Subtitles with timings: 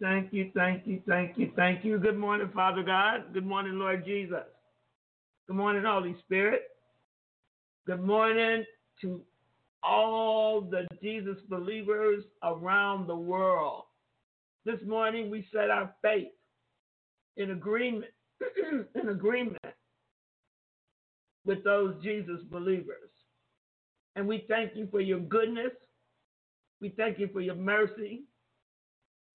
[0.00, 1.98] Thank you, thank you, thank you, thank you.
[1.98, 3.32] Good morning, Father God.
[3.34, 4.44] Good morning, Lord Jesus.
[5.46, 6.62] Good morning, Holy Spirit.
[7.86, 8.64] Good morning
[9.00, 9.22] to
[9.82, 13.84] all the Jesus believers around the world.
[14.64, 16.28] This morning we set our faith
[17.36, 18.12] in agreement,
[18.94, 19.58] in agreement
[21.44, 23.10] with those Jesus believers.
[24.16, 25.72] And we thank you for your goodness.
[26.80, 28.24] We thank you for your mercy.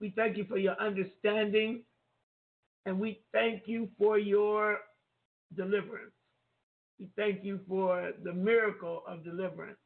[0.03, 1.84] We thank you for your understanding.
[2.86, 4.80] And we thank you for your
[5.56, 6.12] deliverance.
[7.00, 9.78] We thank you for the miracle of deliverance.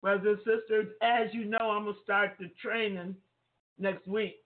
[0.00, 3.14] Brothers and sisters, as you know, I'm going to start the training
[3.78, 4.36] next week.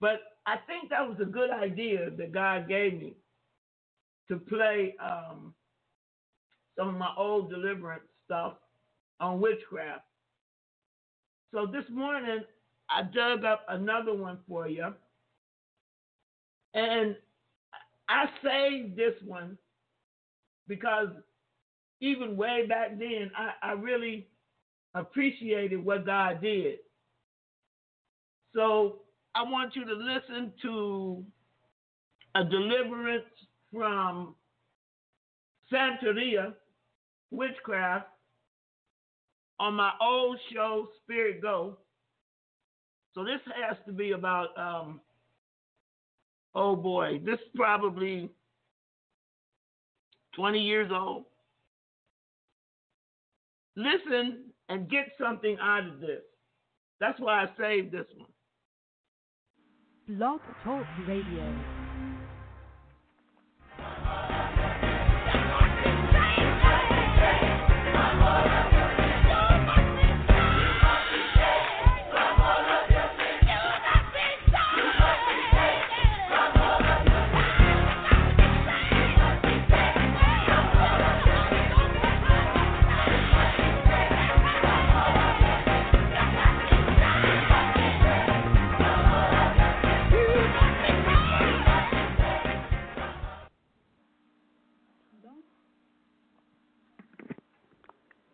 [0.00, 3.16] But I think that was a good idea that God gave me
[4.28, 5.52] to play um,
[6.78, 8.54] some of my old deliverance stuff
[9.20, 10.04] on witchcraft.
[11.52, 12.40] So this morning,
[12.90, 14.94] I dug up another one for you.
[16.74, 17.16] And
[18.08, 19.58] I saved this one
[20.66, 21.08] because
[22.00, 24.28] even way back then, I, I really
[24.94, 26.76] appreciated what God did.
[28.54, 29.00] So
[29.34, 31.24] I want you to listen to
[32.34, 33.24] a deliverance
[33.72, 34.34] from
[35.72, 36.54] Santeria
[37.30, 38.06] witchcraft
[39.60, 41.78] on my old show, Spirit Go.
[43.14, 45.00] So this has to be about, um,
[46.54, 48.30] oh boy, this is probably
[50.34, 51.24] 20 years old.
[53.76, 56.22] Listen and get something out of this.
[57.00, 58.28] That's why I saved this one.
[60.08, 61.87] Blog Talk Radio.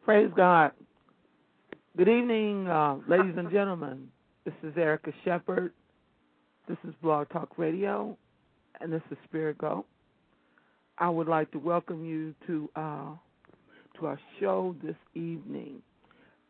[0.05, 0.73] Praise God.
[1.97, 4.09] Good evening, uh, ladies and gentlemen.
[4.45, 5.73] This is Erica Shepard.
[6.69, 8.15] This is Blog Talk Radio,
[8.83, 9.87] and this is Spirit Go.
[10.99, 13.13] I would like to welcome you to uh,
[13.99, 15.81] to our show this evening,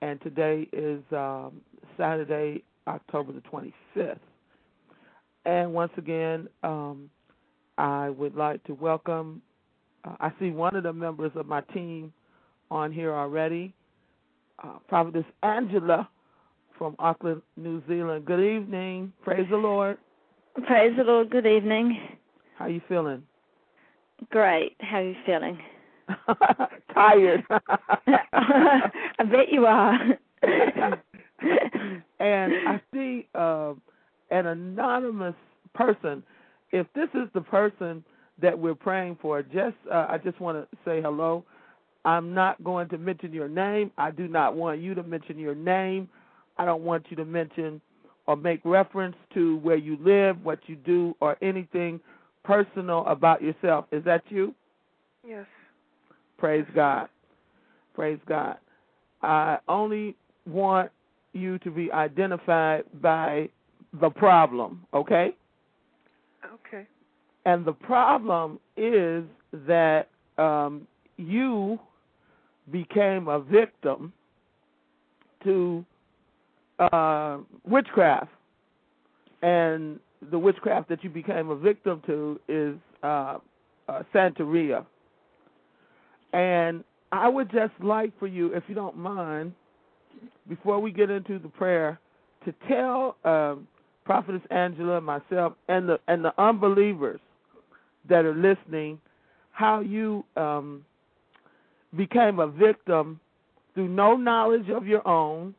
[0.02, 1.60] and today is um,
[1.96, 4.18] Saturday, October the 25th.
[5.44, 7.08] And once again, um,
[7.78, 9.42] I would like to welcome.
[10.04, 12.12] Uh, I see one of the members of my team
[12.70, 13.74] on here already.
[14.62, 16.08] Uh, Prophetess Angela
[16.78, 18.24] from Auckland, New Zealand.
[18.24, 19.12] Good evening.
[19.22, 19.98] Praise the Lord.
[20.66, 21.30] Praise the Lord.
[21.30, 21.98] Good evening.
[22.56, 23.22] How you feeling?
[24.30, 24.76] Great.
[24.80, 25.58] How are you feeling?
[26.94, 27.44] Tired.
[27.50, 29.98] I bet you are.
[32.20, 33.74] and I see uh,
[34.30, 35.34] an anonymous
[35.74, 36.22] person.
[36.70, 38.04] If this is the person
[38.40, 41.44] that we're praying for, just uh, I just want to say hello.
[42.04, 43.90] I'm not going to mention your name.
[43.96, 46.08] I do not want you to mention your name.
[46.58, 47.80] I don't want you to mention
[48.26, 52.00] or make reference to where you live, what you do, or anything
[52.42, 53.86] personal about yourself.
[53.92, 54.54] Is that you?
[55.26, 55.46] Yes.
[56.38, 57.08] Praise God.
[57.94, 58.56] Praise God.
[59.22, 60.16] I only
[60.46, 60.90] want
[61.32, 63.48] you to be identified by
[64.00, 65.34] the problem, okay?
[66.66, 66.86] Okay.
[67.46, 69.24] And the problem is
[69.66, 70.08] that
[70.38, 70.86] um,
[71.16, 71.78] you
[72.70, 74.12] became a victim
[75.44, 75.84] to
[76.78, 78.30] uh, witchcraft.
[79.42, 80.00] And
[80.30, 83.38] the witchcraft that you became a victim to is uh,
[83.88, 84.86] uh, Santeria.
[86.32, 86.82] And
[87.12, 89.52] I would just like for you, if you don't mind,
[90.48, 92.00] before we get into the prayer,
[92.44, 93.66] to tell um,
[94.04, 97.20] Prophetess Angela, myself, and the and the unbelievers
[98.08, 99.00] that are listening,
[99.52, 100.84] how you um,
[101.96, 103.20] became a victim
[103.74, 105.54] through no knowledge of your own,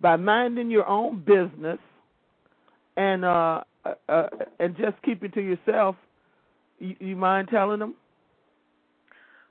[0.00, 1.78] by minding your own business,
[2.96, 4.28] and uh, uh, uh,
[4.58, 5.96] and just keeping to yourself.
[6.78, 7.94] You, you mind telling them?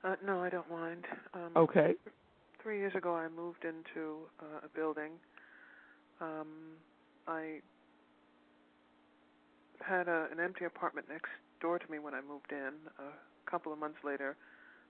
[0.04, 1.04] Uh, no, I don't mind.
[1.32, 1.94] Um, Okay.
[2.62, 5.12] Three years ago, I moved into uh, a building.
[6.20, 6.78] Um,
[7.26, 7.60] I
[9.80, 11.28] had a, an empty apartment next
[11.60, 12.72] door to me when I moved in.
[12.98, 14.36] A couple of months later,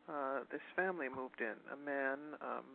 [0.08, 1.56] uh, this family moved in.
[1.72, 2.66] A man, um,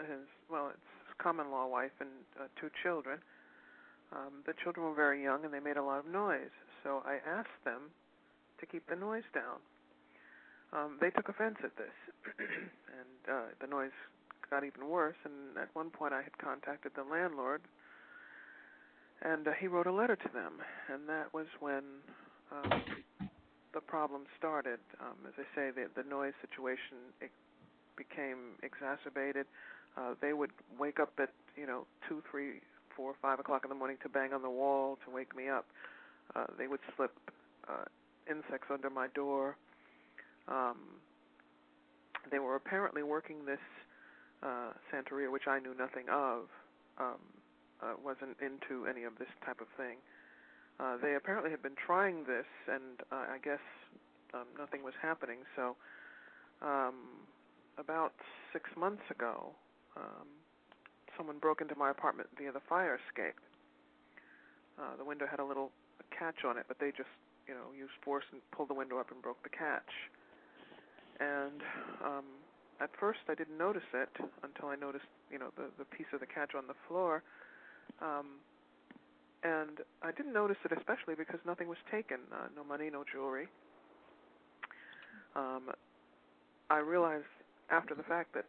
[0.00, 3.18] his well, it's his common law wife and uh, two children.
[4.12, 6.52] Um, the children were very young and they made a lot of noise.
[6.82, 7.90] So I asked them
[8.60, 9.58] to keep the noise down.
[10.72, 11.92] Um, they took offense at this,
[12.38, 13.92] and uh, the noise
[14.50, 15.16] got even worse.
[15.24, 17.60] And at one point, I had contacted the landlord,
[19.20, 20.54] and uh, he wrote a letter to them,
[20.90, 21.82] and that was when
[22.50, 22.82] um,
[23.74, 24.78] the problem started.
[25.00, 27.30] Um, as I say, the, the noise situation it
[27.96, 29.46] became exacerbated.
[29.96, 32.60] Uh, they would wake up at you know two, three,
[32.96, 35.66] four, five o'clock in the morning to bang on the wall to wake me up.
[36.34, 37.12] Uh, they would slip
[37.68, 37.84] uh,
[38.30, 39.56] insects under my door.
[40.48, 40.76] Um,
[42.30, 43.60] they were apparently working this
[44.42, 46.48] uh, Santeria, which I knew nothing of.
[46.98, 47.20] Um,
[47.82, 49.98] uh, wasn't into any of this type of thing.
[49.98, 50.21] Uh,
[51.00, 53.62] they apparently had been trying this, and uh, I guess
[54.34, 55.38] um, nothing was happening.
[55.56, 55.76] So,
[56.60, 56.94] um,
[57.78, 58.12] about
[58.52, 59.50] six months ago,
[59.96, 60.28] um,
[61.16, 63.38] someone broke into my apartment via the fire escape.
[64.78, 65.70] Uh, the window had a little
[66.16, 67.12] catch on it, but they just,
[67.46, 69.92] you know, used force and pulled the window up and broke the catch.
[71.20, 71.60] And
[72.04, 72.24] um,
[72.80, 74.10] at first, I didn't notice it
[74.42, 77.22] until I noticed, you know, the the piece of the catch on the floor.
[78.00, 78.40] Um,
[79.42, 83.48] and I didn't notice it especially because nothing was taken, uh, no money, no jewelry.
[85.34, 85.70] Um,
[86.70, 87.28] I realized
[87.70, 88.46] after the fact that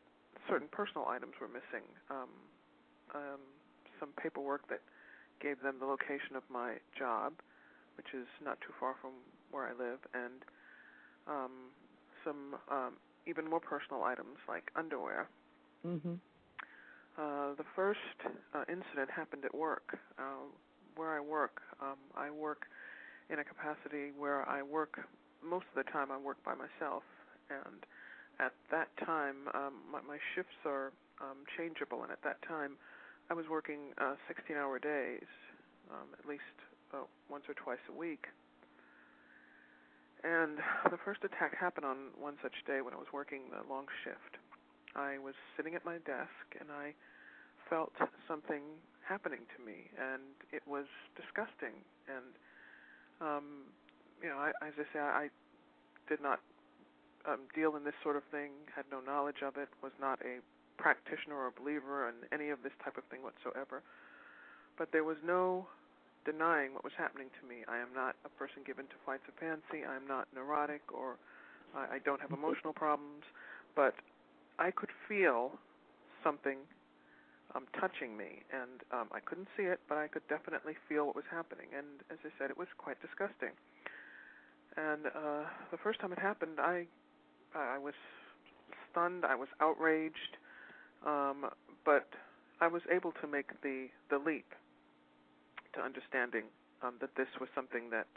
[0.50, 1.86] certain personal items were missing.
[2.10, 2.30] Um,
[3.16, 3.40] um,
[4.00, 4.82] some paperwork that
[5.42, 7.34] gave them the location of my job,
[7.98, 9.12] which is not too far from
[9.52, 10.44] where I live, and
[11.28, 11.52] um,
[12.26, 12.94] some um,
[13.28, 15.30] even more personal items like underwear.
[15.86, 16.20] Mhm.
[17.18, 18.00] Uh, the first
[18.56, 19.98] uh, incident happened at work.
[20.18, 20.50] Uh,
[20.96, 22.66] where I work, um, I work
[23.30, 25.00] in a capacity where I work
[25.44, 26.12] most of the time.
[26.12, 27.04] I work by myself,
[27.50, 27.86] and
[28.40, 32.04] at that time, um, my, my shifts are um, changeable.
[32.04, 32.78] And at that time,
[33.30, 35.28] I was working uh, 16-hour days,
[35.92, 36.58] um, at least
[36.94, 38.26] uh, once or twice a week.
[40.24, 40.58] And
[40.90, 44.40] the first attack happened on one such day when I was working the long shift.
[44.96, 46.94] I was sitting at my desk and I
[47.70, 47.92] felt
[48.28, 48.62] something
[49.08, 51.76] happening to me, and it was disgusting.
[52.08, 52.32] And
[53.22, 53.72] um,
[54.22, 55.28] you know, I, as I say, I
[56.08, 56.40] did not
[57.28, 60.40] um, deal in this sort of thing, had no knowledge of it, was not a
[60.78, 63.82] practitioner or a believer in any of this type of thing whatsoever.
[64.78, 65.68] But there was no
[66.26, 67.64] denying what was happening to me.
[67.68, 69.86] I am not a person given to flights of fancy.
[69.86, 71.18] I am not neurotic or
[71.76, 73.24] I, I don't have emotional problems,
[73.76, 73.94] but
[74.60, 75.52] I could feel
[76.24, 76.58] something
[77.56, 81.16] um, touching me, and um, I couldn't see it, but I could definitely feel what
[81.16, 81.68] was happening.
[81.78, 83.54] And as I said, it was quite disgusting.
[84.76, 86.88] And uh, the first time it happened, I
[87.54, 87.94] I was
[88.90, 89.24] stunned.
[89.26, 90.38] I was outraged,
[91.06, 91.46] um,
[91.86, 92.10] but
[92.60, 94.50] I was able to make the the leap
[95.76, 96.46] to understanding
[96.82, 98.08] um, that this was something that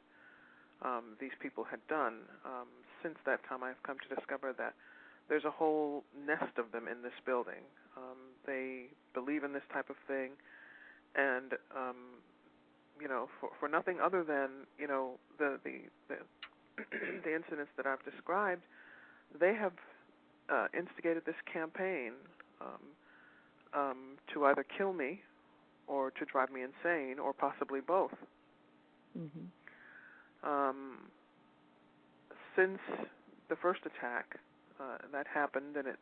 [0.82, 2.24] um, these people had done.
[2.44, 2.68] Um,
[3.02, 4.74] since that time, I've come to discover that
[5.28, 7.64] there's a whole nest of them in this building.
[7.96, 10.32] Um, they believe in this type of thing,
[11.14, 12.20] and um,
[13.00, 16.16] you know, for for nothing other than you know the the the,
[17.24, 18.62] the incidents that I've described,
[19.38, 19.72] they have
[20.50, 22.12] uh, instigated this campaign
[22.60, 22.82] um,
[23.72, 23.98] um,
[24.32, 25.22] to either kill me
[25.86, 28.12] or to drive me insane, or possibly both.
[29.16, 29.48] Mhm.
[30.42, 31.10] Um,
[32.56, 32.78] since
[33.48, 34.38] the first attack
[34.80, 35.96] uh, that happened, and it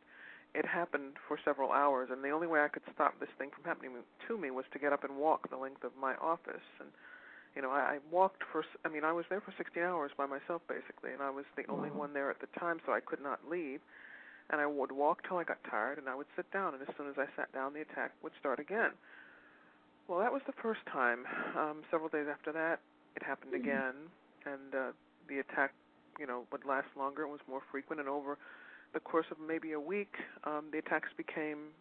[0.54, 3.64] it happened for several hours, and the only way I could stop this thing from
[3.64, 3.92] happening
[4.28, 6.90] to me was to get up and walk the length of my office, and
[7.56, 8.64] You know, I, I walked for.
[8.84, 11.66] I mean, I was there for 16 hours by myself basically, and I was the
[11.68, 11.98] only Wow.
[11.98, 13.80] one there at the time, so I could not leave.
[14.50, 16.74] And I would walk till I got tired, and I would sit down.
[16.74, 18.92] And as soon as I sat down, the attack would start again.
[20.08, 21.24] Well, that was the first time.
[21.56, 22.80] Um, several days after that,
[23.16, 23.94] it happened again,
[24.44, 24.92] and uh,
[25.28, 25.72] the attack,
[26.18, 28.00] you know, would last longer and was more frequent.
[28.00, 28.38] And over
[28.94, 31.74] the course of maybe a week, um, the attacks became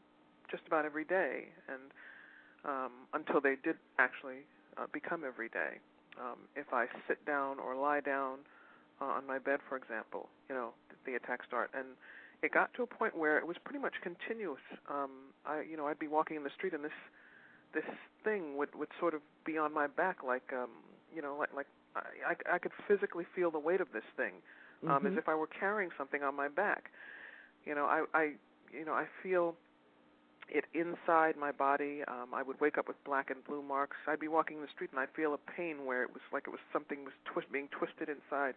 [0.51, 1.93] just about every day, and
[2.65, 4.43] um, until they did actually
[4.77, 5.79] uh, become every day.
[6.19, 8.39] Um, if I sit down or lie down
[9.01, 10.69] uh, on my bed, for example, you know,
[11.05, 11.85] the attacks start, and
[12.41, 14.61] it got to a point where it was pretty much continuous.
[14.89, 16.99] Um, I, you know, I'd be walking in the street, and this
[17.73, 17.85] this
[18.23, 20.69] thing would would sort of be on my back, like um,
[21.15, 24.33] you know, like like I, I I could physically feel the weight of this thing,
[24.87, 25.17] um, as Mhm.
[25.17, 26.91] if I were carrying something on my back.
[27.65, 28.23] You know, I I
[28.71, 29.55] you know I feel
[30.49, 32.03] it inside my body.
[32.07, 33.97] Um, I would wake up with black and blue marks.
[34.07, 36.51] I'd be walking the street and I'd feel a pain where it was like it
[36.51, 38.55] was something was twist being twisted inside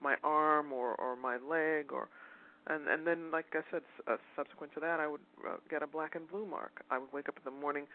[0.00, 2.08] my arm or or my leg or
[2.66, 5.86] and and then like I said uh, subsequent to that I would uh, get a
[5.86, 6.82] black and blue mark.
[6.90, 7.86] I would wake up in the morning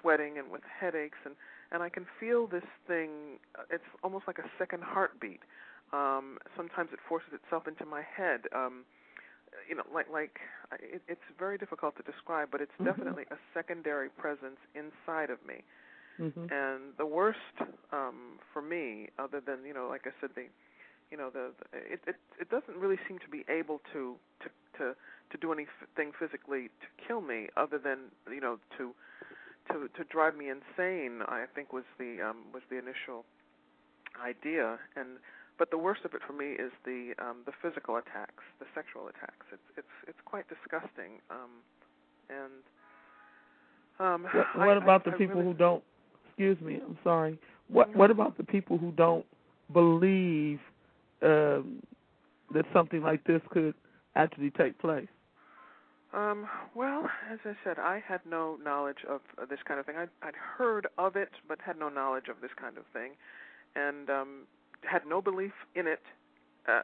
[0.00, 1.34] sweating and with headaches and
[1.72, 5.40] and I can feel this thing uh, it's almost like a second heartbeat.
[5.94, 8.42] Um sometimes it forces itself into my head.
[8.54, 8.84] Um
[9.68, 10.36] you know, like like
[10.80, 12.84] it, it's very difficult to describe, but it's Mhm.
[12.84, 15.64] definitely a secondary presence inside of me.
[16.18, 16.50] Mhm.
[16.50, 17.56] And the worst
[17.92, 20.46] um, for me, other than you know, like I said, the
[21.10, 24.48] you know the, the it, it it doesn't really seem to be able to to
[24.78, 24.94] to
[25.30, 28.94] to do anything physically to kill me, other than you know to
[29.70, 31.22] to to drive me insane.
[31.28, 33.24] I think was the um, was the initial
[34.22, 35.18] idea, and
[35.58, 39.08] but the worst of it for me is the um, the physical attacks, the sexual
[39.08, 39.46] attacks.
[39.52, 41.20] It's it's it's quite disgusting.
[41.30, 41.50] Um,
[42.30, 42.62] and
[44.00, 45.84] um, What, what I- about the I people really- who don't?
[46.28, 46.80] Excuse me.
[46.84, 47.38] I'm sorry.
[47.68, 49.24] What What about the people who don't
[49.72, 50.58] believe
[51.22, 51.80] um,
[52.52, 53.74] that something like this could
[54.16, 55.06] actually take place?
[56.12, 56.46] Um,
[56.76, 59.96] well, as I said, I had no knowledge of this kind of thing.
[59.96, 63.12] I'd, I'd heard of it, but had no knowledge of this kind of thing,
[63.74, 64.28] and um,
[64.90, 66.02] had no belief in it
[66.68, 66.82] uh,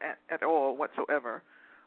[0.00, 1.42] at, at all whatsoever.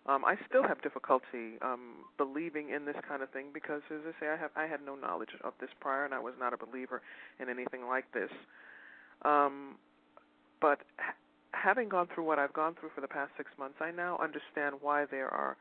[0.07, 4.19] Um, I still have difficulty um, believing in this kind of thing because, as I
[4.19, 6.57] say, I have I had no knowledge of this prior, and I was not a
[6.57, 7.01] believer
[7.39, 8.31] in anything like this.
[9.23, 9.75] Um,
[10.59, 11.13] but ha-
[11.53, 14.75] having gone through what I've gone through for the past six months, I now understand
[14.81, 15.55] why there are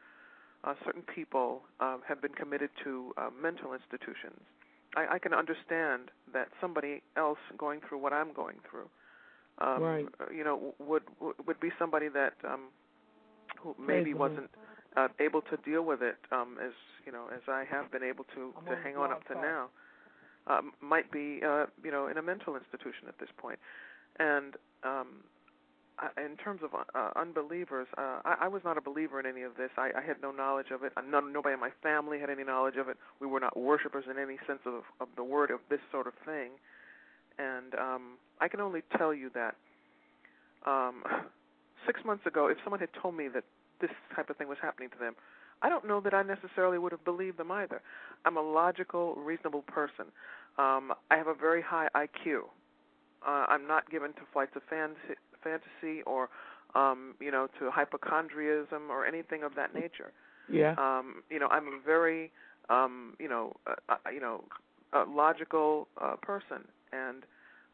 [0.64, 4.40] uh, certain people um, have been committed to uh, mental institutions.
[4.96, 8.88] I, I can understand that somebody else going through what I'm going through,
[9.60, 10.06] um, Right.
[10.20, 11.02] uh, you know, would
[11.46, 12.68] would be somebody that um,
[13.60, 14.50] who maybe wasn't
[14.96, 16.72] uh, able to deal with it um, as
[17.06, 19.68] you know as I have been able to I'm to hang on up to now.
[20.46, 23.58] Um, might be uh, you know in a mental institution at this point.
[24.18, 25.08] and um,
[26.16, 29.56] in terms of uh, unbelievers, uh, I, I was not a believer in any of
[29.56, 29.68] this.
[29.76, 30.92] I, I had no knowledge of it.
[30.96, 32.96] Uh, None, nobody in my family had any knowledge of it.
[33.20, 36.14] We were not worshipers in any sense of of the word of this sort of
[36.24, 36.52] thing.
[37.38, 38.02] And um,
[38.40, 39.54] I can only tell you that
[40.66, 41.02] um,
[41.86, 43.44] six months ago, if someone had told me that
[43.80, 45.14] this type of thing was happening to them,
[45.62, 47.82] I don't know that I necessarily would have believed them either.
[48.24, 50.06] I'm a logical, reasonable person.
[50.58, 52.42] Um, I have a very high IQ.
[53.26, 56.30] Uh, I'm not given to flights of fantasy, fantasy or,
[56.74, 60.12] um, you know, to hypochondriism or anything of that nature.
[60.50, 60.74] Yeah.
[60.78, 62.32] Um, you know, I'm a very,
[62.70, 64.44] um, you know, uh, uh, you know,
[64.94, 67.24] uh, logical uh, person, and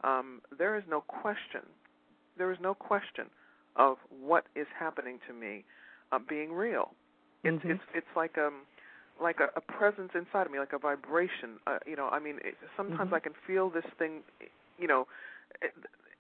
[0.05, 1.63] um, there is no question.
[2.37, 3.27] There is no question
[3.77, 5.65] of what is happening to me
[6.13, 6.95] uh, being real.
[7.45, 7.71] It's Mhm.
[7.71, 8.63] it's it's like um
[9.21, 11.59] like a, a presence inside of me, like a vibration.
[11.67, 13.15] Uh, you know, I mean, it, sometimes Mhm.
[13.15, 14.23] I can feel this thing,
[14.79, 15.07] you know,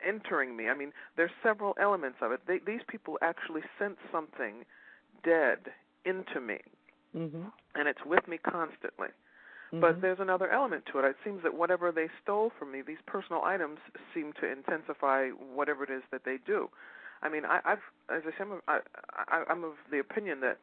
[0.07, 0.69] entering me.
[0.69, 2.41] I mean, there's several elements of it.
[2.47, 4.65] They, these people actually sense something
[5.23, 5.73] dead
[6.05, 6.61] into me,
[7.15, 7.53] Mhm.
[7.75, 9.09] and it's with me constantly.
[9.73, 9.81] Mhm.
[9.81, 11.05] But there's another element to it.
[11.05, 13.79] It seems that whatever they stole from me, these personal items
[14.15, 16.71] seem to intensify whatever it is that they do.
[17.23, 18.81] I mean, I, I've, as I say, I'm, I,
[19.29, 20.59] I, I'm of the opinion that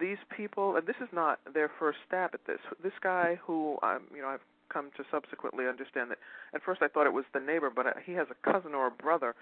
[0.00, 2.60] these people, and this is not their first stab at this.
[2.82, 6.18] This guy, who I'm, you know, I've come to subsequently understand that.
[6.54, 8.86] At first, I thought it was the neighbor, but uh, he has a cousin or
[8.86, 9.34] a brother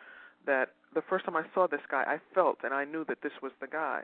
[0.46, 3.32] that the first time I saw this guy, I felt and I knew that this
[3.40, 4.02] was the guy.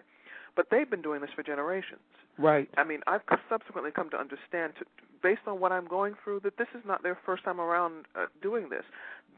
[0.57, 2.01] But they've been doing this for generations.
[2.39, 2.69] Right.
[2.77, 4.87] I mean, I've subsequently come to understand, to,
[5.23, 8.27] based on what I'm going through, that this is not their first time around uh,
[8.43, 8.83] doing this.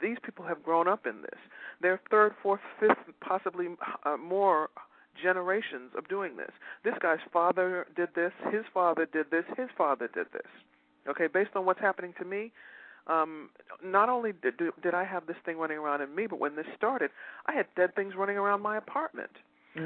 [0.00, 1.40] These people have grown up in this.
[1.82, 3.66] Their third, fourth, fifth, possibly
[4.04, 4.70] uh, more
[5.20, 6.50] generations of doing this.
[6.84, 10.46] This guy's father did this, his father did this, his father did this.
[11.08, 12.52] Okay, based on what's happening to me,
[13.08, 13.48] um
[13.82, 16.66] not only did did I have this thing running around in me, but when this
[16.76, 17.10] started,
[17.46, 19.30] I had dead things running around my apartment.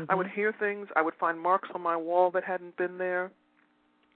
[0.08, 0.88] I would hear things.
[0.96, 3.30] I would find marks on my wall that hadn't been there.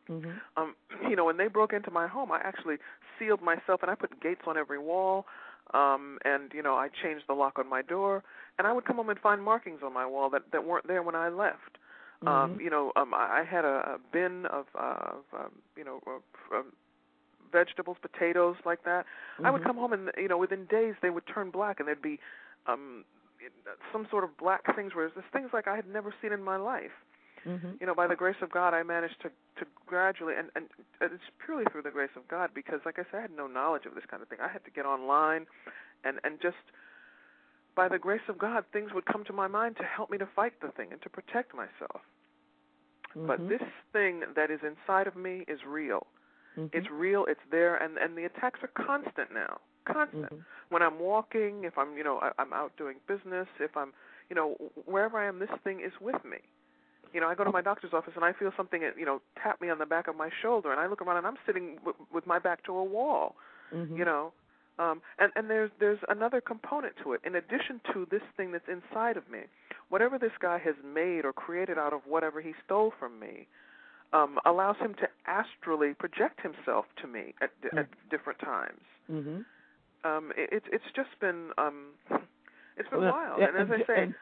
[0.09, 0.75] hmm Um,
[1.09, 2.77] you know, when they broke into my home, I actually
[3.19, 5.27] sealed myself and I put gates on every wall.
[5.75, 8.23] Um, and you know, I changed the lock on my door,
[8.59, 11.03] and I would come home and find markings on my wall that that weren't there
[11.03, 11.79] when I left.
[12.27, 12.61] Um, Mhm.
[12.61, 16.01] you know, um, I I had a, a bin of, uh, of um, you know,
[16.07, 16.23] of,
[16.55, 16.73] um,
[17.53, 19.07] vegetables, potatoes, like that.
[19.45, 19.67] I would Mhm.
[19.67, 22.19] come home and you know, within days they would turn black, and there'd be
[22.67, 23.05] um,
[23.93, 26.57] some sort of black things where there's things like I had never seen in my
[26.57, 26.93] life
[27.47, 27.81] Mhm.
[27.81, 30.69] you know, by the grace of God, I managed to to gradually, and and
[31.01, 33.87] it's purely through the grace of God, because like I said, I had no knowledge
[33.87, 34.41] of this kind of thing.
[34.41, 35.47] I had to get online,
[36.05, 36.57] and and just
[37.77, 40.27] by the grace of God, things would come to my mind to help me to
[40.27, 42.03] fight the thing and to protect myself.
[43.15, 43.49] But Mhm.
[43.49, 46.07] this thing that is inside of me is real.
[46.57, 46.71] Mhm.
[46.73, 47.27] It's real.
[47.27, 49.61] It's there, and and the attacks are constant now.
[49.87, 50.45] Constant Mhm.
[50.69, 53.93] when I'm walking, if I'm, you know, I, I'm out doing business, if I'm,
[54.29, 56.39] you know, wherever I am, this thing is with me.
[57.13, 59.61] You know, I go to my doctor's office and I feel something, you know, tap
[59.61, 61.97] me on the back of my shoulder, and I look around and I'm sitting w-
[62.13, 63.37] with my back to a wall.
[63.73, 63.97] Mhm.
[63.97, 64.33] You know,
[64.79, 67.21] um, and and there's there's another component to it.
[67.25, 69.45] In addition to this thing that's inside of me,
[69.89, 73.47] whatever this guy has made or created out of whatever he stole from me,
[74.13, 79.45] um, allows him to astrally project himself to me at, at different times Mhm.
[80.07, 81.79] Um it, it's it's just been um
[82.79, 84.15] it's been Well, wild and- and as i say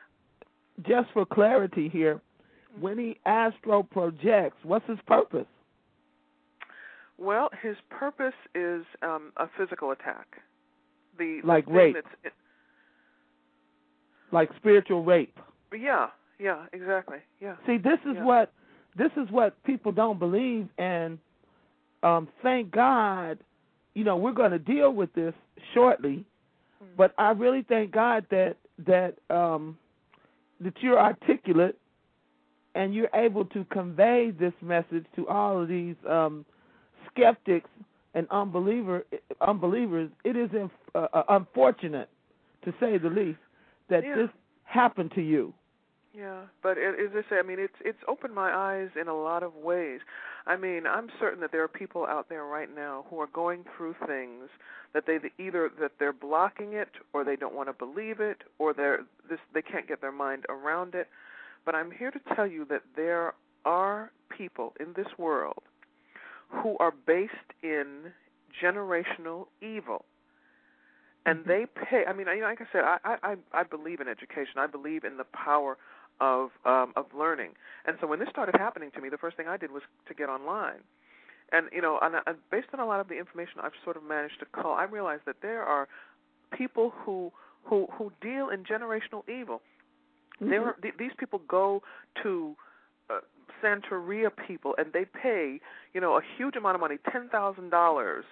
[0.89, 2.21] just for clarity here,
[2.81, 5.47] when he astro projects, what's his purpose?
[7.17, 10.27] well his purpose is um a physical attack
[11.19, 11.97] the the Like thing rape.
[12.25, 12.33] it,
[14.33, 15.39] Like spiritual rape.
[15.73, 16.09] yeah
[16.41, 18.25] yeah exactly yeah See, this is Yeah.
[18.25, 18.53] what
[18.97, 21.19] this is what people don't believe, and
[22.05, 23.39] um, thank God,
[23.95, 25.35] you know, we're going to deal with this
[25.73, 26.25] shortly.
[26.83, 26.87] Mm.
[26.97, 29.79] But I really thank God that that um,
[30.61, 31.79] that you're articulate
[32.75, 36.45] and you're able to convey this message to all of these um,
[37.11, 37.71] skeptics
[38.15, 39.05] and unbeliever
[39.41, 40.11] unbelievers.
[40.25, 42.09] It is inf- uh, uh, unfortunate,
[42.65, 43.39] to say the least,
[43.89, 44.17] that Yeah.
[44.17, 44.31] this
[44.65, 45.53] happened to you.
[46.17, 49.43] Yeah, but as I say, I mean, it's it's opened my eyes in a lot
[49.43, 50.01] of ways.
[50.47, 53.65] I mean, I'm certain that there are people out there right now who are going
[53.77, 54.49] through things
[54.95, 58.73] that they either that they're blocking it, or they don't want to believe it, or
[58.73, 61.09] they're this they can't get their mind around it.
[61.65, 65.63] But I'm here to tell you that there are people in this world
[66.49, 68.13] who are based in
[68.63, 70.05] generational evil
[71.27, 71.47] and Mhm.
[71.47, 72.05] they pay.
[72.07, 74.59] I mean, like I said, I, I I believe in education.
[74.59, 75.79] I believe in the power
[76.21, 77.51] of um, of learning.
[77.87, 80.15] And so when this started happening to me, the first thing I did was to
[80.15, 80.81] get online.
[81.53, 84.03] And you know, and, and based on a lot of the information I've sort of
[84.03, 85.89] managed to cull, I realized that there are
[86.57, 87.33] people who
[87.65, 89.63] who who deal in generational evil.
[90.41, 90.67] There Mhm.
[90.67, 91.83] are, th- these people go
[92.23, 92.57] to
[93.65, 95.61] Santeria people and they pay,
[95.95, 98.25] you know, a huge amount of money, ten thousand dollars,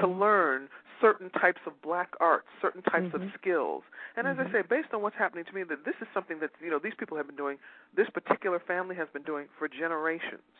[0.00, 0.06] to Mhm.
[0.06, 0.68] learn
[1.00, 3.14] certain types of black arts, certain types Mhm.
[3.14, 3.82] of skills.
[4.16, 4.52] And as I Mhm.
[4.52, 6.94] say, based on what's happening to me, that this is something that you know these
[6.98, 7.58] people have been doing.
[7.94, 10.54] This particular family has been doing for generations,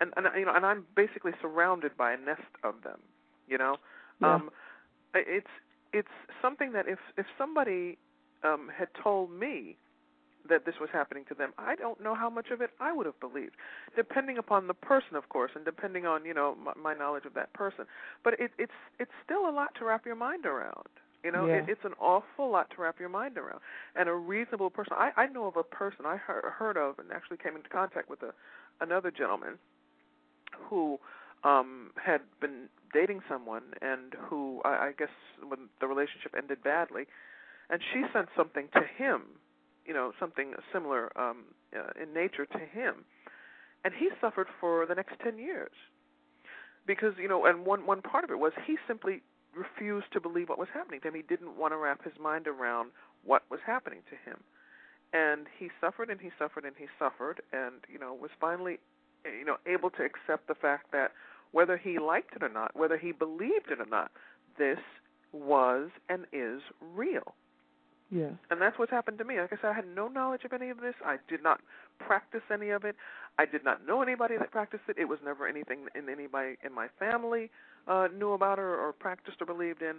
[0.00, 3.00] and and you know, and I'm basically surrounded by a nest of them.
[3.46, 3.76] You know,
[4.20, 4.34] Yeah.
[4.34, 4.50] um,
[5.14, 5.46] it's
[5.92, 6.08] it's
[6.42, 7.98] something that if if somebody
[8.42, 9.76] um, had told me
[10.48, 13.06] that this was happening to them, I don't know how much of it I would
[13.06, 13.54] have believed,
[13.96, 17.34] depending upon the person, of course, and depending on you know my, my knowledge of
[17.34, 17.84] that person.
[18.24, 20.88] But it, it's it's still a lot to wrap your mind around.
[21.24, 21.54] You know, Yeah.
[21.56, 23.60] it, it's an awful lot to wrap your mind around.
[23.96, 27.10] And a reasonable person, I, I know of a person I heard, heard of, and
[27.10, 28.32] actually came into contact with a
[28.80, 29.58] another gentleman
[30.68, 30.98] who
[31.44, 35.08] um had been dating someone and who I, I guess
[35.46, 37.04] when the relationship ended badly,
[37.70, 39.22] and she sent something to him,
[39.86, 41.44] you know, something similar um
[41.76, 43.04] uh, in nature to him,
[43.84, 45.72] and he suffered for the next ten years
[46.86, 49.22] because you know, and one one part of it was he simply
[49.54, 51.14] refused to believe what was happening to him.
[51.14, 52.90] He didn't want to wrap his mind around
[53.24, 54.38] what was happening to him,
[55.12, 58.78] and he suffered and he suffered and he suffered, and you know, was finally
[59.24, 61.12] you know able to accept the fact that
[61.52, 64.10] whether he liked it or not, whether he believed it or not,
[64.58, 64.78] this
[65.32, 67.34] was and is real.
[68.10, 68.32] Yes.
[68.50, 69.40] And that's what's happened to me.
[69.40, 70.94] Like I said, I had no knowledge of any of this.
[71.04, 71.60] I did not
[71.98, 72.96] practice any of it.
[73.38, 74.96] I did not know anybody that practiced it.
[74.98, 77.50] It was never anything in anybody in my family
[77.88, 79.96] uh, knew about or, or practiced or believed in.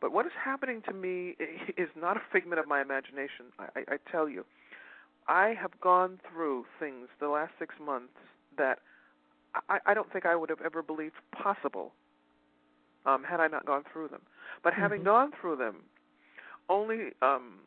[0.00, 1.36] But what is happening to me
[1.76, 3.46] is not a figment of my imagination.
[3.58, 4.44] I, I, I tell you,
[5.28, 8.14] I have gone through things the last six months
[8.56, 8.80] that
[9.68, 11.92] I, I don't think I would have ever believed possible
[13.06, 14.22] um, had I not gone through them.
[14.62, 15.04] But having Mhm.
[15.04, 15.84] gone through them,
[16.68, 17.60] only um,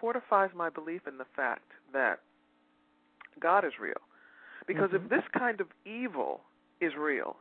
[0.00, 2.20] fortifies my belief in the fact that
[3.40, 4.00] God is real.
[4.66, 5.04] Because Mhm.
[5.04, 6.44] if this kind of evil
[6.80, 7.36] is real,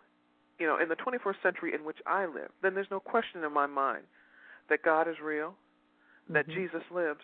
[0.60, 3.52] you know, in the 21st century in which I live, then there's no question in
[3.52, 4.08] my mind
[4.70, 5.56] that God is real,
[6.30, 6.54] that Mhm.
[6.54, 7.24] Jesus lives,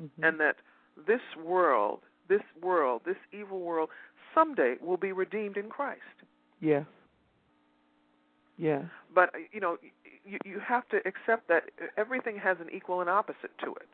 [0.00, 0.10] Mhm.
[0.22, 0.60] and that
[0.96, 3.90] this world, this world, this evil world,
[4.34, 6.02] someday will be redeemed in Christ.
[6.60, 6.86] yes,
[8.58, 9.78] yes, But uh, you know,
[10.24, 11.64] you you have to accept that
[11.96, 13.88] everything has an equal and opposite to it.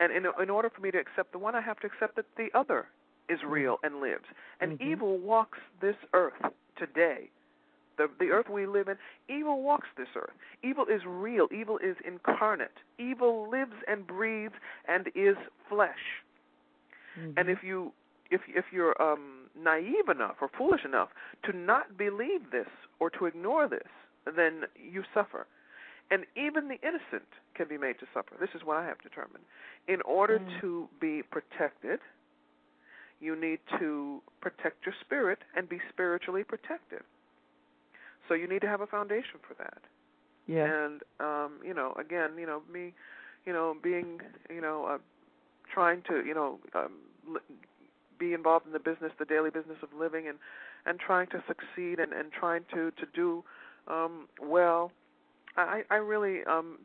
[0.00, 2.26] And in in order for me to accept the one, I have to accept that
[2.36, 2.88] the other
[3.28, 4.24] is real and lives.
[4.60, 4.92] And Mhm.
[4.92, 6.40] evil walks this earth
[6.76, 7.30] today.
[7.96, 10.34] The the earth we live in, evil walks this earth.
[10.62, 11.48] Evil is real.
[11.52, 12.78] Evil is incarnate.
[12.98, 14.54] Evil lives and breathes
[14.86, 15.36] and is
[15.68, 16.22] flesh.
[17.18, 17.34] Mhm.
[17.36, 17.92] And if you
[18.30, 21.10] if if you're um naive enough or foolish enough
[21.44, 23.88] to not believe this or to ignore this,
[24.24, 25.46] then you suffer.
[26.10, 28.34] And even the innocent can be made to suffer.
[28.38, 29.44] This is what I have determined.
[29.88, 30.60] In order Mm.
[30.60, 32.00] to be protected,
[33.20, 37.02] you need to protect your spirit and be spiritually protected.
[38.28, 39.82] So you need to have a foundation for that
[40.46, 40.66] Yeah.
[40.66, 42.92] and um you know again you know me
[43.46, 44.98] you know being you know uh,
[45.72, 46.92] trying to you know um
[47.28, 47.56] li-
[48.18, 50.38] be involved in the business the daily business of living and
[50.86, 53.42] and trying to succeed and and trying to to do
[53.88, 54.90] um well
[55.56, 56.78] i i really um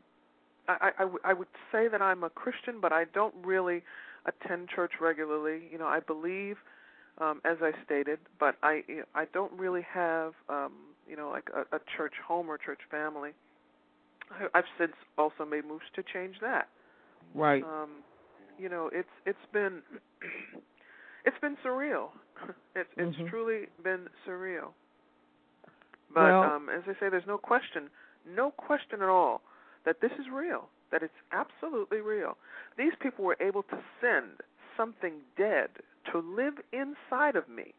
[0.68, 3.82] I, I, w- I would say that I'm a Christian, but I don't really
[4.26, 5.62] attend church regularly.
[5.72, 6.56] You know, I believe,
[7.20, 10.72] um, as I stated, but I you know, I don't really have um,
[11.08, 13.30] you know like a, a church home or church family.
[14.30, 16.68] I, I've since also made moves to change that.
[17.34, 18.02] right, Um,
[18.58, 19.82] you know, it's it's been
[21.24, 22.08] it's been surreal.
[22.76, 23.28] It's it's Mhm.
[23.28, 24.72] truly been surreal.
[26.12, 27.90] But Well- um, as I say, there's no question,
[28.26, 29.42] no question at all
[29.84, 30.68] that this is real.
[30.90, 32.38] That it's absolutely real.
[32.76, 34.40] These people were able to send
[34.76, 35.68] something dead
[36.12, 37.74] to live inside of me.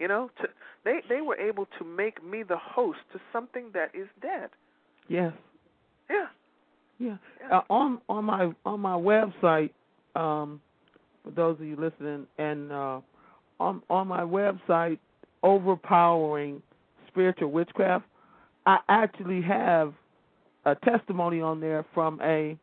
[0.00, 0.48] You know, to
[0.84, 4.50] they they were able to make me the host to something that is dead.
[5.08, 5.32] yes,
[6.08, 6.26] Yeah.
[6.98, 7.16] yeah.
[7.40, 7.58] Yeah.
[7.58, 9.70] Uh, on on my on my website,
[10.16, 10.60] um,
[11.22, 13.00] for those of you listening, and uh,
[13.60, 14.98] on on my website,
[15.42, 16.62] overpowering
[17.10, 18.04] spiritual witchcraft,
[18.66, 19.94] I actually have
[20.64, 22.58] a testimony on there from a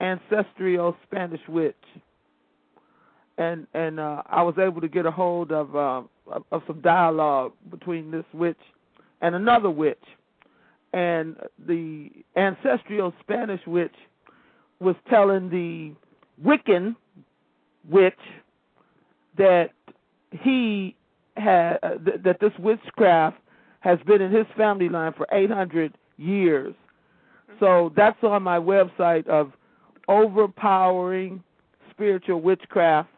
[0.00, 1.74] ancestral Spanish witch,
[3.38, 6.02] and and uh, I was able to get a hold of uh,
[6.50, 8.58] of, some dialogue between this witch
[9.20, 10.02] and another witch,
[10.92, 11.36] and
[11.66, 13.94] the ancestral Spanish witch
[14.80, 15.92] was telling the
[16.44, 16.96] Wiccan
[17.88, 18.14] witch
[19.38, 19.70] that
[20.30, 20.96] he
[21.36, 23.38] had uh, th- that this witchcraft
[23.82, 26.74] has been in his family line for 800 years.
[27.60, 29.52] So that's on my website of
[30.08, 31.42] overpowering
[31.90, 33.08] spiritual witchcraft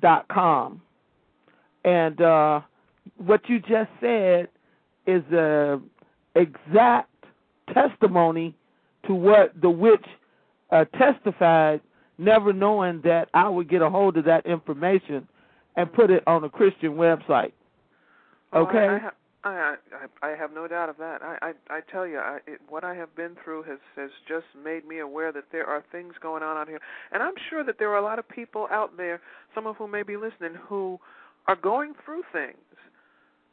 [0.00, 0.80] dot com.
[1.84, 2.60] And uh,
[3.16, 4.48] what you just said
[5.06, 5.80] is a
[6.34, 7.10] exact
[7.72, 8.54] testimony
[9.06, 10.04] to what the witch
[10.70, 11.80] uh, testified,
[12.18, 15.26] never knowing that I would get a hold of that information
[15.76, 17.52] and put it on a Christian website.
[18.54, 18.78] Okay.
[18.78, 19.10] I, I, ha-
[19.44, 19.76] I,
[20.22, 21.22] I, I have no doubt of that.
[21.22, 21.38] I,
[21.70, 24.86] I, I tell you, I, it, what I have been through has has just made
[24.86, 26.80] me aware that there are things going on out here,
[27.12, 29.20] and I'm sure that there are a lot of people out there,
[29.54, 30.98] some of whom may be listening, who
[31.48, 32.56] are going through things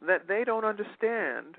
[0.06, 1.56] that they don't understand.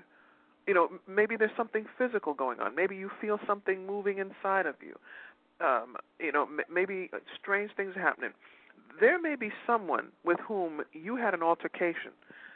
[0.66, 2.74] You know, maybe there's something physical going on.
[2.76, 4.96] Maybe you feel something moving inside of you.
[5.64, 8.30] Um, you know, m- maybe strange things are happening.
[9.00, 12.12] There may be someone with whom you had an altercation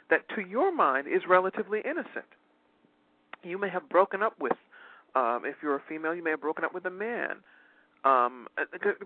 [0.09, 2.25] that to your mind is relatively innocent.
[3.43, 4.53] You may have broken up with,
[5.15, 7.37] um, if you're a female, you may have broken up with a man,
[8.03, 8.47] um,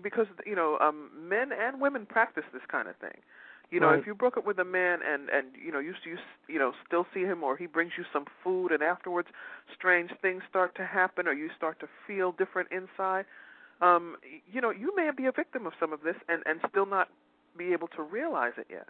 [0.02, 3.16] because you know um, men and women practice this kind of thing.
[3.70, 4.00] You know, Right.
[4.00, 6.72] if you broke up with a man and and you know you you you know
[6.86, 9.28] still see him or he brings you some food and afterwards
[9.74, 13.24] strange things start to happen or you start to feel different inside,
[13.80, 14.16] um,
[14.52, 17.08] you know you may be a victim of some of this and and still not
[17.56, 18.88] be able to realize it yet.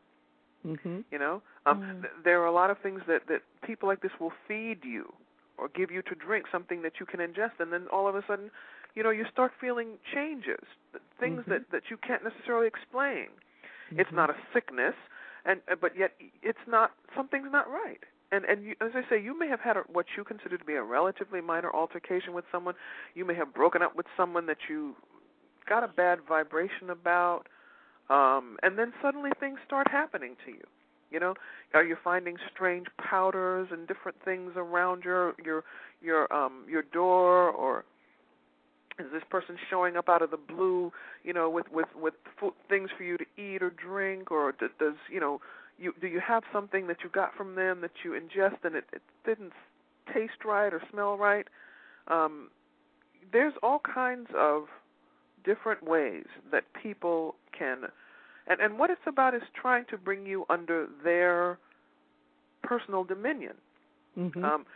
[0.67, 1.05] Mhm.
[1.11, 2.03] You know, um, Mm.
[2.03, 5.13] th- there are a lot of things that that people like this will feed you
[5.59, 8.23] or give you to drink, something that you can ingest, and then all of a
[8.27, 8.51] sudden,
[8.95, 11.49] you know, you start feeling changes, th- things Mhm.
[11.49, 13.29] that that you can't necessarily explain.
[13.97, 14.15] It's Mhm.
[14.15, 14.95] not a sickness,
[15.45, 18.03] and uh, but yet it's not something's not right.
[18.33, 20.65] And and you, as I say, you may have had a, what you consider to
[20.65, 22.75] be a relatively minor altercation with someone.
[23.15, 24.95] You may have broken up with someone that you
[25.69, 27.49] got a bad vibration about,
[28.11, 30.65] um, and then suddenly things start happening to you.
[31.11, 31.35] You know,
[31.75, 35.65] are you finding strange powders and different things around your your
[36.03, 37.85] your um your door or
[38.99, 40.93] is this person showing up out of the blue
[41.25, 44.67] you know with with with food, things for you to eat or drink or d-
[44.79, 45.41] does you know
[45.79, 48.85] you do you have something that you got from them that you ingest and it,
[48.93, 49.53] it didn't
[50.13, 51.49] taste right or smell right
[52.09, 52.51] um
[53.33, 54.65] there's all kinds of
[55.45, 57.85] different ways that people can
[58.47, 61.59] and and what it's about is trying to bring you under their
[62.63, 63.55] personal dominion
[64.17, 64.45] Mhm.
[64.45, 64.67] um,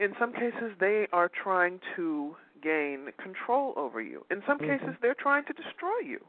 [0.00, 4.24] in some cases, they are trying to gain control over you.
[4.30, 4.66] In some Mhm.
[4.66, 6.24] cases, they're trying to destroy you.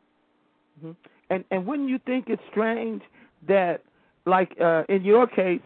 [0.84, 0.96] Mhm.
[1.30, 3.02] And and wouldn't you think it's strange
[3.44, 3.82] that,
[4.26, 5.62] like uh, in your case,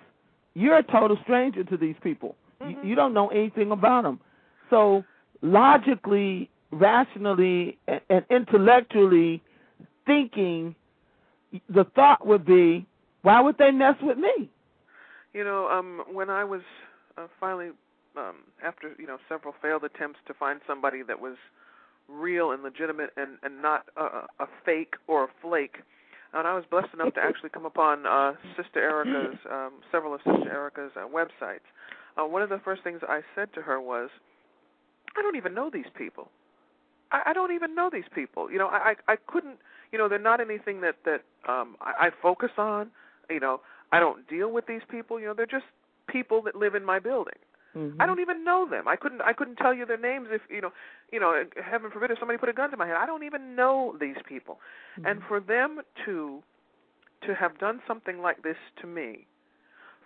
[0.54, 2.36] you're a total stranger to these people.
[2.62, 4.20] You, you don't know anything about them.
[4.70, 5.04] So
[5.42, 9.42] logically, rationally, and, intellectually
[10.06, 10.76] thinking,
[11.70, 12.86] the thought would be,
[13.22, 14.50] why would they mess with me?
[15.34, 16.62] You know, um, when I was
[17.18, 17.70] uh, finally,
[18.18, 21.36] um, after you know several failed attempts to find somebody that was
[22.08, 25.78] real and legitimate and and not a, a fake or a flake,
[26.34, 30.22] and I was blessed enough to actually come upon uh, Sister Erica's, um, several of
[30.22, 31.66] Sister Erica's uh, websites.
[32.18, 34.10] Uh, one of the first things I said to her was,
[35.18, 36.30] I don't even know these people.
[37.12, 38.52] I, I don't even know these people.
[38.52, 39.58] You know, I, I I couldn't.
[39.92, 42.92] You know, they're not anything that that um, I, I focus on.
[43.30, 45.20] You know, I don't deal with these people.
[45.20, 45.66] You know, they're just
[46.08, 47.40] people that live in my building.
[47.76, 47.96] Mhm.
[48.00, 48.88] I don't even know them.
[48.88, 50.72] I couldn't I couldn't tell you their names if you know
[51.12, 52.96] you know heaven forbid if somebody put a gun to my head.
[52.96, 54.60] I don't even know these people.
[55.06, 56.42] And for them to
[57.26, 59.28] to have done something like this to me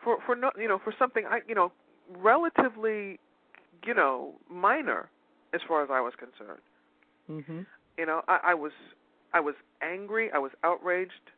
[0.04, 1.72] for for no you know for something I you know
[2.18, 3.20] relatively
[3.86, 5.10] you know minor
[5.54, 6.62] as far as I was concerned.
[7.30, 7.66] Mhm.
[7.98, 8.72] You know, I, I was
[9.34, 11.32] I was angry, I was outraged,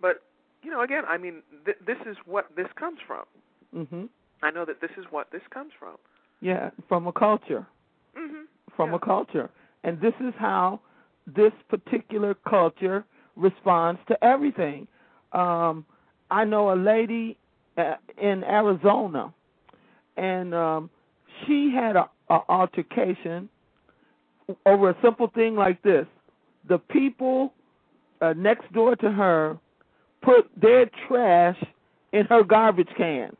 [0.00, 0.22] but
[0.62, 3.24] you know, again, I mean, th- this is what this comes from.
[3.74, 4.08] Mhm.
[4.42, 5.96] I know that this is what this comes from.
[6.40, 7.66] Yeah, from a culture.
[8.16, 8.46] Mhm.
[8.76, 8.96] from Yeah.
[8.96, 9.50] a culture.
[9.82, 10.80] And this is how
[11.26, 13.04] this particular culture
[13.36, 14.86] responds to everything.
[15.32, 15.84] Um,
[16.30, 17.38] I know a lady
[17.76, 19.32] uh, in Arizona,
[20.16, 20.90] and um,
[21.46, 23.48] she had a, a altercation
[24.66, 26.06] over a simple thing like this:
[26.68, 27.52] the people
[28.20, 29.58] uh, next door to her
[30.22, 31.56] put their trash
[32.12, 33.36] in her garbage can,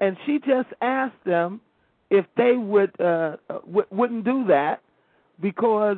[0.00, 1.60] and she just asked them
[2.10, 4.80] if they would uh uh, w- wouldn't do that
[5.40, 5.96] because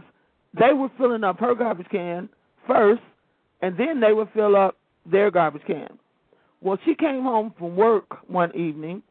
[0.59, 2.29] they were filling up her garbage can
[2.67, 3.03] first
[3.63, 4.77] and then they would fill up
[5.11, 5.89] their garbage can.
[6.61, 9.03] Well, she came home from work one evening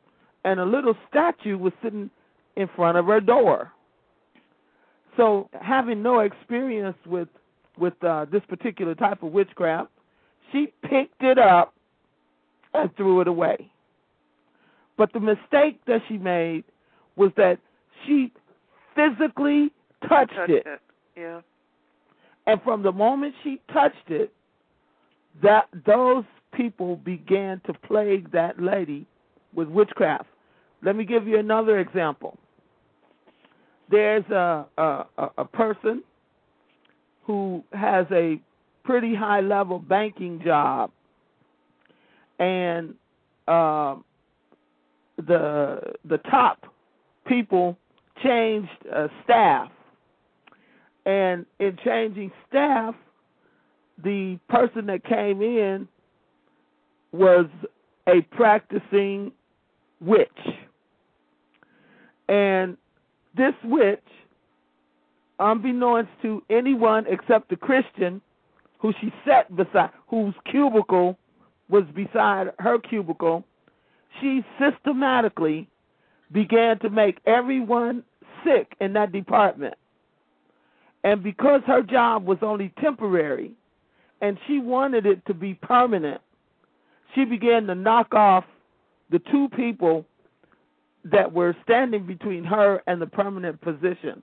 [0.43, 2.09] and a little statue was sitting
[2.55, 3.71] in front of her door.
[5.17, 7.27] So, having no experience with
[7.77, 9.91] with uh, this particular type of witchcraft,
[10.51, 11.73] she picked it up
[12.73, 13.69] and threw it away.
[14.97, 16.63] But the mistake that she made
[17.15, 17.59] was that
[18.05, 18.31] she
[18.95, 19.71] physically
[20.09, 20.63] touched, Touched it.
[20.65, 20.79] it.
[21.15, 21.41] Yeah.
[22.47, 24.33] And from the moment she touched it,
[25.43, 29.05] that those people began to plague that lady
[29.53, 30.25] with witchcraft.
[30.81, 32.37] Let me give you another example.
[33.89, 36.03] There's a a, a- person
[37.25, 38.39] who has a
[38.83, 40.91] pretty high level banking job,
[42.39, 42.95] and
[43.47, 44.03] um,
[45.17, 46.65] the the top
[47.27, 47.77] people
[48.23, 49.69] changed uh, staff,
[51.05, 52.95] and in changing staff,
[54.03, 55.87] the person that came in
[57.11, 57.45] was
[58.07, 59.31] a practicing
[60.01, 60.29] witch,
[62.29, 62.77] and
[63.37, 64.03] this witch,
[65.39, 68.21] unbeknownst to anyone except the Christian,
[68.79, 71.17] who she sat beside, whose cubicle
[71.69, 73.43] was beside her cubicle,
[74.19, 75.67] she systematically
[76.31, 78.03] began to make everyone
[78.43, 79.75] sick in that department.
[81.03, 83.53] And because her job was only temporary
[84.21, 86.21] and she wanted it to be permanent,
[87.15, 88.43] she began to knock off
[89.09, 90.05] the two people
[91.05, 94.21] that were standing between her and the permanent position.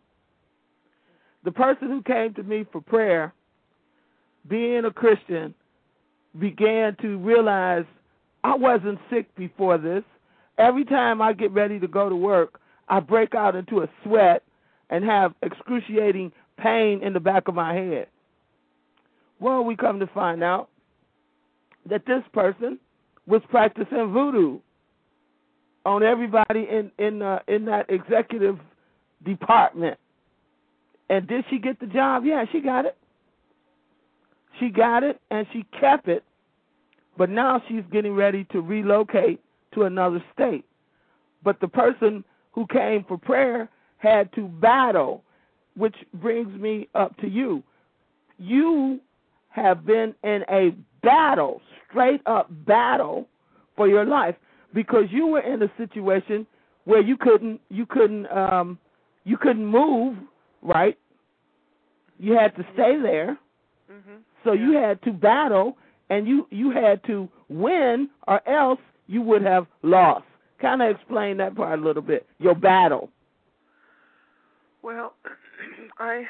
[1.45, 3.33] The person who came to me for prayer,
[4.49, 5.55] being a Christian,
[6.39, 7.85] began to realize
[8.43, 10.03] I wasn't sick before this.
[10.59, 14.43] Every time I get ready to go to work, I break out into a sweat
[14.91, 18.09] and have excruciating pain in the back of my head.
[19.41, 20.69] Well, we come to find out
[21.89, 22.79] that this person
[23.27, 24.59] was practicing voodoo
[25.85, 28.59] on everybody in in uh, in that executive
[29.25, 29.99] department.
[31.11, 32.25] And did she get the job?
[32.25, 32.97] Yeah, she got it.
[34.61, 36.25] She got it and she kept it.
[37.19, 39.41] But now she's getting ready to relocate
[39.75, 40.65] to another state.
[41.45, 43.69] but the person who came for prayer
[43.99, 45.23] had to battle,
[45.77, 47.63] which brings me up to you.
[48.39, 49.01] You
[49.51, 53.29] have been in a battle, straight up battle
[53.77, 54.37] for your life
[54.75, 56.47] because you were in a situation
[56.85, 58.79] where you couldn't you couldn't um
[59.25, 60.17] you couldn't move,
[60.61, 60.99] right?
[62.19, 63.39] You had to stay there.
[63.91, 64.21] Mhm.
[64.43, 65.79] So you had to battle
[66.11, 70.25] and you you had to win or else you would have lost.
[70.61, 72.27] Kind of explain that part a little bit.
[72.39, 73.11] Your battle.
[74.83, 75.15] Well,
[75.99, 76.25] I,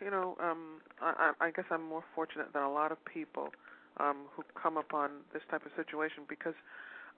[0.00, 3.52] you know, um, I, I I guess I'm more fortunate than a lot of people
[3.98, 6.54] um, who come upon this type of situation because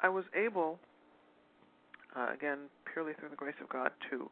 [0.00, 0.78] I was able,
[2.16, 4.30] uh, again, purely through the grace of God, to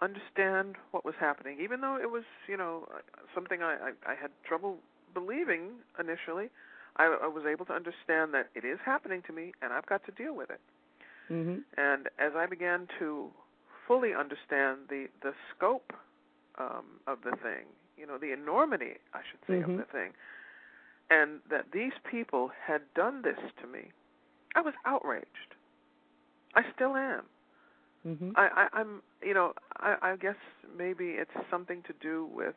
[0.00, 2.98] understand what was happening, even though it was, you know, uh,
[3.34, 4.78] something I, I, I had trouble
[5.12, 6.48] believing initially.
[6.96, 10.04] I, I was able to understand that it is happening to me, and I've got
[10.06, 10.60] to deal with it.
[11.30, 11.62] Mhm.
[11.76, 13.30] And as I began to
[13.86, 15.92] fully understand the the scope
[16.58, 19.70] um, of the thing, you know, the enormity, I should say, Mhm.
[19.70, 20.14] of the thing,
[21.10, 23.92] and that these people had done this to me,
[24.54, 25.26] I was outraged.
[26.54, 27.22] I still am.
[28.06, 28.32] Mhm.
[28.34, 30.36] I, I, I'm, you know, I, I guess
[30.76, 32.54] maybe it's something to do with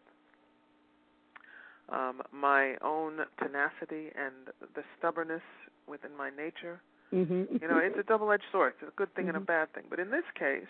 [1.90, 5.42] um, my own tenacity and the stubbornness
[5.88, 6.82] within my nature.
[7.14, 7.48] Mhm.
[7.62, 8.74] You know, it's a double-edged sword.
[8.82, 9.46] It's a good thing and a Mhm.
[9.46, 9.86] bad thing.
[9.90, 10.68] But in this case,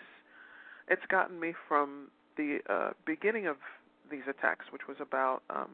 [0.88, 3.56] it's gotten me from the uh, beginning of
[4.10, 5.70] these attacks, which was about um,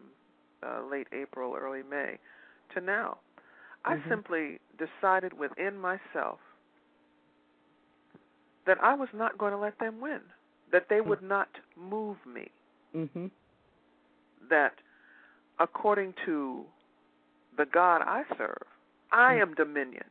[0.63, 2.19] uh, late April, early May,
[2.75, 3.19] to now.
[3.85, 4.09] I Mhm.
[4.09, 6.39] simply decided within myself
[8.67, 10.21] that I was not going to let them win,
[10.71, 12.51] that they would not move me,
[12.95, 13.31] Mhm.
[14.49, 14.81] that
[15.59, 16.67] according to
[17.57, 18.63] the God I serve,
[19.13, 20.09] I am dominion.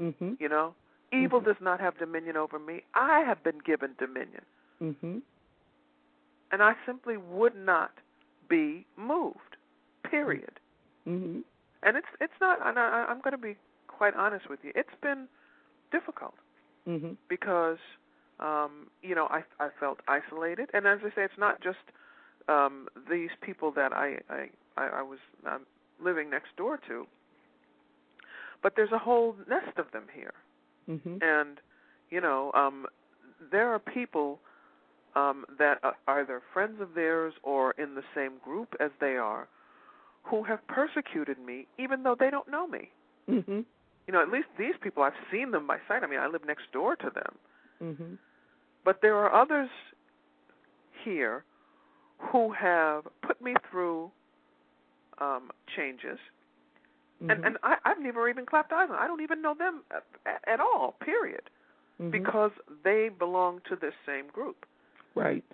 [0.00, 0.40] Mhm.
[0.40, 0.74] You know,
[1.12, 1.44] evil Mhm.
[1.44, 2.82] does not have dominion over me.
[2.94, 4.44] I have been given dominion,
[4.80, 5.22] Mhm.
[6.50, 7.92] and I simply would not
[8.48, 9.56] be moved.
[10.02, 10.58] Period.
[11.82, 12.58] And it's it's not.
[12.66, 13.56] And I, I'm going to be
[13.88, 14.72] quite honest with you.
[14.74, 15.28] It's been
[15.90, 16.34] difficult
[16.86, 17.16] Mhm.
[17.28, 17.78] because
[18.38, 21.78] um, you know I I felt isolated, and as I say, it's not just
[22.48, 25.66] um, these people that I I I, I was um,
[26.02, 27.06] living next door to,
[28.62, 30.34] but there's a whole nest of them here.
[30.88, 31.22] Mhm.
[31.22, 31.60] and
[32.10, 32.86] you know um
[33.52, 34.40] there are people
[35.14, 39.46] um that are either friends of theirs or in the same group as they are
[40.24, 42.90] who have persecuted me even though they don't know me
[43.28, 43.64] Mhm.
[44.06, 46.44] you know at least these people i've seen them by sight i mean i live
[46.46, 47.38] next door to them
[47.82, 48.18] Mhm.
[48.84, 49.70] but there are others
[51.04, 51.44] here
[52.18, 54.10] who have put me through
[55.18, 56.18] um changes
[57.20, 57.46] and Mhm.
[57.46, 58.96] and I, I've never even clapped eyes on.
[58.96, 60.04] I don't even know them at,
[60.46, 60.92] at all.
[61.00, 61.50] Period.
[62.00, 62.10] Mhm.
[62.12, 62.50] because
[62.82, 64.64] they belong to this same group.
[65.14, 65.44] right.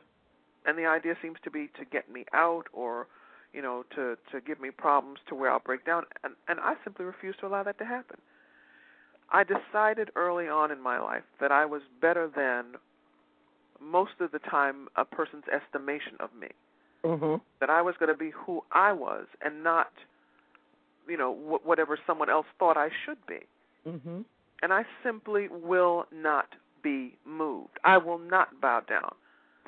[0.64, 3.08] And the idea seems to be to get me out or,
[3.52, 6.74] you know, to to give me problems to where I'll break down and and I
[6.84, 8.18] simply refuse to allow that to happen.
[9.30, 12.76] I decided early on in my life that I was better than
[13.80, 16.48] most of the time a person's estimation of me.
[17.04, 17.40] Mhm.
[17.60, 19.92] That I was going to be who I was and not
[21.08, 23.40] you know wh- whatever someone else thought I should be.
[23.86, 24.24] Mhm.
[24.62, 27.78] and I simply will not be moved.
[27.84, 29.14] I will not bow down.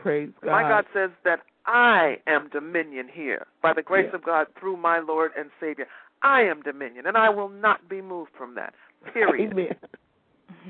[0.02, 0.50] Praise God.
[0.50, 4.16] My God says that I am dominion here by the grace Yeah.
[4.16, 5.86] of God through my Lord and Savior.
[6.22, 8.74] I am dominion, and I will not be moved from that.
[9.12, 9.52] Period.
[9.52, 9.76] Amen.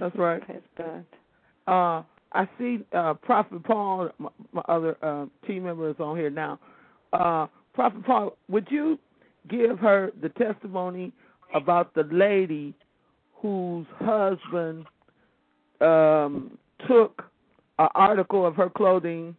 [0.01, 0.45] That's right.
[0.45, 1.05] Praise God.
[1.67, 2.03] Uh,
[2.33, 6.59] I see uh, Prophet Paul, my, my other uh, team member is on here now.
[7.13, 8.99] Uh, Prophet Paul, would you
[9.49, 11.13] give her the testimony
[11.55, 12.75] about the lady
[13.35, 14.85] whose husband
[15.81, 17.25] um, took
[17.79, 19.35] an article of her clothing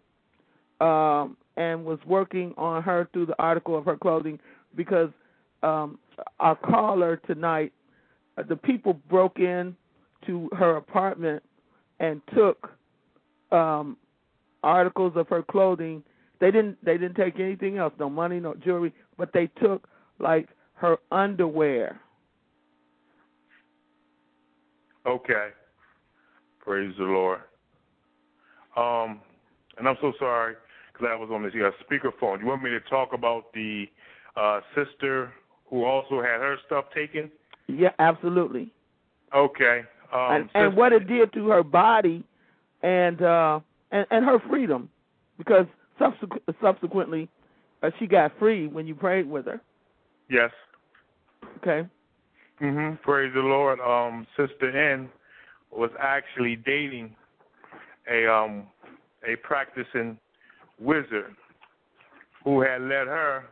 [0.82, 4.40] um, and was working on her through the article of her clothing
[4.76, 5.10] because
[5.64, 6.00] um,
[6.40, 7.74] our caller tonight,
[8.38, 9.76] uh, the people broke in
[10.26, 11.44] to her apartment
[12.00, 12.70] and took
[13.52, 13.98] um
[14.64, 16.04] articles of her clothing
[16.40, 19.88] they didn't they didn't take anything else no money no jewelry but they took
[20.20, 22.00] like her underwear
[25.06, 25.50] Okay.
[26.60, 27.40] Praise the Lord.
[28.80, 29.22] Um,
[29.78, 30.56] and I'm so sorry
[30.92, 32.40] because I was on this uh, speakerphone.
[32.40, 33.86] You want me to talk about the
[34.36, 35.34] uh, sister
[35.70, 37.32] who also had her stuff taken?
[37.68, 38.72] yeah absolutely
[39.36, 39.84] Okay.
[40.12, 42.24] Um, and, and what it did to her body
[42.82, 43.60] and uh
[43.92, 44.90] and, and her freedom
[45.38, 45.66] because
[46.00, 47.30] subsequent, subsequently
[47.84, 49.62] uh, she got free when you prayed with her
[50.30, 50.52] Yes.
[51.58, 51.88] okay
[52.60, 53.80] hmm Praise the Lord.
[53.80, 55.10] Um, Sister N
[55.72, 57.16] was actually dating
[58.12, 58.68] a um
[59.28, 60.18] a practicing
[60.80, 61.36] wizard
[62.44, 63.46] who had led her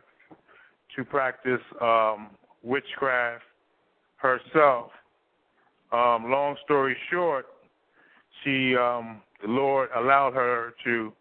[0.96, 2.28] to practice um
[2.62, 3.44] witchcraft
[4.16, 4.90] herself.
[5.90, 7.46] Um, long story short,
[8.42, 11.12] she um the Lord allowed her to,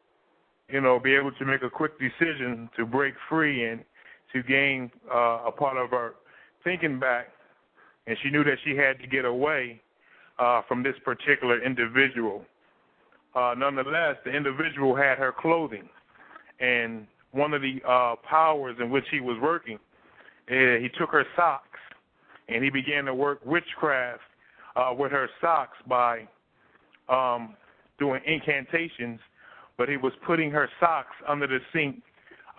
[0.69, 3.83] you know, be able to make a quick decision to break free and
[4.33, 6.15] to gain uh, a part of her
[6.63, 7.27] thinking back,
[8.07, 9.79] and she knew that she had to get away
[10.39, 12.43] uh, from this particular individual.
[13.37, 15.87] Uh, nonetheless, the individual had her clothing,
[16.59, 19.77] and one of the uh, powers in which he was working,
[20.49, 21.77] uh, he took her socks,
[22.49, 24.23] and he began to work witchcraft
[24.75, 26.27] uh, with her socks by
[27.09, 27.55] um,
[27.99, 29.19] doing incantations,
[29.77, 32.01] but he was putting her socks under the sink,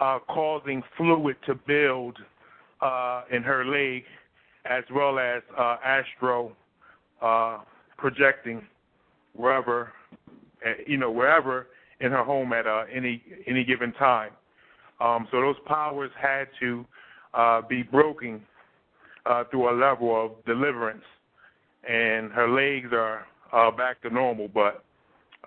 [0.00, 2.16] uh, causing fluid to build
[2.82, 4.04] uh, in her leg,
[4.64, 6.52] as well as uh, astro
[7.20, 7.58] uh,
[7.96, 8.62] projecting
[9.34, 9.92] wherever,
[10.86, 11.68] you know, wherever
[12.00, 14.32] in her home at uh, any any given time.
[15.00, 16.84] Um, so those powers had to
[17.34, 18.40] uh, be broken
[19.26, 21.04] uh, through a level of deliverance,
[21.88, 24.48] and her legs are uh, back to normal.
[24.48, 24.84] But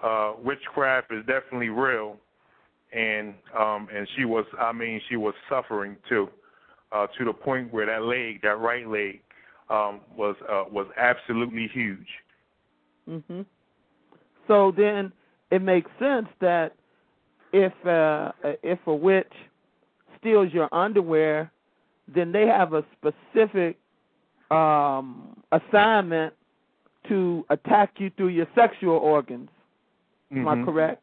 [0.04, 2.18] uh, witchcraft is definitely real,
[2.94, 6.30] and um, and she was, I mean, she was suffering too,
[6.92, 9.22] uh, to the point where that leg, that right leg,
[9.70, 12.08] um, was uh, was absolutely huge.
[13.10, 13.46] Mhm.
[14.52, 15.14] So then
[15.50, 16.76] it makes sense that
[17.54, 19.32] if uh, if a witch
[20.20, 21.50] steals your underwear,
[22.14, 23.80] then they have a specific
[24.52, 26.34] um, assignment
[27.08, 29.50] to attack you through your sexual organs.
[30.34, 30.66] Am I Mhm.
[30.66, 31.02] correct?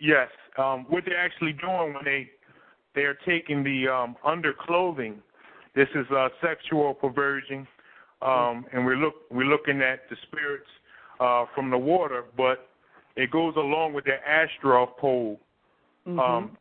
[0.00, 0.30] Yes.
[0.56, 2.30] Um, what they're actually doing when they
[2.94, 5.16] they're taking the um, underclothing,
[5.74, 7.68] this is uh, sexual perversion,
[8.22, 10.70] um, and we're look we're looking at the spirits
[11.20, 12.68] uh, from the water, but
[13.16, 15.40] it goes along with the astral pole,
[16.06, 16.18] Mhm.
[16.18, 16.58] um,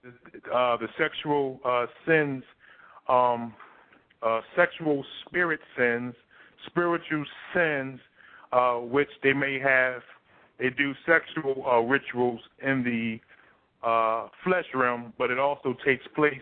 [0.51, 2.43] uh, the sexual uh, sins,
[3.07, 3.53] um,
[4.21, 6.15] uh, sexual spirit sins,
[6.65, 7.99] spiritual sins,
[8.51, 10.01] uh, which they may have.
[10.59, 13.19] They do sexual uh, rituals in the
[13.85, 16.41] uh, flesh realm, but it also takes place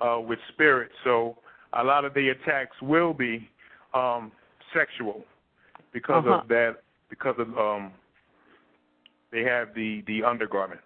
[0.00, 0.90] uh, with spirit.
[1.02, 1.38] So
[1.72, 3.50] a lot of the attacks will be
[3.94, 4.30] um,
[4.72, 5.24] sexual
[5.92, 6.40] because Uh-huh.
[6.42, 6.82] of that.
[7.08, 7.92] Because of um,
[9.32, 10.80] they have the the undergarment.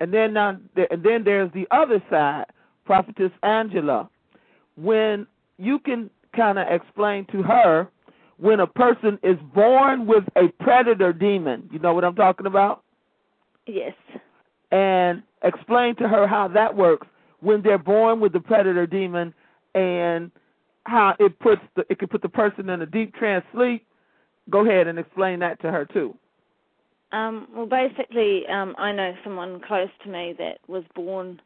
[0.00, 2.46] And then uh, now, and then there's the other side,
[2.84, 4.08] prophetess Angela.
[4.76, 5.26] When
[5.58, 7.88] you can kind of explain to her
[8.36, 12.84] when a person is born with a predator demon, you know what I'm talking about,
[13.66, 13.94] Yes.
[14.70, 17.08] and explain to her how that works
[17.40, 19.34] when they're born with the predator demon,
[19.74, 20.30] and
[20.84, 23.84] how it puts the it can put the person in a deep trance sleep.
[24.50, 26.14] Go ahead and explain that to her too.
[27.12, 31.40] Um, well, basically, um, I know someone close to me that was born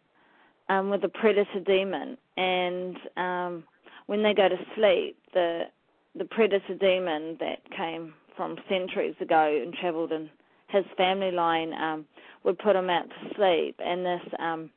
[0.68, 3.64] um, with a predator demon, and um,
[4.06, 5.64] when they go to sleep, the
[6.14, 10.28] the predator demon that came from centuries ago and travelled in
[10.68, 12.04] his family line um,
[12.44, 14.70] would put him out to sleep, and this um,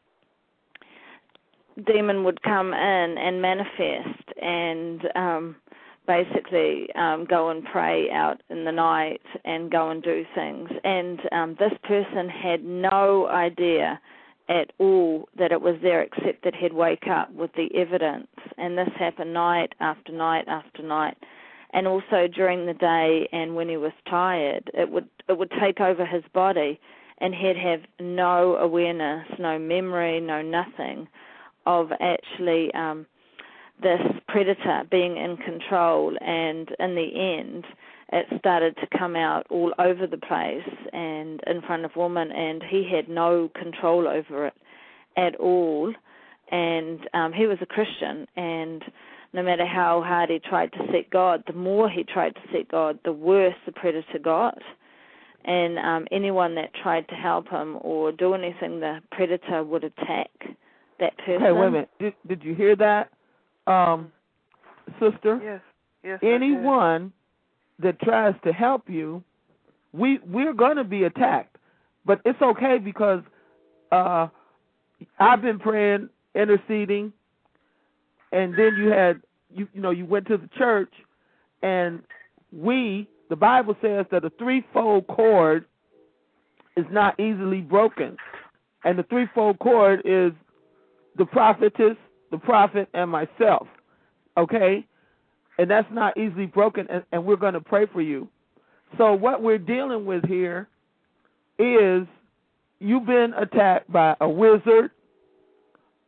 [1.86, 5.56] demon would come in and manifest and um,
[6.08, 10.70] basically um, go and prey out in the night and go and do things.
[10.84, 14.00] And um, this person had no idea
[14.48, 18.28] at all that it was there, except that he'd wake up with the evidence.
[18.58, 21.18] And this happened night after night after night.
[21.74, 25.82] And also during the day, and when he was tired, it would it would take
[25.82, 26.80] over his body,
[27.20, 31.08] and he'd have no awareness, no memory, no nothing
[31.66, 33.06] of actually um,
[33.82, 37.66] this predator being in control and in the end
[38.14, 42.64] it started to come out all over the place and in front of women and
[42.70, 44.54] he had no control over it
[45.18, 45.94] at all.
[46.52, 48.84] And um he was a christian and
[49.34, 52.72] no matter how hard he tried to seek god the more he tried to seek
[52.72, 54.60] god the worse the predator got.
[55.44, 60.30] And um anyone that tried to help him or do anything the predator would attack
[61.00, 61.90] that person Okay, wait a minute.
[62.00, 63.10] Did, did you hear that,
[63.68, 64.12] um,
[65.00, 65.40] sister?
[65.44, 65.62] Yes.
[66.04, 66.20] Yes.
[66.22, 67.12] Anyone
[67.80, 69.24] that tries to help you,
[69.94, 71.58] we we're going to be attacked.
[72.06, 73.22] But it's okay because
[73.92, 74.28] uh
[75.20, 77.12] I've been praying, interceding,
[78.32, 79.22] and then you had
[79.54, 80.94] you you know you went to the church,
[81.64, 82.04] and
[82.52, 85.66] we the Bible says that a threefold cord
[86.78, 88.16] is not easily broken,
[88.84, 90.32] and the threefold cord is
[91.18, 91.98] the prophetess,
[92.32, 93.68] the prophet, and myself.
[94.38, 94.86] Okay,
[95.58, 98.28] and that's not easily broken, and, and we're going to pray for you.
[98.98, 100.68] So what we're dealing with here
[101.58, 102.06] is
[102.80, 104.92] you've been attacked by a wizard,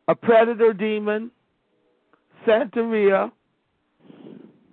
[0.08, 1.32] a predator demon,
[2.46, 3.32] Santeria,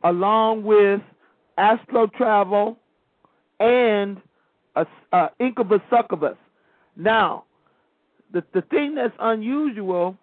[0.05, 1.01] along with
[1.57, 2.77] astral travel
[3.61, 4.21] and
[4.77, 6.37] a, a uh, incubus succubus.
[6.97, 7.45] Now,
[8.33, 10.17] the the thing that's unusual,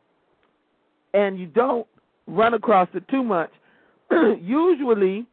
[1.14, 1.88] and you don't
[2.28, 3.51] run across it too much.
[4.41, 5.26] usually,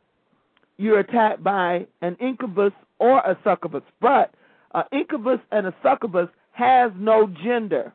[0.77, 4.33] you're attacked by an incubus or a succubus, but
[4.75, 7.93] an incubus and a succubus has no gender.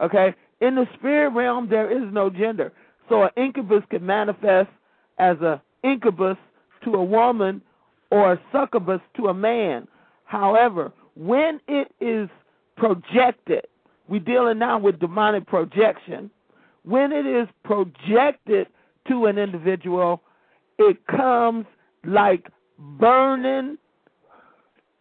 [0.00, 2.72] Okay, in the spirit realm, there is no gender.
[3.08, 4.68] So an incubus can manifest
[5.18, 6.36] as an incubus
[6.84, 7.62] to a woman
[8.10, 9.86] or a succubus to a man.
[10.24, 12.28] However, when it is
[12.76, 13.66] projected,
[14.08, 16.30] we're dealing now with demonic projection.
[16.86, 18.68] When it is projected
[19.08, 20.22] to an individual,
[20.78, 21.66] it comes
[22.06, 22.46] like
[22.78, 23.76] burning,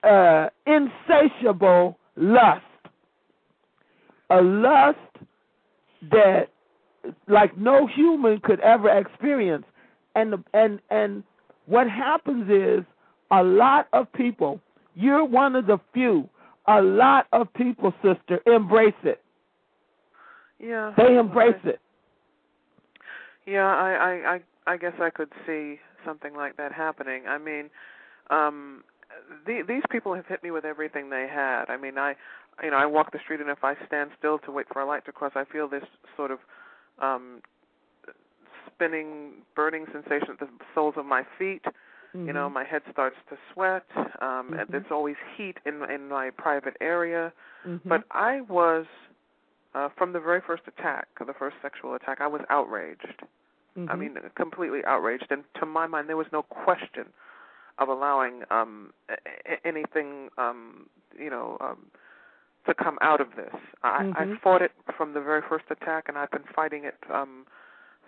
[0.04, 2.64] uh, insatiable lust.
[4.32, 4.98] A lust
[6.12, 6.48] that
[7.28, 9.66] like no human could ever experience.
[10.16, 11.24] And and and
[11.68, 12.84] what happens is
[13.30, 14.60] a lot of people,
[14.96, 16.28] you're one of the few,
[16.68, 19.22] a lot of people, sister, embrace it.
[20.60, 20.94] Yeah.
[20.98, 21.82] They embrace I, it.
[23.46, 27.24] Yeah, I, I, I, I guess I could see something like that happening.
[27.28, 27.70] I mean,
[28.30, 28.84] um,
[29.46, 31.66] the, these people have hit me with everything they had.
[31.70, 32.16] I mean, I,
[32.64, 34.86] you know, I walk the street and if I stand still to wait for a
[34.86, 35.84] light to cross, I feel this
[36.16, 36.40] sort of
[37.02, 37.42] um
[38.74, 41.64] spinning, burning sensation at the soles of my feet.
[42.14, 42.54] You know, Mhm.
[42.54, 43.86] my head starts to sweat.
[44.22, 44.62] Um, Mhm.
[44.62, 47.34] and There's always heat in in my private area.
[47.66, 47.82] Mhm.
[47.90, 48.86] But I was,
[49.76, 53.22] uh, from the very first attack, the first sexual attack, I was outraged.
[53.76, 54.00] I Mhm.
[54.00, 55.30] mean, completely outraged.
[55.32, 57.14] And to my mind, there was no question
[57.78, 61.92] of allowing um, a- anything, um, you know, um,
[62.66, 63.54] to come out of this.
[63.84, 64.40] I, I Mhm.
[64.42, 67.46] fought it from the very first attack, and I've been fighting it um,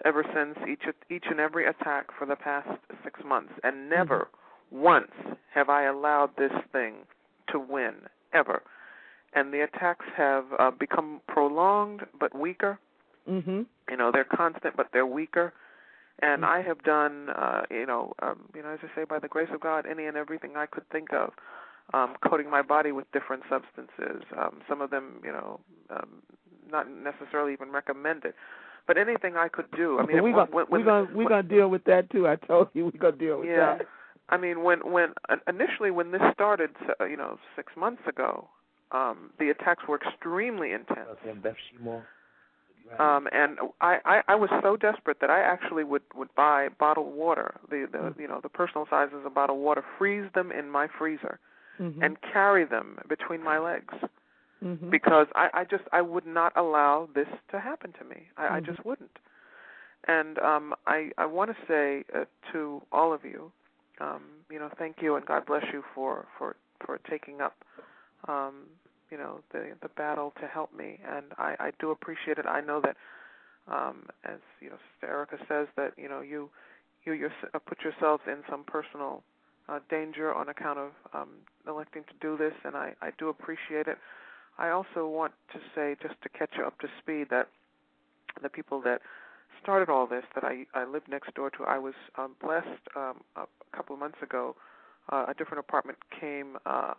[0.05, 3.53] ever since each each and every attack for the past six months.
[3.63, 4.29] And never
[4.71, 5.11] once
[5.49, 7.05] have I allowed this thing
[7.49, 8.63] to win ever.
[9.33, 12.79] And the attacks have uh, become prolonged but weaker.
[13.27, 13.65] Mhm.
[13.89, 15.53] You know, they're constant but they're weaker.
[16.19, 16.47] And Mhm.
[16.47, 19.49] I have done, uh, you know, um, you know, as I say, by the grace
[19.51, 21.33] of God, any and everything I could think of,
[21.93, 24.23] um, coating my body with different substances.
[24.35, 25.59] Um, some of them, you know,
[25.89, 26.23] um,
[26.69, 28.33] not necessarily even recommended,
[28.87, 29.99] but anything I could do.
[29.99, 32.27] I mean, we're gonna we're gonna we're gonna deal with that too.
[32.27, 33.77] I told you we're gonna deal with yeah.
[33.77, 33.87] that.
[34.29, 38.47] I mean, when when uh, initially when this started, uh, you know, six months ago,
[38.91, 41.09] um, the attacks were extremely intense.
[42.99, 47.13] Um, and I, I, I was so desperate that I actually would, would buy bottled
[47.13, 50.87] water, the, the you know the personal sizes of bottled water, freeze them in my
[50.97, 51.39] freezer,
[51.79, 52.01] Mhm.
[52.01, 53.93] and carry them between my legs
[54.63, 54.89] Mhm.
[54.89, 58.29] because I, I just I would not allow this to happen to me.
[58.37, 58.65] I, I Mhm.
[58.65, 59.19] just wouldn't.
[60.07, 63.51] And um, I I want to say uh, to all of you,
[63.99, 67.55] um, you know, thank you and God bless you for for for taking up,
[68.27, 68.65] um,
[69.11, 72.45] you know, the the battle to help me, and I I do appreciate it.
[72.45, 72.97] I know that,
[73.67, 76.49] um, as you know, Sister Erica says that you know you
[77.05, 79.23] you your, uh, put yourselves in some personal
[79.69, 81.29] uh, danger on account of um,
[81.67, 83.97] electing to do this, and I I do appreciate it.
[84.57, 87.47] I also want to say, just to catch you up to speed, that
[88.41, 89.01] the people that
[89.61, 93.21] started all this, that I I lived next door to, I was um, blessed um,
[93.35, 93.45] a
[93.75, 94.55] couple of months ago.
[95.09, 96.93] Uh, a different apartment came uh,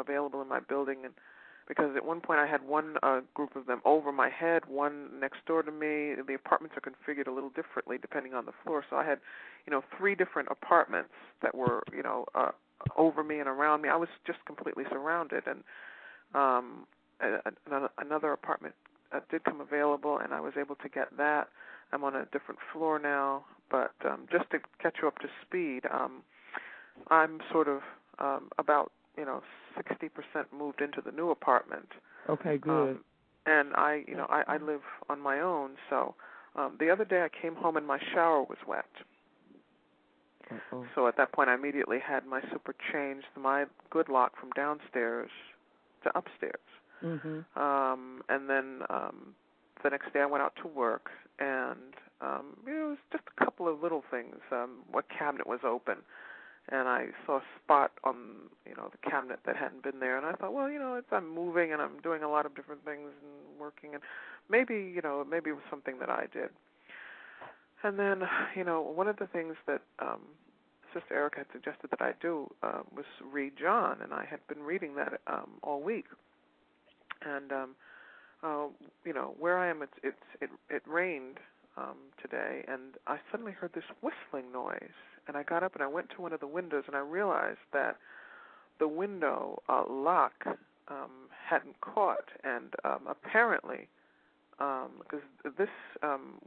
[0.00, 1.14] available in my building, and
[1.66, 5.20] because at one point I had one uh, group of them over my head, one
[5.20, 6.14] next door to me.
[6.26, 9.18] The apartments are configured a little differently depending on the floor, so I had,
[9.66, 11.10] you know, three different apartments
[11.42, 12.52] that were, you know, uh,
[12.96, 13.90] over me and around me.
[13.90, 15.62] I was just completely surrounded, and
[16.34, 16.86] um,
[17.98, 18.74] another apartment
[19.12, 21.48] uh, did come available, and I was able to get that.
[21.92, 25.82] I'm on a different floor now, but um, just to catch you up to speed,
[25.92, 26.22] um,
[27.10, 27.80] I'm sort of
[28.18, 29.42] um, about you know
[29.76, 30.10] 60%
[30.56, 31.88] moved into the new apartment,
[32.28, 32.90] Okay, good.
[32.90, 33.04] um,
[33.46, 35.72] and I you know I, I live on my own.
[35.90, 36.14] So
[36.56, 38.84] um, the other day I came home and my shower was wet.
[40.50, 40.86] Uh-oh.
[40.94, 45.30] So at that point I immediately had my super changed my good lock from downstairs
[46.04, 46.60] to upstairs.
[47.04, 47.44] Mhm.
[47.56, 49.34] Um, and then um,
[49.82, 53.24] the next day I went out to work, and um, you know, it was just
[53.36, 54.36] a couple of little things.
[54.50, 55.98] Um, what cabinet was open,
[56.70, 58.16] and I saw a spot on
[58.66, 61.08] you know the cabinet that hadn't been there, and I thought, well, you know, it's,
[61.12, 64.02] I'm moving and I'm doing a lot of different things and working, and
[64.48, 66.50] maybe you know maybe it was something that I did.
[67.82, 68.22] And then
[68.56, 70.20] you know one of the things that um,
[70.92, 74.62] Sister Erica had suggested that I do uh, was read John, and I had been
[74.62, 76.06] reading that um, all week.
[77.24, 77.70] And um,
[78.42, 78.66] uh,
[79.04, 81.38] you know, where I am, it's it's it it rained
[81.76, 84.98] um, today, and I suddenly heard this whistling noise,
[85.28, 87.58] and I got up and I went to one of the windows, and I realized
[87.72, 87.96] that
[88.80, 90.32] the window uh, lock
[90.88, 93.88] um, hadn't caught, and um, apparently,
[94.58, 95.20] um, because
[95.56, 95.68] this
[96.02, 96.40] um,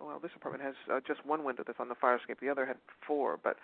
[0.00, 2.40] well, this apartment has uh, just one window that's on the fire escape.
[2.40, 2.76] The other had
[3.06, 3.56] four, but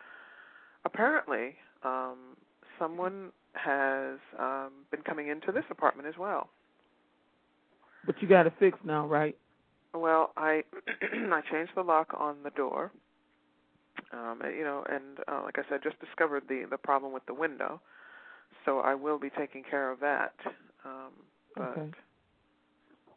[0.85, 2.37] apparently, um,
[2.79, 6.49] someone has um, been coming into this apartment as well.
[8.07, 9.37] But you got it fixed now, right?
[9.93, 10.63] Well, I
[11.03, 12.93] I changed the lock on the door.
[14.13, 17.35] Um, you know, and uh, like I said, just discovered the the problem with the
[17.35, 17.81] window,
[18.65, 20.35] so I will be taking care of that.
[20.85, 21.13] Um,
[21.57, 21.91] but Okay.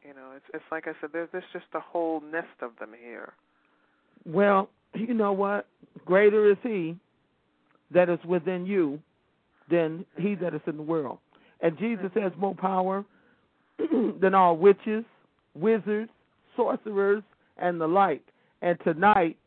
[0.05, 2.91] you know, it's it's like I said, there's there's just a whole nest of them
[2.99, 3.33] here.
[4.25, 5.67] Well, you know what?
[6.05, 6.95] Greater is he
[7.91, 8.99] that is within you
[9.69, 11.19] than he that is in the world.
[11.61, 13.05] And Jesus has more power
[14.21, 15.05] than all witches,
[15.55, 16.11] wizards,
[16.55, 17.23] sorcerers,
[17.57, 18.23] and the like.
[18.61, 19.37] And tonight,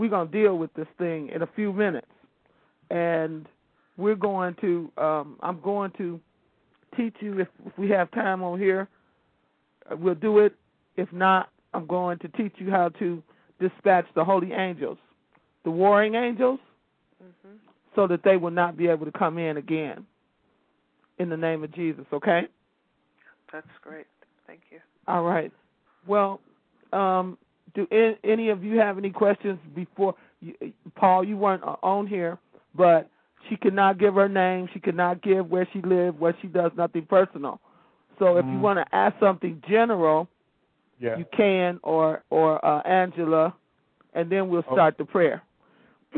[0.00, 2.06] we're going to deal with this thing in a few minutes.
[2.90, 3.46] And
[3.98, 6.18] we're going to, um, I'm going to
[6.96, 8.88] teach you, if, if we have time on here,
[9.92, 10.54] uh, we'll do it.
[10.96, 13.22] If not, I'm going to teach you how to
[13.60, 14.96] dispatch the holy angels,
[15.64, 16.58] the warring angels,
[17.20, 17.56] hmm
[17.96, 20.06] so that they will not be able to come in again.
[21.18, 22.42] In the name of Jesus, okay?
[23.52, 24.06] That's great.
[24.46, 24.78] Thank you.
[25.08, 25.52] All right.
[26.06, 26.40] Well,
[26.92, 27.36] um,
[27.74, 27.86] do
[28.24, 30.54] any, of you have any questions before you,
[30.94, 31.24] Paul?
[31.24, 32.38] You weren't on here,
[32.74, 33.08] but
[33.48, 34.68] she could not give her name.
[34.72, 37.60] She could not give where she lived, what she does, nothing personal.
[38.18, 38.60] So if you Mhm.
[38.60, 40.28] want to ask something general,
[40.98, 41.16] Yeah.
[41.16, 43.54] you can, or or uh, Angela,
[44.14, 44.72] and then we'll Oh.
[44.74, 45.42] start the prayer.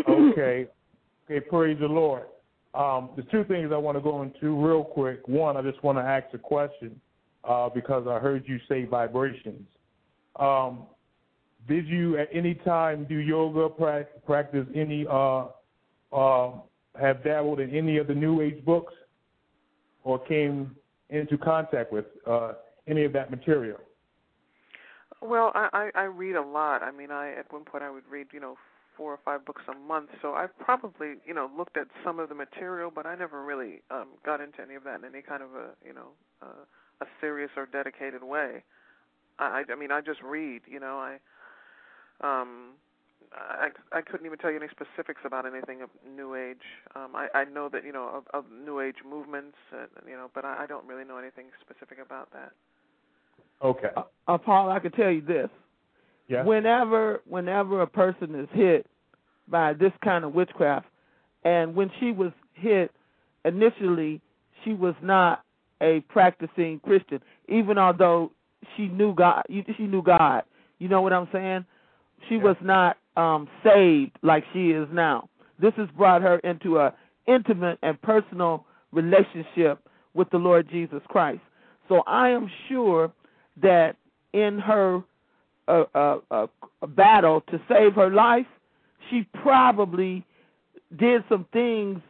[0.08, 0.66] okay.
[1.30, 2.24] Okay, praise the Lord.
[2.74, 5.26] Um, the two things I want to go into real quick.
[5.28, 7.00] One, I just want to ask a question
[7.44, 9.66] uh, because I heard you say vibrations.
[10.36, 10.86] Um,
[11.68, 13.68] did you at any time do yoga,
[14.26, 15.46] practice any, uh,
[16.12, 16.52] uh,
[17.00, 18.92] have dabbled in any of the New Age books,
[20.04, 20.74] or came
[21.10, 22.52] into contact with uh,
[22.86, 23.78] any of that material?
[25.20, 26.82] Well, I, I read a lot.
[26.82, 28.56] I mean, I at one point I would read, you know,
[28.96, 30.10] four or five books a month.
[30.20, 33.82] So I've probably, you know, looked at some of the material, but I never really
[33.90, 36.08] um got into any of that in any kind of a, you know,
[36.42, 36.64] uh,
[37.00, 38.64] a serious or dedicated way.
[39.38, 41.18] I I I mean, I just read, you know, I
[42.20, 42.72] um
[43.32, 46.64] I I couldn't even tell you any specifics about anything of new age.
[46.94, 50.30] Um I I know that, you know, of, of new age movements, uh, you know,
[50.34, 52.52] but I, I don't really know anything specific about that.
[53.62, 53.88] Okay.
[53.96, 55.48] Uh, uh, Paul, I can tell you this:
[56.28, 56.44] Yeah.
[56.44, 58.86] whenever, whenever a person is hit
[59.48, 60.86] by this kind of witchcraft,
[61.44, 62.90] and when she was hit,
[63.44, 64.20] initially
[64.64, 65.44] she was not
[65.80, 68.32] a practicing Christian, even although
[68.76, 69.42] she knew God.
[69.48, 70.42] She knew God.
[70.78, 71.64] You know what I'm saying?
[72.28, 75.28] She was not um saved like she is now.
[75.60, 76.94] This has brought her into a
[77.26, 79.78] intimate and personal relationship
[80.14, 81.40] with the Lord Jesus Christ.
[81.88, 83.12] So I am sure
[83.62, 83.96] that
[84.32, 85.02] in her
[85.68, 86.46] uh, uh, uh,
[86.88, 88.46] battle to save her life,
[89.10, 90.24] she probably
[90.98, 92.00] did some things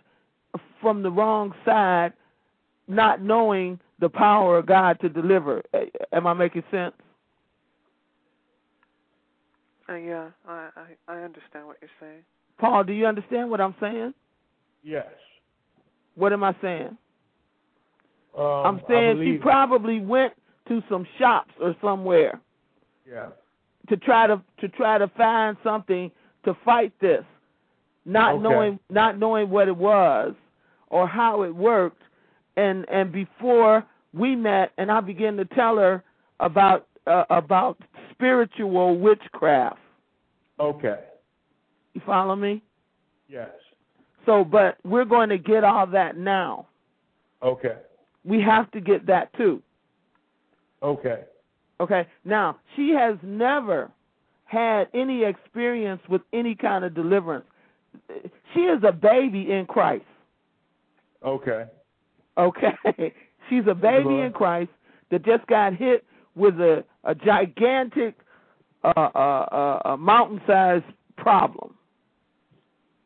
[0.80, 2.12] from the wrong side,
[2.88, 5.62] not knowing the power of God to deliver.
[6.12, 6.94] Am I making sense?
[9.92, 10.68] Uh, yeah, I,
[11.08, 12.22] I I understand what you're saying.
[12.58, 14.14] Paul, do you understand what I'm saying?
[14.82, 15.06] Yes.
[16.14, 16.96] What am I saying?
[18.36, 20.32] Um, I'm saying she probably went
[20.68, 22.40] to some shops or somewhere
[23.06, 23.28] Yeah.
[23.88, 26.10] to try to to try to find something
[26.44, 27.24] to fight this,
[28.06, 28.42] not Okay.
[28.42, 30.34] knowing not knowing what it was
[30.88, 32.02] or how it worked,
[32.56, 33.84] and and before
[34.14, 36.02] we met, and I began to tell her
[36.40, 37.78] about uh, about
[38.12, 39.78] spiritual witchcraft.
[40.60, 41.00] Okay.
[41.94, 42.62] You follow me?
[43.28, 43.50] Yes.
[44.26, 46.66] So, but we're going to get all that now.
[47.42, 47.76] Okay.
[48.24, 49.62] We have to get that too.
[50.82, 51.24] Okay.
[51.80, 52.06] Okay.
[52.24, 53.90] Now, she has never
[54.44, 57.46] had any experience with any kind of deliverance.
[58.54, 60.04] She is a baby in Christ.
[61.24, 61.64] Okay.
[62.38, 62.74] Okay.
[63.50, 64.70] She's a baby in Christ
[65.10, 68.16] that just got hit with a, a gigantic
[68.84, 70.84] uh, uh, uh, uh, mountain sized
[71.16, 71.74] problem.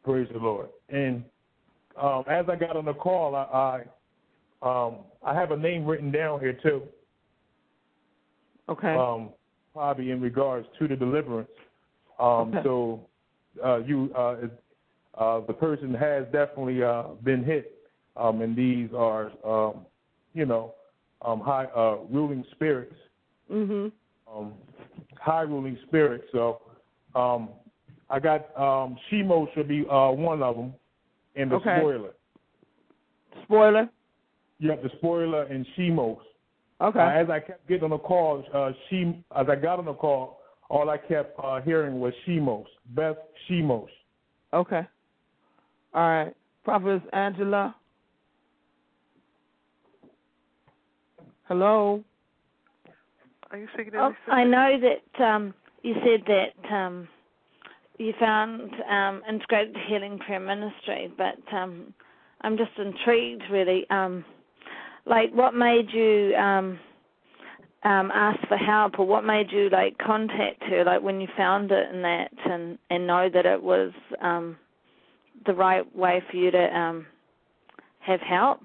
[0.05, 0.69] Praise the Lord.
[0.89, 1.25] And
[2.01, 3.85] um, as I got on the call, I
[4.63, 6.83] I, um, I have a name written down here too.
[8.69, 8.95] Okay.
[8.95, 9.31] Um,
[9.73, 11.51] probably in regards to the deliverance.
[12.19, 12.63] Um, Okay.
[12.65, 13.01] So
[13.65, 14.37] uh, you uh,
[15.17, 17.79] uh, the person has definitely uh, been hit,
[18.17, 19.87] um, and these are, um,
[20.35, 20.75] you know,
[21.23, 22.95] um, high uh, ruling spirits,
[23.51, 23.89] Mm-hmm.
[24.37, 24.53] um,
[25.21, 26.23] high ruling spirit.
[26.33, 26.61] So
[27.15, 27.51] um,
[28.11, 30.75] I got um, Shemo should be uh, one of them,
[31.35, 31.79] and the Okay.
[31.81, 32.11] spoiler.
[33.45, 33.89] Spoiler.
[34.59, 36.19] You have the spoiler and Shemos.
[36.81, 36.99] Okay.
[36.99, 39.95] Uh, as I kept getting on the call, uh, she as I got on the
[39.95, 43.17] call, all I kept uh, hearing was Shemos, Beth
[43.49, 43.89] Shemos.
[44.53, 44.83] Okay.
[45.95, 46.35] All right.
[46.65, 47.75] Prophetess Angela.
[51.45, 52.03] Hello.
[53.51, 57.09] Are you speaking to Oh, I know that um, you said that um,
[57.99, 61.95] you found um, integrated healing prayer ministry, but um,
[62.41, 63.89] I'm just intrigued, really.
[63.91, 64.25] Um,
[65.07, 66.79] like, what made you um,
[67.85, 71.71] um, ask for help, or what made you like contact her, like when you found
[71.71, 74.57] it and that, and and know that it was um,
[75.47, 77.07] the right way for you to um,
[78.01, 78.63] have help?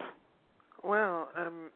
[0.84, 1.69] Well, um,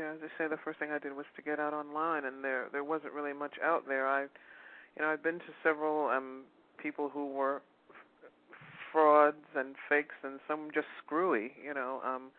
[0.00, 2.44] know, as I say, the first thing I did was to get out online, and
[2.44, 4.06] there there wasn't really much out there.
[4.06, 6.42] I, you know, I'd been to several um
[6.82, 7.56] people who were
[7.90, 8.56] f-
[8.92, 12.00] frauds and fakes, and some just screwy, you know.
[12.04, 12.30] Um,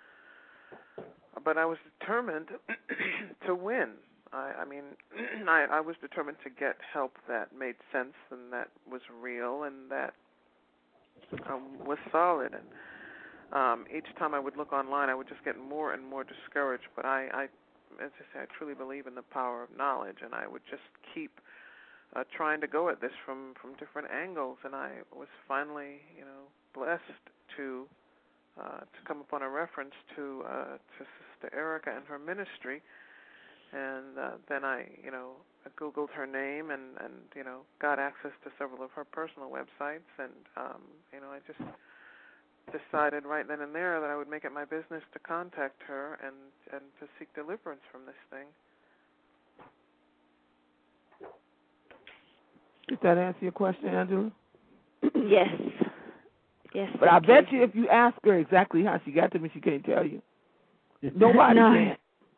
[1.44, 2.50] but I was determined
[3.48, 3.92] to win.
[4.34, 4.84] I, I mean,
[5.48, 9.90] I, I was determined to get help that made sense and that was real and
[9.90, 10.14] that
[11.50, 12.54] um, was solid.
[12.54, 12.64] And
[13.52, 16.88] um, each time I would look online, I would just get more and more discouraged.
[16.96, 17.44] But I, I,
[18.04, 20.84] as I say, I truly believe in the power of knowledge, and I would just
[21.14, 21.32] keep
[22.16, 24.58] uh, trying to go at this from from different angles.
[24.64, 27.24] And I was finally, you know, blessed
[27.58, 27.86] to
[28.60, 31.06] uh, to come upon a reference to uh, to
[31.42, 32.82] Sister Erica and her ministry.
[33.74, 38.00] And uh, then I, you know, I googled her name and and you know got
[38.00, 40.82] access to several of her personal websites, and um,
[41.14, 41.60] you know I just
[42.72, 46.20] decided right then and there that I would make it my business to contact her
[46.26, 46.36] and
[46.72, 48.48] and to seek deliverance from this thing.
[52.88, 54.32] Did that answer your question, Angela?
[55.16, 55.48] Yes.
[56.74, 56.90] Yes.
[57.00, 59.50] But I thank bet you if you ask her exactly how she got to me,
[59.54, 60.22] she can't tell you.
[61.16, 61.96] Nobody No.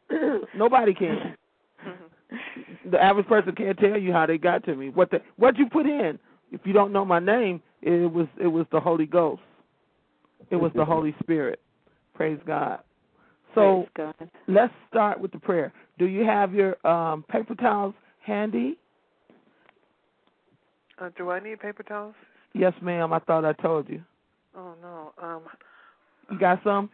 [0.10, 0.42] can.
[0.58, 1.36] Nobody can.
[2.92, 4.90] The average person can't tell you how they got to me.
[4.90, 6.20] What the what you put in.
[6.52, 9.42] If you don't know my name, it was it was the Holy Ghost.
[10.50, 11.60] It was the Holy Spirit.
[12.14, 12.80] Praise God.
[13.56, 14.30] So Praise God.
[14.48, 15.72] let's start with the prayer.
[16.00, 17.94] Do you have your um, paper towels
[18.26, 18.78] handy?
[21.00, 22.16] Uh, do I need paper towels?
[22.54, 23.14] Yes, ma'am.
[23.14, 24.02] I thought I told you.
[24.56, 25.14] Oh no.
[25.22, 25.42] Um.
[26.32, 26.90] You got some?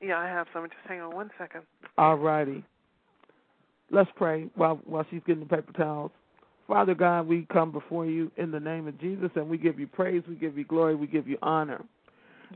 [0.00, 0.64] Yeah, I have some.
[0.64, 1.62] Just hang on one second.
[1.98, 2.64] All righty.
[3.90, 6.10] Let's pray while while she's getting the paper towels.
[6.68, 9.86] Father God, we come before you in the name of Jesus and we give you
[9.86, 11.84] praise, we give you glory, we give you honor.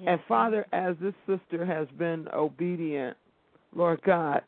[0.06, 3.16] And Father, as this sister has been obedient,
[3.74, 4.42] Lord God,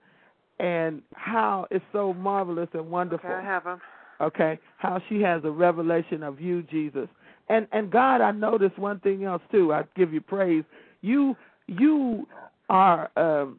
[0.59, 3.31] and how it's so marvelous and wonderful.
[3.31, 3.81] Okay, I have them.
[4.21, 7.09] okay how she has a revelation of you jesus.
[7.49, 9.73] And and god i noticed one thing else too.
[9.73, 10.65] I give you praise.
[11.01, 11.37] You
[11.67, 12.27] you
[12.69, 13.59] are um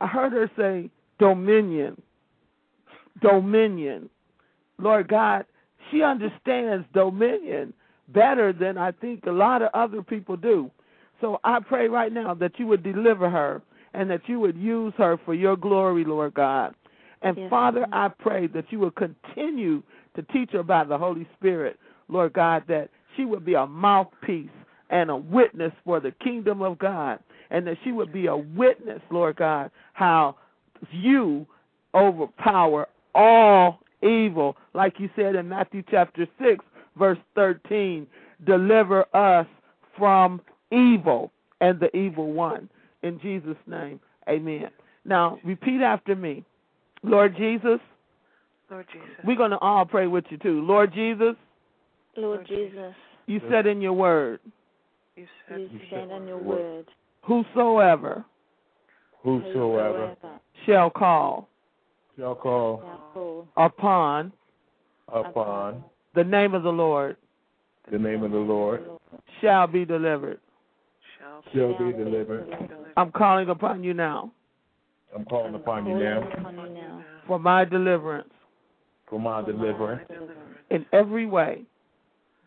[0.00, 2.00] i heard her say dominion.
[3.20, 4.08] Dominion.
[4.78, 5.46] Lord god
[5.90, 7.72] she understands dominion
[8.08, 10.70] better than i think a lot of other people do
[11.20, 13.62] so i pray right now that you would deliver her
[13.94, 16.74] and that you would use her for your glory lord god.
[17.22, 19.82] And Yes, father i pray that you will continue
[20.16, 24.50] to teach her about the Holy Spirit, Lord God, that she would be a mouthpiece
[24.90, 29.00] and a witness for the kingdom of God, and that she would be a witness,
[29.10, 30.36] Lord God, how
[30.90, 31.46] you
[31.94, 36.64] overpower all evil, like you said in Matthew chapter 6,
[36.98, 38.06] verse 13
[38.44, 39.46] deliver us
[39.96, 40.42] from
[40.72, 42.68] evil and the evil one.
[43.02, 44.68] In Jesus' name, amen.
[45.04, 46.44] Now, repeat after me.
[47.02, 47.78] Lord Jesus,
[48.70, 49.08] Lord Jesus.
[49.24, 50.60] we're going to all pray with you too.
[50.62, 51.36] Lord Jesus,
[52.16, 52.94] Lord Lord Jesus,
[53.26, 54.40] you said in your word,
[55.14, 56.86] you said you stand on your word.
[57.22, 58.24] whosoever
[59.22, 60.16] Whosoever
[60.64, 61.48] shall call
[62.16, 64.32] shall call call upon
[65.12, 65.82] upon
[66.14, 67.16] the name of the Lord
[67.90, 68.84] the name of the Lord
[69.40, 70.38] shall be delivered.
[71.52, 72.48] Shall shall be delivered.
[72.96, 74.32] I'm calling upon you now
[75.14, 77.02] I'm calling upon you now upon you now.
[77.26, 78.30] for my deliverance
[79.08, 80.10] for my deliverance
[80.70, 81.62] in every way.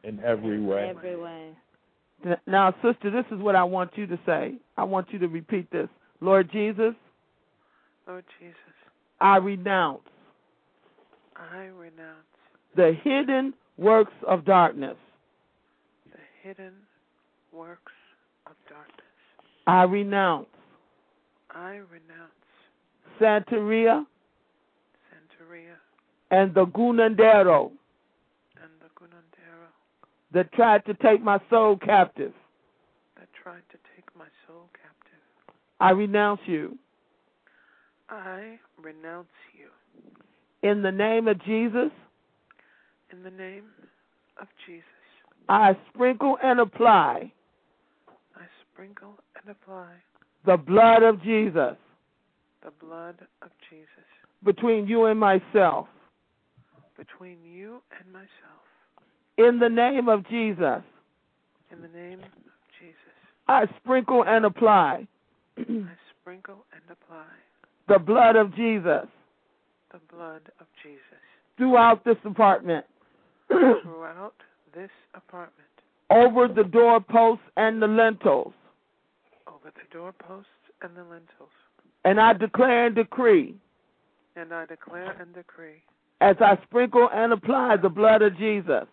[0.04, 0.90] in every way.
[0.90, 1.52] Every way.
[2.46, 4.56] Now, sister, this is what I want you to say.
[4.78, 5.88] I want you to repeat this.
[6.20, 6.94] Lord Jesus,
[8.06, 8.56] Lord Jesus,
[9.22, 10.02] I renounce
[11.36, 12.26] I renounce
[12.76, 14.98] the hidden works of darkness
[16.12, 16.74] the hidden
[17.54, 17.94] works
[18.50, 19.06] of darkness.
[19.68, 20.48] I renounce
[21.52, 22.32] I renounce
[23.20, 24.06] Santeria
[25.12, 25.76] Santeria
[26.32, 27.72] and the Curandero
[28.62, 29.70] and the Curandera
[30.32, 32.34] that tried to take my soul captive.
[33.18, 35.56] that tried to take my soul captive.
[35.80, 36.78] I renounce you.
[38.10, 39.28] I renounce
[39.58, 39.70] you
[40.68, 41.92] In the name of Jesus,
[43.12, 43.66] in the name
[44.42, 44.84] of Jesus.
[45.48, 47.32] I sprinkle and apply
[48.80, 49.92] sprinkle and apply
[50.46, 51.76] the blood of Jesus.
[52.64, 53.86] the blood of Jesus
[54.46, 55.88] between you and myself.
[56.98, 58.30] between you and myself.
[59.38, 60.82] In the name of Jesus,
[61.72, 62.32] In the name of
[62.80, 62.96] Jesus,
[63.50, 65.06] I sprinkle and apply.
[65.58, 65.64] I
[66.22, 67.26] sprinkle and apply
[67.90, 69.08] the blood of Jesus.
[69.92, 71.04] the blood of Jesus
[71.58, 72.86] throughout this apartment,
[73.50, 74.36] throughout
[74.74, 75.68] this apartment,
[76.10, 78.54] over the doorposts and the lintels.
[79.70, 80.48] Over the doorposts
[80.82, 81.50] and the lintels.
[82.06, 83.56] And I declare and decree,
[84.36, 85.84] And I declare and decree,
[86.22, 88.86] as I sprinkle and apply the blood of Jesus.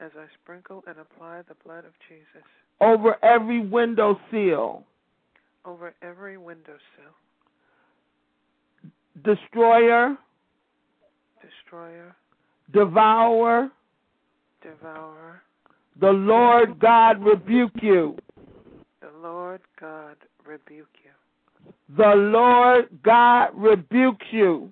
[0.00, 2.44] As I sprinkle and apply the blood of Jesus.
[2.80, 4.84] Over every window sill,
[5.64, 7.14] over every window sill.
[9.22, 10.16] destroyer,
[11.40, 12.14] destroyer,
[12.72, 13.70] devourer,
[14.62, 15.42] devourer,
[16.00, 18.16] the Lord God rebuke you.
[19.54, 21.72] Lord God rebuke you.
[21.96, 24.70] The Lord God rebukes you.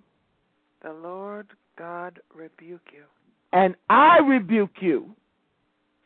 [0.82, 1.46] The Lord
[1.78, 3.04] God rebuke you.
[3.52, 5.14] And I rebuke you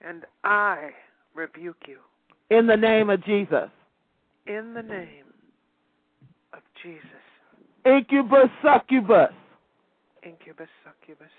[0.02, 0.90] And I
[1.34, 1.98] rebuke you
[2.50, 3.70] in the name of Jesus.
[4.46, 5.24] in the name
[6.52, 7.00] of Jesus.
[7.86, 9.32] Incubus, succubus,
[10.22, 11.30] Incubus, succubus,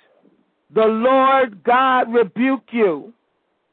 [0.73, 3.13] the Lord God rebuke you.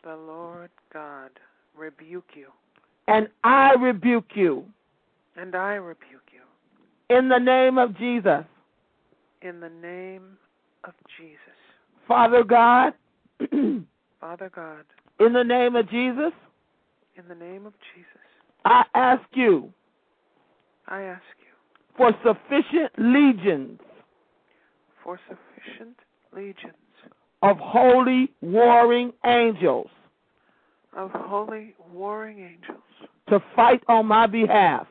[0.03, 1.31] the Lord God
[1.75, 2.49] rebuke you.
[3.09, 4.65] And I rebuke you.
[5.37, 7.17] And I rebuke you.
[7.17, 8.45] In the name of Jesus.
[9.43, 10.39] in the name
[10.85, 11.39] of Jesus.
[12.09, 12.95] Father God,
[14.21, 14.85] Father God,
[15.21, 16.33] In the name of Jesus,
[17.17, 18.21] in the name of Jesus,
[18.65, 19.71] I ask you
[20.89, 21.53] I ask you.
[21.97, 23.81] for sufficient legions.
[25.03, 25.97] For sufficient
[26.35, 26.75] legions.
[27.43, 29.91] Of holy warring angels
[30.97, 32.83] of holy warring angels
[33.29, 34.87] to fight on my behalf.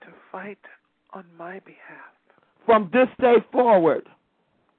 [0.00, 0.58] to fight
[1.12, 2.10] on my behalf.
[2.64, 4.08] From this day forward.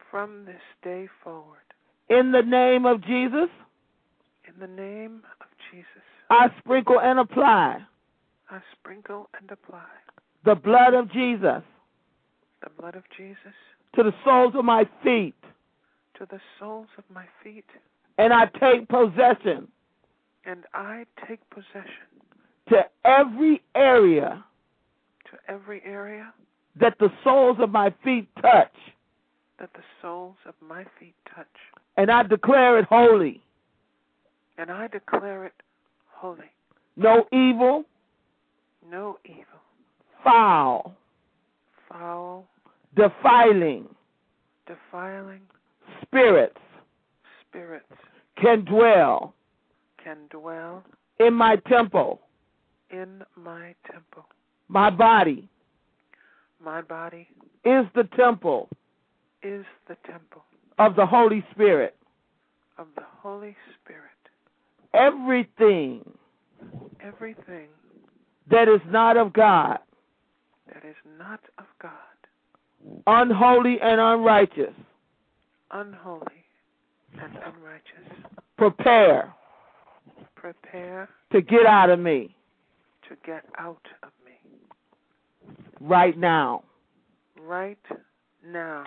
[0.10, 1.60] from this day forward.
[2.10, 3.50] In the name of Jesus,
[4.48, 7.82] In the name of Jesus, I sprinkle and apply
[8.50, 9.88] I sprinkle and apply
[10.44, 11.64] the blood of Jesus
[12.64, 13.56] the blood of Jesus
[13.96, 15.36] to the soles of my feet,
[16.18, 17.66] to the soles of my feet,
[18.18, 19.68] and I take possession
[20.46, 22.08] and I take possession
[22.70, 24.44] to every area
[25.32, 26.34] to every area
[26.80, 28.74] that the soles of my feet touch,
[29.60, 31.48] that the soles of my feet touch,
[31.98, 33.42] and I declare it holy.
[34.58, 35.54] and I declare it
[36.10, 36.52] holy.
[36.98, 37.86] No evil,
[38.90, 39.62] No evil,
[40.24, 40.94] foul,
[41.90, 42.46] foul,
[42.96, 43.88] defiling
[44.68, 45.42] defiling
[46.02, 46.58] spirits
[47.42, 47.86] spirits
[48.42, 49.34] can dwell
[50.04, 50.84] can dwell
[51.20, 52.22] in my temple,
[52.90, 54.26] in my temple.
[54.68, 55.48] my body
[56.64, 57.28] My body
[57.66, 58.70] is the temple
[59.44, 60.44] is the temple
[60.78, 61.96] of the Holy Spirit.
[62.78, 64.22] of the Holy Spirit.
[64.94, 66.04] Everything
[67.04, 67.68] Everything
[68.50, 69.80] that is not of God,
[70.68, 71.92] that is not of God,
[73.08, 74.74] unholy and unrighteous,
[75.72, 76.46] unholy
[77.20, 78.08] and unrighteous,
[78.58, 79.34] prepare
[80.42, 82.36] prepare to get out of me
[83.08, 84.32] to get out of me
[85.80, 86.64] right now.
[87.40, 87.78] right
[88.46, 88.86] now.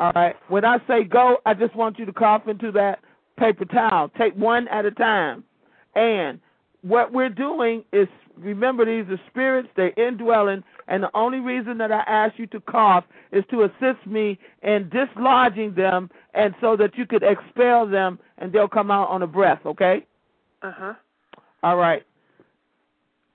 [0.00, 0.36] All right.
[0.48, 3.00] When I say go, I just want you to cough into that
[3.38, 4.10] paper towel.
[4.18, 5.44] Take one at a time.
[5.94, 6.40] And
[6.82, 11.90] what we're doing is remember these are spirits, they're indwelling, and the only reason that
[11.90, 16.98] I ask you to cough is to assist me in dislodging them and so that
[16.98, 20.04] you could expel them and they'll come out on a breath, okay?
[20.64, 20.94] Uh huh.
[21.62, 22.02] All right.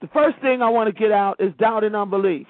[0.02, 2.48] The first thing I want to get out is doubt and unbelief.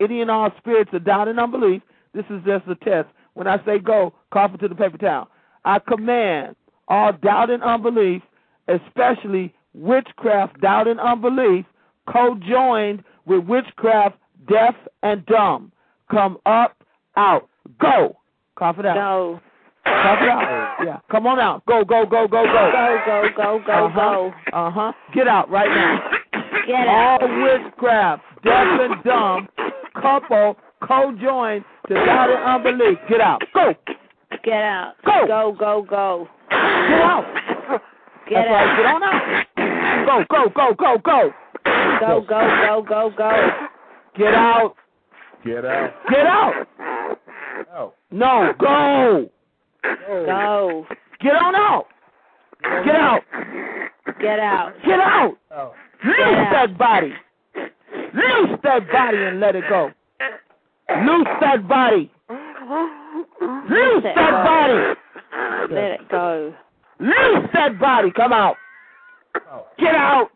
[0.00, 1.82] Any and all spirits of doubt and unbelief,
[2.12, 3.08] this is just a test.
[3.34, 5.28] When I say go, cough into the paper towel.
[5.64, 6.56] I command
[6.88, 8.22] all doubt and unbelief,
[8.66, 11.64] especially witchcraft, doubt and unbelief,
[12.12, 14.16] co-joined with witchcraft,
[14.48, 14.74] deaf
[15.04, 15.70] and dumb.
[16.10, 16.76] Come up,
[17.16, 17.48] out,
[17.80, 18.16] go.
[18.58, 18.96] Cough it out.
[18.96, 19.40] Go.
[20.02, 20.76] Talk it out.
[20.84, 20.98] Yeah.
[21.10, 21.64] Come on out.
[21.66, 22.70] Go, go, go, go, go.
[22.72, 24.00] Go, go, go, go, Uh-huh.
[24.00, 24.32] go.
[24.52, 24.92] Uh huh.
[25.14, 26.10] Get out right now.
[26.66, 27.62] Get All out.
[27.62, 29.48] witchcraft, deaf and dumb,
[30.00, 32.98] couple, co-joined to doubt and unbelief.
[33.08, 33.42] Get out.
[33.54, 33.74] Go.
[34.44, 34.94] Get out.
[35.04, 35.26] Go.
[35.26, 36.28] Go, go, go.
[36.50, 37.24] Get out.
[38.28, 38.76] Get That's right.
[38.76, 39.02] Get out.
[39.02, 40.06] on out.
[40.06, 41.30] Go, go, go, go, go.
[42.00, 43.50] Go, go, go, go, go.
[44.16, 44.74] Get out.
[45.44, 45.90] Get out.
[46.10, 46.66] Get out.
[47.74, 47.94] Out.
[48.10, 49.28] No, go.
[49.82, 50.86] Go.
[51.20, 51.86] Get on out.
[52.84, 53.22] Get out.
[54.20, 54.72] Get out.
[54.84, 55.34] Get out.
[55.50, 55.56] Oh.
[55.56, 55.74] Out.
[56.04, 57.12] Loose that body.
[58.14, 59.90] Loose that body and let it go.
[61.06, 62.10] Loose that body.
[62.30, 64.94] Loose that body.
[65.74, 66.54] Let it go.
[67.00, 68.10] Loose that body.
[68.14, 68.56] Come out.
[69.50, 69.66] Out.
[69.78, 70.28] Get out.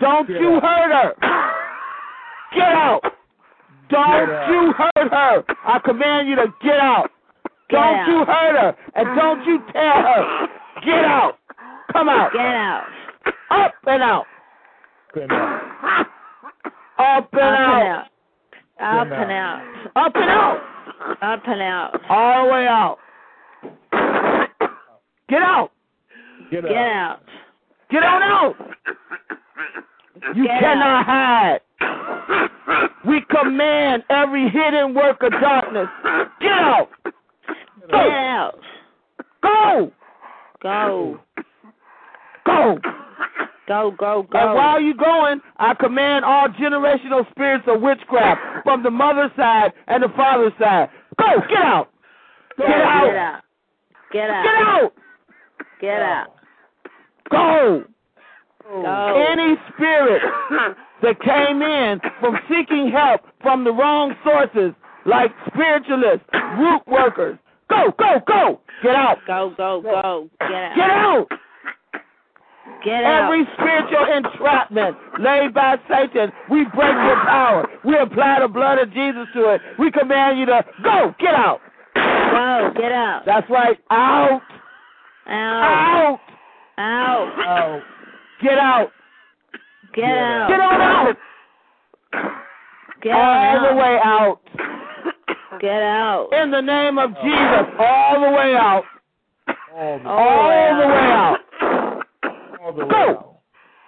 [0.00, 0.62] Don't Get you out.
[0.62, 1.14] hurt her.
[2.54, 3.00] Get out.
[3.88, 4.48] Don't Get out.
[4.50, 5.44] you hurt her.
[5.64, 7.10] I command you to get out.
[7.70, 8.08] Get don't out.
[8.08, 8.76] you hurt her.
[8.94, 10.48] And don't you tell her.
[10.84, 11.38] Get out.
[11.92, 12.32] Come out.
[12.32, 12.86] Get out.
[13.50, 14.26] Up and out.
[15.14, 15.40] Up and Up
[16.98, 17.26] out.
[17.32, 18.06] and out.
[18.80, 19.60] Up and out.
[19.96, 19.96] out.
[19.96, 20.60] Up and out.
[21.22, 22.00] Up and out.
[22.08, 22.98] All the way out.
[25.28, 25.70] Get out.
[26.50, 26.86] Get Get out.
[26.96, 27.20] out.
[27.90, 28.54] Get on out.
[30.34, 31.60] You Get cannot hide.
[33.06, 35.88] We command every hidden work of darkness.
[36.40, 36.88] Get out.
[37.90, 38.60] Get out.
[39.42, 39.92] Go.
[40.62, 41.18] Go.
[42.46, 42.78] Go.
[43.66, 44.38] Go, go, go.
[44.38, 49.72] And while you're going, I command all generational spirits of witchcraft from the mother's side
[49.86, 50.90] and the father's side.
[51.18, 51.40] Go.
[51.48, 51.88] Get out.
[52.58, 52.68] Get.
[52.68, 53.42] Get out.
[54.12, 54.44] Get out.
[54.44, 54.92] Get out.
[55.80, 56.26] Get out.
[57.30, 57.84] Go.
[58.64, 59.26] Go.
[59.30, 60.22] Any spirit
[61.02, 64.74] that came in from seeking help from the wrong sources,
[65.06, 66.26] like spiritualists,
[66.58, 68.60] root workers, go, go, go.
[68.82, 69.18] Get out.
[69.26, 70.28] Go, go, go.
[70.40, 70.76] Get out.
[70.76, 71.26] Get out.
[72.84, 73.24] Get out.
[73.24, 77.66] Every spiritual entrapment laid by Satan, we break your power.
[77.84, 79.60] We apply the blood of Jesus to it.
[79.78, 81.14] We command you to go.
[81.18, 81.60] Get out.
[81.94, 82.72] Go.
[82.76, 83.22] Get out.
[83.24, 83.78] That's right.
[83.90, 84.42] Out.
[85.26, 86.18] Out.
[86.18, 86.20] Out.
[86.78, 87.40] Out.
[87.46, 87.82] Out.
[88.42, 88.90] Get out.
[89.94, 90.48] Get out.
[90.48, 91.16] Get on out.
[93.02, 93.76] Get All the out.
[93.76, 94.40] way out.
[95.60, 96.28] Get out.
[96.32, 98.84] In the name of Jesus, all the way out.
[99.74, 101.38] All the, All the way out.
[102.60, 103.08] all the way Go.
[103.10, 103.40] out.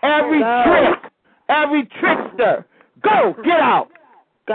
[0.02, 0.62] Every Go.
[0.66, 1.12] trick,
[1.48, 2.66] every trickster,
[3.02, 3.88] go, get out.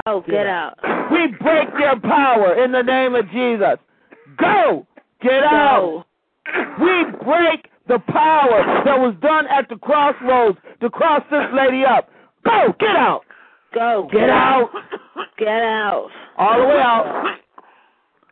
[0.06, 0.24] Go.
[0.28, 0.78] Get out.
[1.12, 3.78] We break their power in the name of Jesus.
[4.38, 4.86] Go,
[5.22, 6.06] get out.
[6.80, 12.10] We break the power that was done at the crossroads to cross this lady up.
[12.46, 13.22] Go, get out.
[13.74, 14.08] Go.
[14.12, 14.70] Get out.
[15.38, 16.10] Get out.
[16.38, 17.38] All the way out.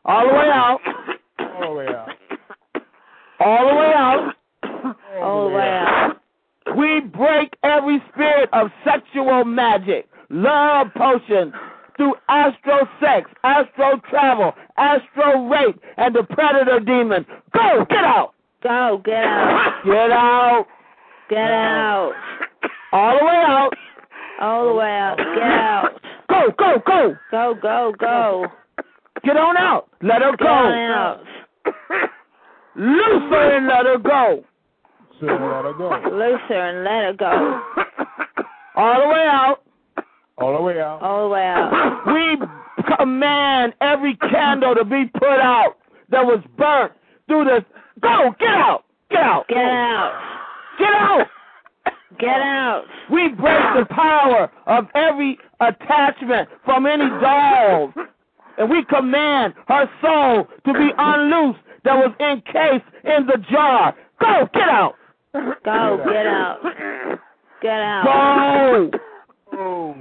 [0.06, 0.80] All the way out.
[1.40, 2.10] All the way out.
[3.40, 4.36] All the way out.
[5.22, 6.16] All the way out.
[6.78, 11.52] We break every spirit of sexual magic, love potion,
[11.98, 17.26] through astro sex, astro travel, astro rape, and the predator demon.
[17.54, 18.34] Go, get out.
[18.62, 19.02] Go.
[19.04, 19.84] Get out.
[19.86, 20.66] Get out.
[21.30, 22.14] Get out.
[22.92, 23.70] All the way out.
[24.40, 25.18] All the way out.
[25.18, 26.02] Get out.
[26.30, 27.16] Go, go, go.
[27.32, 27.56] Go.
[27.62, 27.94] Go.
[28.00, 28.46] Go.
[29.24, 29.90] Get on out.
[30.02, 30.94] Let her Get on go.
[30.94, 31.20] out.
[32.76, 34.44] Loose her and let her go.
[35.20, 35.90] So let her go.
[36.16, 37.62] Loose her and let her go.
[38.76, 39.58] All the way out.
[40.38, 41.02] All the way out.
[41.02, 42.04] All the way out.
[42.08, 42.38] We
[42.96, 45.76] command every candle to be put out
[46.10, 46.94] that was burnt
[47.28, 47.66] through the.
[48.02, 48.86] Go, get out.
[49.12, 49.48] Get out.
[49.50, 50.14] Get out.
[50.78, 51.28] Get out.
[52.20, 52.44] Get oh.
[52.44, 52.84] out.
[53.12, 57.94] We break the power of every attachment from any dolls.
[58.58, 63.96] And we command her soul to be unloosed that was encased in the jar.
[64.20, 64.96] Go, get out.
[65.34, 66.04] Go.
[66.06, 66.60] Get out.
[67.62, 68.92] Get out.
[68.92, 69.00] Go.
[69.54, 69.96] Oh.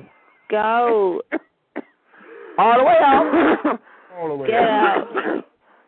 [0.50, 1.22] Go.
[2.58, 3.80] All the way out.
[4.18, 5.44] All the way Get out.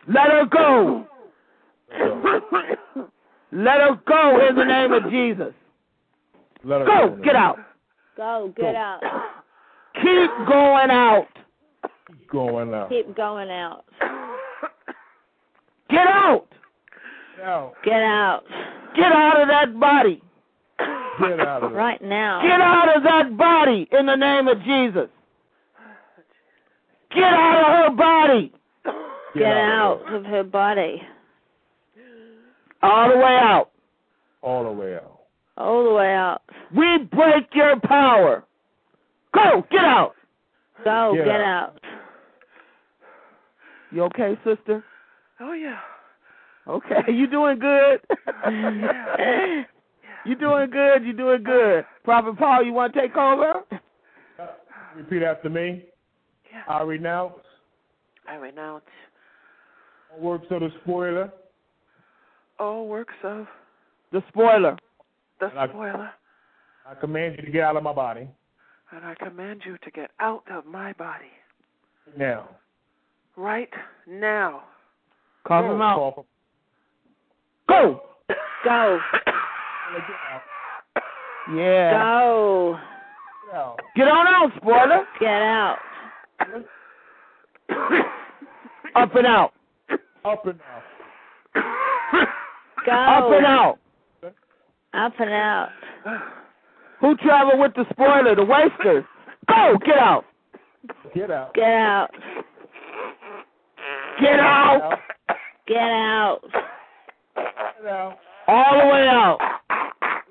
[0.07, 1.07] Let her go.
[3.53, 5.53] Let her go in the name of Jesus.
[6.65, 7.59] Let her Go, get out.
[8.17, 8.53] Go.
[8.57, 9.01] Get out.
[9.95, 11.27] Keep going out.
[12.31, 12.89] Going out.
[12.91, 13.85] Keep going out.
[15.89, 16.47] Get out.
[17.43, 17.75] Out.
[17.85, 18.43] Get out.
[18.95, 20.23] Get out of that body.
[20.79, 21.79] Get out of there.
[21.79, 22.43] Right now.
[22.43, 25.09] Get out of that body in the name of Jesus.
[27.15, 28.53] Get out of her body.
[29.35, 30.03] Get out.
[30.07, 31.03] out of her body.
[32.83, 33.71] All the way out.
[34.43, 35.20] All the way out.
[35.61, 36.41] All the way out.
[36.75, 38.45] We break your power.
[39.35, 40.15] Go, get out.
[40.85, 41.13] Go.
[41.15, 41.75] Get Get out.
[41.75, 41.81] out.
[43.93, 44.83] You okay, sister?
[45.39, 45.79] Oh yeah.
[46.67, 48.01] Okay, you doing good.
[48.27, 49.63] Oh, yeah.
[50.25, 51.05] you doing good.
[51.05, 51.85] You doing good.
[52.05, 53.65] Prophet Paul, you want to take over?
[54.97, 55.85] Repeat after me.
[56.51, 56.63] Yeah.
[56.69, 57.35] I renounce
[58.27, 58.85] I renounce
[60.13, 61.31] all works of the spoiler
[62.59, 63.47] all works of
[64.13, 64.77] The spoiler.
[65.41, 66.11] The And spoiler,
[66.87, 68.29] I command you to get out of my body
[68.93, 71.31] and I command you to get out of my body
[72.17, 72.49] now.
[73.37, 73.71] right
[74.07, 74.65] now.
[75.47, 75.97] Call him out.
[75.97, 76.27] Paul.
[77.69, 78.03] Go.
[78.65, 79.01] Go.
[81.55, 81.93] Yeah.
[81.93, 82.79] Go.
[83.53, 83.77] Get.
[83.97, 85.05] Get on out, spoiler.
[85.19, 85.79] Get out.
[88.97, 89.53] Up and out.
[90.25, 90.83] Up and out.
[92.87, 92.93] Go.
[92.93, 93.79] Up and out.
[94.93, 95.69] Up and out.
[97.01, 98.35] Who traveled with the spoiler?
[98.35, 99.05] The wasters.
[99.47, 99.79] Go.
[99.85, 100.25] Get out.
[101.15, 101.55] Get out.
[101.55, 102.11] Get out.
[104.21, 104.99] Get out.
[105.69, 106.41] Get out.
[107.37, 108.19] Get out.
[108.49, 109.39] All the way out.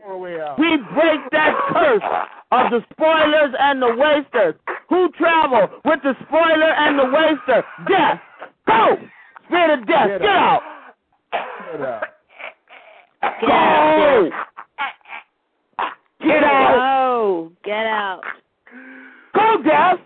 [0.06, 0.60] All the way out.
[0.60, 2.04] We break that curse
[2.52, 4.56] of the spoilers and the wasters.
[4.90, 7.64] Who travel with the spoiler and the waster?
[7.88, 8.20] Death.
[8.68, 8.98] Go.
[9.46, 10.08] Spirit of death.
[10.08, 10.62] Get Get out.
[11.32, 11.82] Get out.
[11.82, 12.04] Get out.
[13.42, 13.48] Go.
[13.48, 14.49] Get out.
[16.22, 17.52] Go.
[17.64, 18.22] Get out.
[19.36, 20.00] Go, death.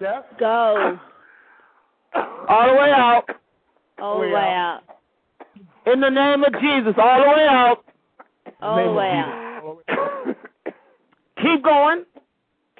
[0.00, 0.24] Death.
[0.38, 0.98] Go.
[2.48, 3.24] All the way out.
[4.00, 4.82] All the Way way out.
[4.88, 5.92] out.
[5.92, 6.94] In the name of Jesus.
[7.00, 7.84] All the way out.
[8.60, 9.62] All the way out.
[9.64, 10.36] All the way out.
[11.42, 12.04] Keep going.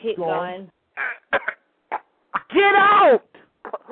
[0.03, 0.71] Keep going.
[2.53, 3.23] Get out.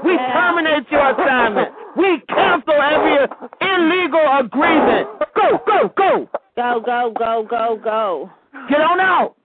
[0.05, 0.33] We Get out.
[0.55, 1.69] terminate your assignment.
[1.97, 3.27] We cancel every
[3.61, 5.09] illegal agreement.
[5.35, 6.29] Go, go, go.
[6.57, 8.31] Go, go, go, go, go.
[8.70, 9.37] Get on out.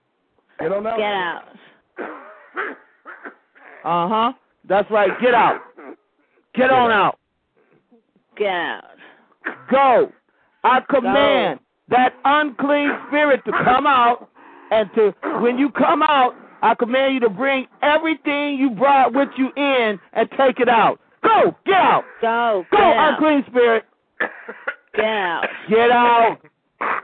[0.58, 0.96] Get on out.
[0.96, 1.42] Get out.
[3.84, 4.32] Uh huh.
[4.66, 5.10] That's right.
[5.20, 5.60] Get out.
[6.54, 7.18] Get on out.
[8.36, 8.84] Get out.
[9.70, 10.12] Go.
[10.64, 11.60] I command
[11.90, 14.30] that unclean spirit to come out,
[14.70, 19.28] and to when you come out, I command you to bring everything you brought with
[19.36, 20.98] you in and take it out.
[21.22, 21.54] Go.
[21.66, 22.04] Get out.
[22.22, 22.64] Go.
[22.70, 23.12] Go, Get out.
[23.14, 23.84] unclean spirit.
[24.94, 25.44] Get out.
[25.68, 26.38] Get out.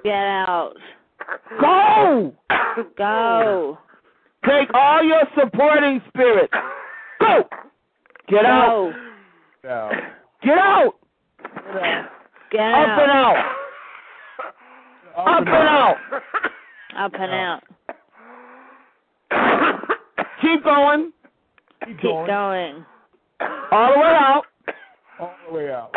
[0.05, 0.75] Get out.
[1.61, 2.33] Go.
[2.97, 3.79] Go.
[4.47, 6.53] Take all your supporting spirits.
[7.21, 7.49] Go.
[8.29, 8.93] Get out.
[9.63, 9.91] Go.
[10.43, 10.95] Get out.
[11.73, 12.11] Get out.
[12.51, 13.37] Get Up and out.
[13.37, 13.57] out.
[15.17, 15.97] Up and out.
[16.97, 17.63] Up and out.
[20.41, 21.13] Keep going.
[21.85, 22.27] Keep Keep going.
[22.27, 22.85] going.
[23.73, 24.43] All the way out.
[25.21, 25.91] All the way out.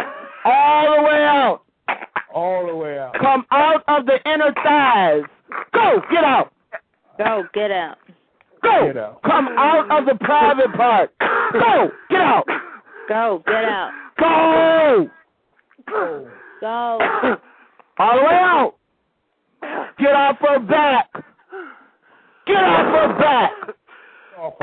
[0.45, 1.61] All the way out.
[2.33, 3.13] All the way out.
[3.19, 5.23] Come out of the inner thighs.
[5.73, 6.01] Go.
[6.11, 6.51] Get out.
[7.17, 7.43] Go.
[7.53, 7.97] Get out.
[8.63, 8.87] Go.
[8.87, 9.21] Get out.
[9.23, 11.11] Come out of the private part.
[11.53, 11.91] Go.
[12.09, 12.45] Get out.
[13.09, 13.43] Go.
[13.45, 13.91] Get out.
[14.19, 15.09] Go.
[15.87, 16.27] Go.
[16.61, 17.37] Go.
[17.99, 18.75] All the way out.
[19.99, 21.11] Get off her back.
[22.47, 23.51] Get off her back.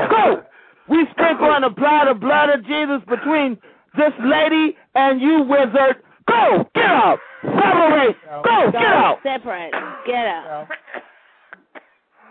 [0.09, 0.43] Go.
[0.89, 3.57] We sprinkle and apply the blood of Jesus between
[3.95, 6.01] this lady and you, wizard.
[6.29, 6.65] Go.
[6.75, 7.19] Get out.
[7.41, 8.15] Separate.
[8.43, 8.71] Go.
[8.71, 9.17] Get out.
[9.23, 9.71] Separate.
[10.05, 10.67] Get out.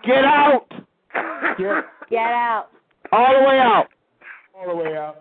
[0.05, 0.67] Get out.
[1.59, 2.69] Get Get out.
[3.13, 3.87] All the way out.
[4.55, 5.17] all the way out.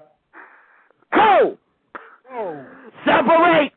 [1.14, 1.58] Go.
[2.30, 2.66] Go.
[3.06, 3.74] Separate.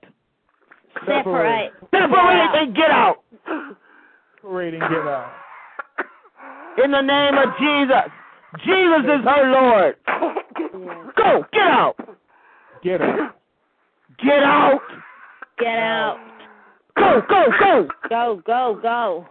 [1.06, 1.72] Separate.
[1.90, 3.16] Separate and get out.
[4.36, 5.32] Separate and get out.
[6.84, 8.10] In the name of Jesus.
[8.64, 9.96] Jesus is her Lord.
[11.16, 11.44] Go.
[11.52, 11.94] Get out.
[12.82, 13.39] Get out.
[14.24, 14.80] Get out.
[15.58, 16.18] Get out.
[16.96, 17.22] Go.
[17.28, 17.44] Go.
[17.58, 17.88] Go.
[18.08, 18.42] Go.
[18.46, 18.78] Go.
[18.82, 19.26] Go.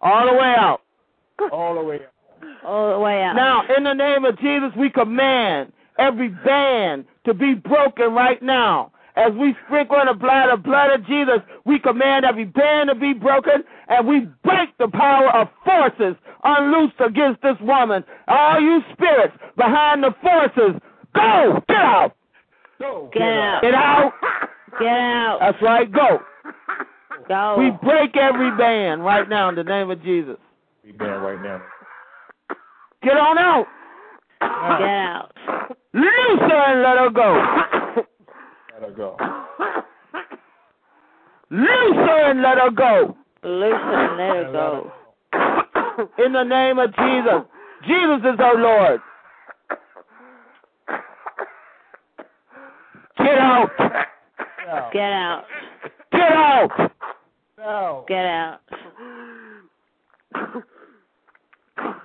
[0.00, 0.80] All the way out.
[1.52, 2.64] All the way out.
[2.64, 3.34] All the way out.
[3.34, 8.92] Now, in the name of Jesus, we command every band to be broken right now.
[9.14, 13.12] As we sprinkle and apply the blood of Jesus, we command every band to be
[13.12, 18.04] broken, and we break the power of forces unloosed against this woman.
[18.28, 20.80] All you spirits behind the forces,
[21.14, 22.16] go, get out,
[22.82, 23.08] Go.
[23.12, 23.60] Get out.
[23.62, 24.12] get out.
[24.80, 25.38] Get out.
[25.40, 26.18] That's right, go.
[27.28, 27.56] Go.
[27.56, 30.36] We break every band right now in the name of Jesus.
[30.82, 31.62] Be banned right now.
[33.04, 33.66] Get on out.
[34.40, 35.30] Get out.
[35.94, 38.02] Loose her and let her go.
[38.72, 39.16] Let her go.
[41.50, 43.16] Loose her and let her go.
[43.44, 44.92] Loose her and let her go.
[46.24, 47.46] In the name of Jesus.
[47.86, 49.00] Jesus is our Lord.
[53.22, 53.70] Get out.
[54.92, 55.44] Get out.
[56.12, 56.92] Get out.
[57.58, 58.04] Now.
[58.08, 58.60] Get out.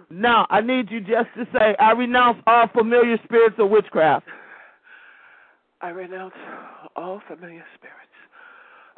[0.10, 4.26] Now, I need you just to say, I renounce all familiar spirits of witchcraft.
[5.82, 6.34] I renounce
[6.96, 8.08] all familiar spirits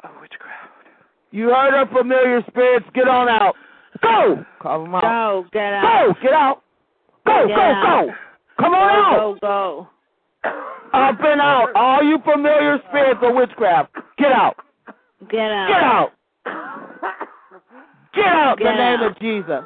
[0.04, 0.70] of witchcraft.
[1.30, 2.86] You heard her, familiar spirits.
[2.94, 3.54] Get on out.
[4.02, 4.44] Go.
[4.60, 5.02] Call them out.
[5.02, 5.82] Go, get out.
[5.82, 6.14] Go.
[6.22, 6.62] Get out.
[7.26, 7.46] Go.
[7.48, 7.62] Get go.
[7.62, 8.06] out.
[8.06, 8.12] Go.
[8.58, 9.16] Come on out.
[9.16, 9.88] Go, go,
[10.92, 11.70] Up and out.
[11.74, 13.94] All you familiar spirits of witchcraft.
[14.18, 14.56] Get out.
[15.30, 16.10] Get out.
[16.44, 18.12] Get out.
[18.14, 19.10] Get out in the name out.
[19.10, 19.64] of Jesus.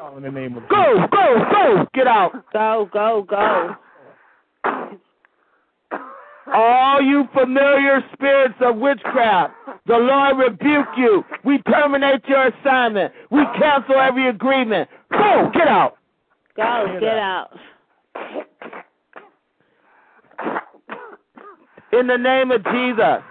[0.00, 1.06] Oh, in the name of Go.
[1.10, 1.44] Go.
[1.50, 1.86] Go.
[1.94, 2.32] Get out.
[2.52, 3.76] Go, go, go.
[6.52, 9.52] All you familiar spirits of witchcraft,
[9.86, 11.24] the Lord rebuke you.
[11.44, 13.12] We terminate your assignment.
[13.30, 14.88] We cancel every agreement.
[15.10, 15.98] Go, get out.
[16.56, 17.50] Go, get out.
[21.92, 23.22] In the name of Jesus,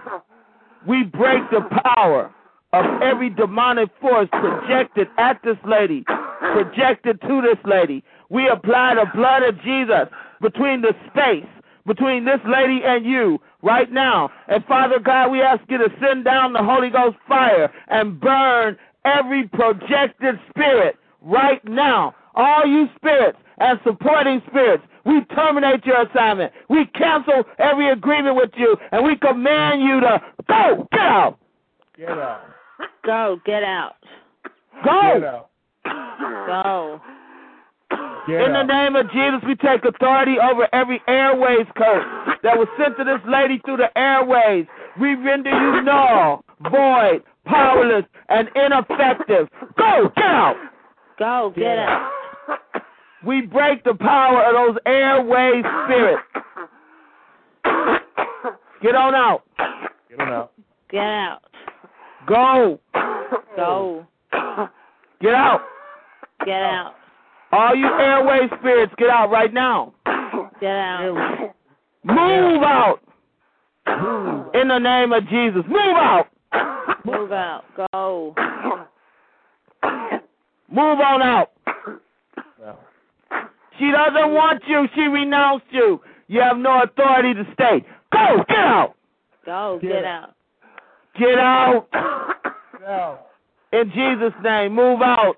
[0.88, 2.34] we break the power
[2.74, 6.04] of every demonic force projected at this lady,
[6.54, 8.04] projected to this lady.
[8.30, 10.08] We apply the blood of Jesus
[10.42, 11.48] between the space
[11.88, 14.30] between this lady and you right now.
[14.48, 18.78] And Father God, we ask you to send down the Holy Ghost fire and burn
[19.06, 22.14] every projected spirit right now.
[22.36, 26.52] All you spirits and supporting spirits, we terminate your assignment.
[26.70, 31.40] We cancel every agreement with you, and we command you to go, get out,
[31.98, 32.42] Get out.
[33.04, 33.96] Go, get out.
[34.84, 35.14] go.
[35.16, 35.50] Get out.
[36.48, 37.02] Go.
[38.28, 38.68] Get In the out.
[38.68, 42.06] name of Jesus, we take authority over every airways curse
[42.44, 44.68] that was sent to this lady through the airways.
[45.00, 49.48] We render you null, void, powerless, and ineffective.
[49.78, 50.56] Go, get out.
[51.18, 52.12] Go, get out.
[53.26, 56.24] We break the power of those airway spirits.
[58.82, 59.42] Get on out.
[60.10, 60.52] Get on out.
[60.90, 61.40] Get out.
[62.28, 62.80] Go.
[63.56, 64.06] Go.
[65.20, 65.62] Get out.
[66.46, 66.94] Get out.
[67.52, 69.94] All you airway spirits, get out right now.
[70.60, 71.54] Get out.
[72.04, 73.00] Move out.
[74.54, 75.64] In the name of Jesus.
[75.68, 76.28] Move out.
[77.06, 77.64] Move out.
[77.94, 78.36] Go.
[80.70, 81.52] Move on out.
[83.80, 84.88] She doesn't want you.
[84.96, 86.02] She renounced you.
[86.28, 87.86] You have no authority to stay.
[88.12, 88.44] Go.
[88.48, 88.96] Get out.
[89.46, 90.24] Go, Get get out.
[90.24, 90.36] out.
[91.20, 91.88] Get out.
[92.74, 93.28] Get out.
[93.74, 94.74] In Jesus' name.
[94.74, 95.36] Move out.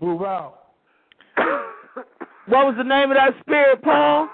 [0.00, 0.54] Move out.
[2.46, 4.28] What was the name of that spirit, Paul?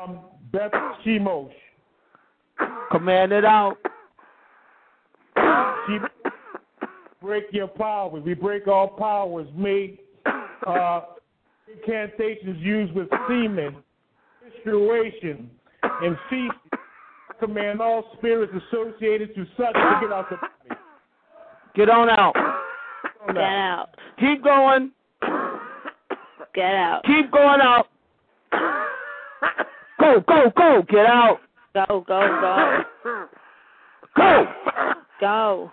[0.00, 0.20] Um,
[0.52, 0.70] Beth
[1.04, 1.50] Shemesh.
[2.90, 3.76] Command it out.
[5.86, 5.98] She
[7.20, 8.22] break your powers.
[8.24, 9.98] We break all powers made
[10.66, 11.00] uh,
[11.74, 13.76] incantations used with semen,
[14.42, 15.50] menstruation,
[15.82, 16.56] and feces.
[17.38, 20.80] Command all spirits associated to such to get out the body.
[21.74, 22.34] Get on out.
[23.28, 23.88] Get out.
[24.18, 24.90] Keep going.
[26.54, 27.02] Get out.
[27.06, 27.86] Keep going out.
[29.98, 30.82] Go, go, go.
[30.88, 31.40] Get out.
[31.74, 33.24] Go, go, go.
[34.16, 34.46] Go.
[35.20, 35.70] Go.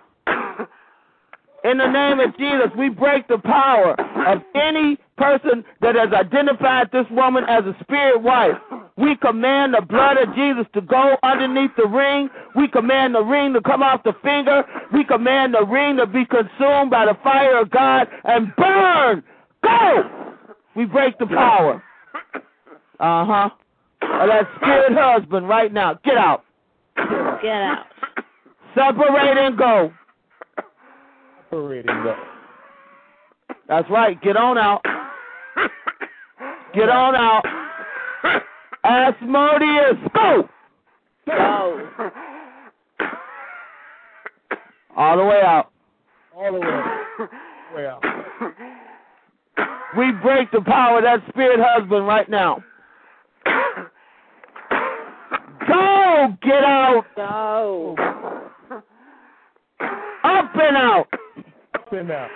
[1.63, 6.89] In the name of Jesus, we break the power of any person that has identified
[6.91, 8.55] this woman as a spirit wife.
[8.97, 12.29] We command the blood of Jesus to go underneath the ring.
[12.55, 14.63] We command the ring to come off the finger.
[14.93, 19.23] We command the ring to be consumed by the fire of God and burn.
[19.63, 20.03] Go!
[20.75, 21.83] We break the power.
[22.99, 23.49] Uh huh.
[24.01, 25.99] Of that spirit husband right now.
[26.03, 26.43] Get out.
[26.95, 27.85] Get out.
[28.75, 29.91] Separate and go.
[31.49, 32.15] Separate and go.
[33.67, 34.21] That's right.
[34.21, 34.81] Get on out.
[36.77, 37.43] Get on out.
[38.83, 40.47] Asmodeus, go!
[41.25, 41.89] Go.
[44.95, 45.71] All the way out.
[46.35, 46.67] all the way,
[47.75, 48.03] way out.
[49.97, 52.63] We break the power of that spirit husband right now.
[55.67, 56.37] Go!
[56.43, 57.05] Get out.
[57.15, 57.95] Go.
[60.23, 61.07] Up and out.
[61.73, 62.29] Up and out.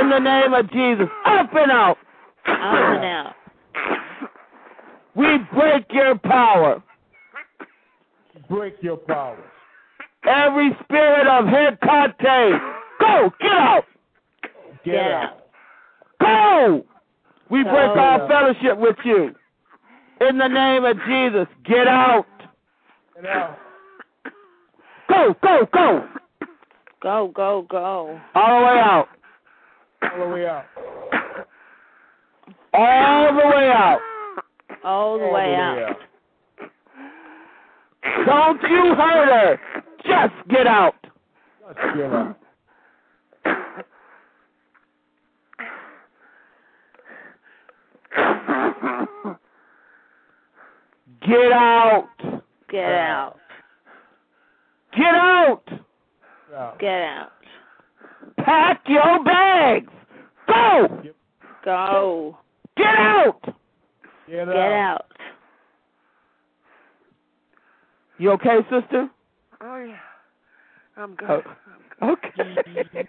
[0.00, 1.08] In the name of Jesus.
[1.26, 1.98] Up and out.
[2.46, 3.34] Up and out.
[5.14, 6.82] We break your power.
[8.48, 9.44] Break your powers.
[10.26, 12.60] Every spirit of Hecate.
[13.00, 13.30] Go!
[13.40, 13.84] Get out.
[14.42, 15.22] Get, Get out.
[15.22, 15.40] out.
[16.20, 16.84] Go!
[17.50, 18.00] We break Go.
[18.00, 19.34] our fellowship with you.
[20.20, 22.26] In the name of Jesus, get out.
[23.14, 23.58] Get out.
[25.08, 26.08] Go, go, go.
[27.00, 28.20] Go, go, go.
[28.34, 29.08] All the way out.
[30.02, 30.64] All the way out.
[32.74, 34.00] All the way out.
[34.84, 35.96] All the All way out.
[38.26, 39.60] Don't you hurt her.
[40.04, 40.94] Just get out.
[41.66, 42.36] Just get out.
[51.26, 52.08] Get out.
[52.70, 53.36] Get out.
[54.96, 55.62] Get out.
[56.78, 57.30] Get out.
[58.38, 59.92] Pack your bags.
[60.46, 61.02] Go.
[61.64, 62.38] Go.
[62.76, 63.57] Get out.
[64.30, 65.06] Get out.
[68.18, 69.08] You okay, sister?
[69.60, 69.96] Oh yeah,
[70.96, 71.42] I'm good.
[72.00, 72.12] Oh.
[72.12, 73.08] Okay.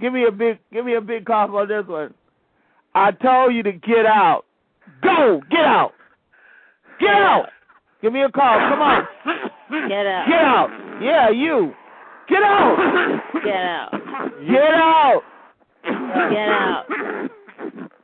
[0.00, 2.14] give me a big give me a big cough on this one.
[2.94, 4.44] I told you to get out.
[5.02, 5.92] Go, get out.
[6.98, 7.46] Get out.
[8.02, 8.58] Give me a call.
[8.58, 9.06] Come on.
[9.88, 10.26] Get out.
[10.26, 11.00] Get out.
[11.00, 11.72] Yeah, you.
[12.28, 13.20] Get out.
[13.44, 13.90] Get out.
[14.46, 15.22] Get out.
[15.84, 17.30] Get out.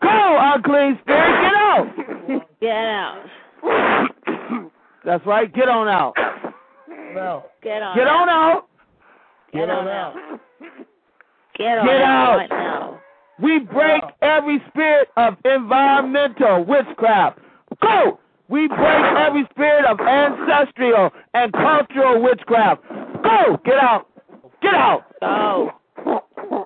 [0.06, 1.40] Go, unclean spirit.
[1.42, 1.86] Get out.
[2.66, 3.24] Get out.
[5.04, 5.52] That's right.
[5.52, 6.14] Get on out.
[6.16, 6.22] Get
[7.82, 7.96] on.
[7.96, 8.68] Get on out.
[9.52, 10.14] Get on out.
[11.56, 12.36] Get on Get out out.
[12.36, 13.00] right now.
[13.40, 17.38] We break every spirit of environmental witchcraft.
[17.82, 18.18] Go!
[18.48, 22.82] We break every spirit of ancestral and cultural witchcraft.
[23.22, 23.58] Go!
[23.64, 24.06] Get out!
[24.62, 25.04] Get out!
[25.20, 25.70] Go.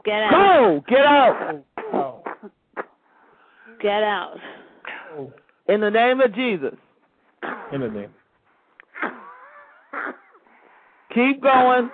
[0.04, 0.30] Get out.
[0.30, 0.84] Go!
[0.88, 1.64] Get out!
[3.82, 4.36] Get out.
[5.68, 6.74] In the name of Jesus.
[7.72, 8.10] In the name.
[11.14, 11.90] Keep going.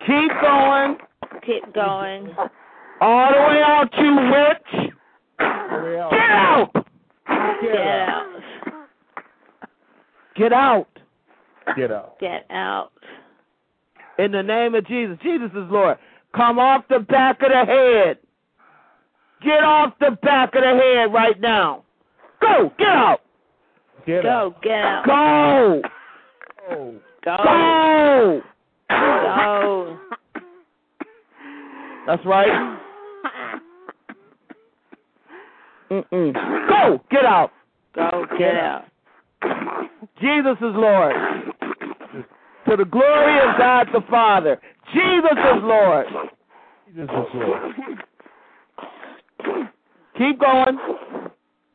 [0.00, 0.98] Keep going.
[1.44, 2.34] Keep going.
[3.00, 4.92] All the way out, you witch.
[5.38, 6.70] Get out!
[7.62, 8.42] Get out.
[10.36, 10.88] Get out.
[11.76, 12.18] Get out.
[12.20, 12.92] Get out.
[14.18, 15.18] In the name of Jesus.
[15.22, 15.98] Jesus is Lord.
[16.34, 18.18] Come off the back of the head.
[19.44, 21.84] Get off the back of the head right now.
[22.40, 22.72] Go.
[22.78, 23.20] Get out.
[24.06, 24.54] Get out.
[24.54, 24.60] Go.
[24.62, 25.04] Get out.
[25.06, 25.82] Go.
[26.70, 26.94] Oh.
[27.24, 27.36] Go.
[27.44, 28.42] Go.
[28.88, 29.98] Go.
[32.06, 32.78] That's right.
[35.90, 36.68] Mm-mm.
[36.68, 37.00] Go.
[37.10, 37.50] Get out.
[37.94, 38.26] Go.
[38.38, 38.84] Get out.
[40.20, 41.14] Jesus is Lord.
[42.68, 44.60] To the glory of God the Father.
[44.94, 46.06] Jesus is Lord.
[46.86, 47.74] Jesus is Lord.
[50.22, 50.78] Keep going.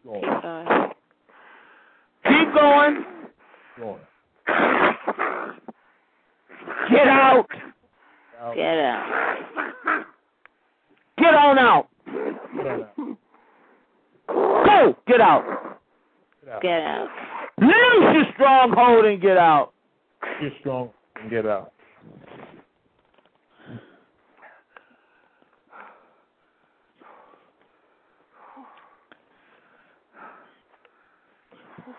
[0.05, 0.21] Going.
[0.21, 0.93] Keep going.
[2.23, 3.05] Keep going.
[3.77, 3.99] Going.
[6.89, 7.45] Get out.
[8.55, 10.05] Get out.
[11.17, 11.87] Get on out.
[12.55, 12.95] Get out.
[14.27, 14.95] Go.
[15.07, 15.79] Get out.
[16.61, 17.09] Get out.
[17.59, 17.73] Lose
[18.13, 19.73] your stronghold and get out.
[20.41, 21.73] You're strong and get out.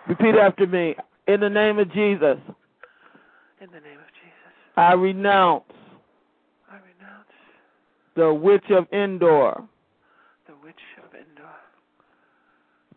[0.08, 0.94] Repeat after me.
[1.26, 2.38] In the name of Jesus,
[3.60, 5.64] In the name of Jesus, I renounce
[6.70, 7.34] I renounce
[8.16, 9.62] the witch of Endor,
[10.46, 10.74] the witch
[11.04, 11.52] of Endor,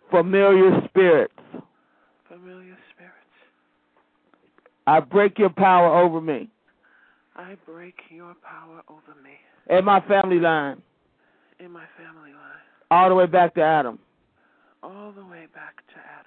[0.10, 1.34] familiar spirits.
[2.30, 3.18] familiar spirits.
[4.88, 6.50] I break your power over me
[7.36, 9.32] I break your power over me
[9.70, 10.82] and my family line,
[11.60, 14.00] in my family line, all the way back to Adam.
[14.84, 16.21] all the way back to Adam.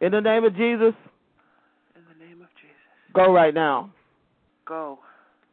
[0.00, 0.94] In the name of Jesus,
[1.94, 2.76] In the name of Jesus,
[3.14, 3.90] go right now.
[4.66, 4.98] go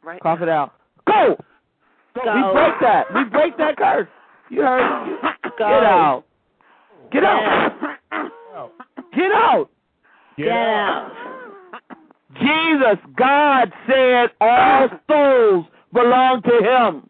[0.04, 0.46] right Cough now.
[0.46, 0.74] it out.
[1.06, 1.36] Go.
[2.16, 2.34] Go.
[2.36, 3.06] We break that.
[3.14, 4.08] We break that curse.
[4.50, 5.20] You heard?
[5.58, 5.68] Go.
[5.68, 6.24] Get out.
[7.12, 7.72] Get Get out.
[8.56, 8.72] out.
[9.14, 9.70] Get out.
[10.38, 11.12] Get out.
[12.40, 17.10] Jesus, God said all souls belong to him.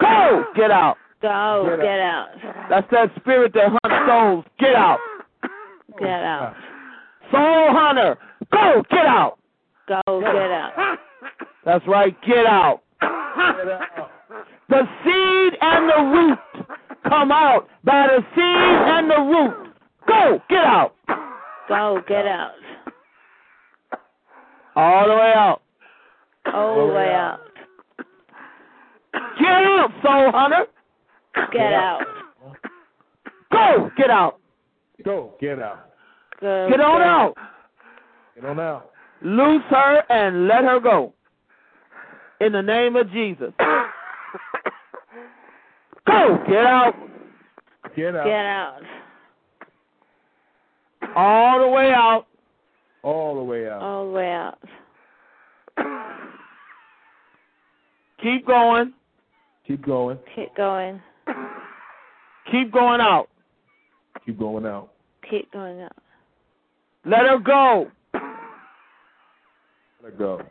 [0.00, 0.44] Go.
[0.54, 0.96] Get out.
[1.22, 1.66] Go.
[1.68, 2.28] Get Get out.
[2.68, 4.44] That's that spirit that hunts souls.
[4.58, 4.98] Get out.
[5.98, 6.54] Get out.
[7.30, 8.18] Soul hunter.
[8.52, 8.82] Go.
[8.90, 9.38] Get out.
[9.88, 10.20] Go.
[10.20, 10.98] Get out.
[11.64, 12.16] That's right.
[12.26, 12.80] Get out.
[14.68, 16.38] The seed and the root
[17.08, 19.74] come out by the seed and the root.
[20.06, 20.40] Go.
[20.48, 20.94] Get out.
[21.68, 22.00] Go.
[22.08, 22.52] Get out.
[24.76, 25.60] All the way out.
[26.54, 27.40] All the way out.
[29.38, 30.66] Get out, soul hunter.
[31.52, 32.04] Get out.
[33.52, 33.90] Go.
[33.96, 34.39] Get out.
[35.04, 35.34] Go.
[35.40, 35.90] Get out.
[36.40, 36.68] Go.
[36.70, 37.34] Get on out.
[38.34, 38.90] Get on out.
[39.22, 41.12] Loose her and let her go.
[42.40, 43.52] In the name of Jesus.
[46.06, 46.38] Go.
[46.48, 46.94] Get out.
[47.94, 48.24] Get out.
[48.24, 48.80] Get out.
[51.16, 52.26] All the way out.
[53.02, 53.82] All the way out.
[53.82, 54.58] All the way out.
[58.22, 58.92] Keep going.
[59.66, 60.18] Keep going.
[60.34, 61.00] Keep going.
[62.50, 63.29] Keep going out.
[64.24, 64.90] Keep going out.
[65.28, 65.96] Keep going out.
[67.04, 67.90] Let her go.
[70.02, 70.42] Let go.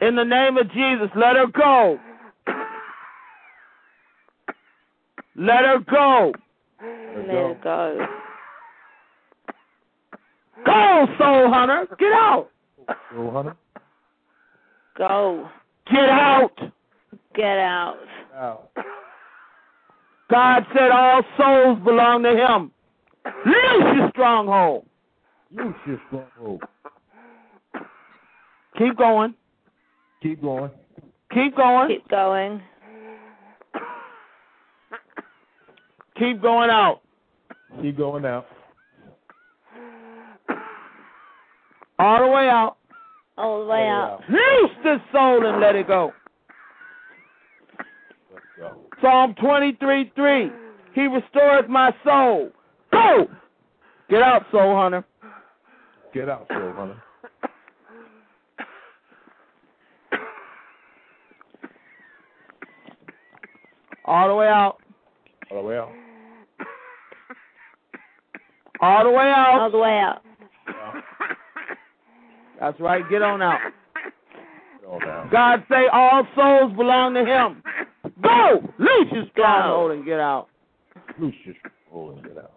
[0.00, 1.98] In the name of Jesus, let her go.
[5.36, 6.32] Let her go.
[6.82, 8.06] Let her go.
[10.64, 11.86] Go, soul hunter.
[11.98, 12.48] Get out.
[13.12, 13.56] Soul hunter.
[14.96, 15.48] Go.
[15.90, 16.58] Get out.
[17.34, 17.98] Get out.
[18.34, 18.70] Out.
[20.30, 22.70] God said all souls belong to him.
[23.44, 24.86] Loose your stronghold.
[25.50, 26.62] Loose your stronghold.
[28.78, 29.34] Keep going.
[30.22, 30.70] Keep going.
[31.32, 31.88] Keep going.
[31.88, 32.62] Keep going.
[36.18, 37.00] Keep going out.
[37.82, 38.46] Keep going out.
[41.98, 42.76] All the way out.
[43.36, 44.20] All the way out.
[44.28, 46.12] Loose this soul and let it go.
[48.60, 48.80] Let's go.
[49.00, 50.50] Psalm 23 3.
[50.94, 52.50] He restoreth my soul.
[52.92, 53.28] Go!
[54.08, 55.04] Get out, soul hunter.
[56.12, 57.02] Get out, soul hunter.
[64.04, 64.78] All the way out.
[65.52, 65.92] All the way out.
[68.82, 69.60] All the way out.
[69.60, 70.22] All the way out.
[72.58, 73.08] That's right.
[73.08, 73.60] Get on out.
[74.80, 75.30] Get on out.
[75.30, 77.62] God say all souls belong to him.
[78.22, 78.62] Go!
[78.78, 80.48] Loose your stronghold and get out.
[81.18, 82.52] Loose your stronghold and get out.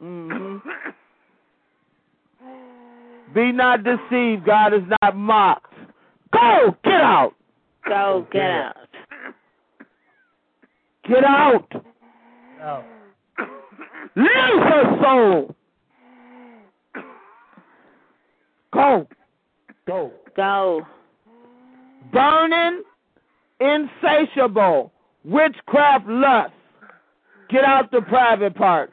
[0.00, 0.56] hmm
[3.34, 4.44] Be not deceived.
[4.44, 5.72] God is not mocked.
[6.32, 6.76] Go!
[6.84, 7.34] Get out!
[7.86, 8.26] Go.
[8.32, 8.62] Get Okay.
[8.64, 8.76] out.
[11.08, 11.68] Get out!
[12.60, 12.84] Out.
[14.16, 15.54] Loose her soul!
[18.72, 19.06] Go!
[19.86, 20.12] Go.
[20.36, 20.86] Go.
[22.12, 22.82] Burning,
[23.60, 24.92] insatiable,
[25.24, 26.52] witchcraft lust.
[27.50, 28.90] Get out the private part.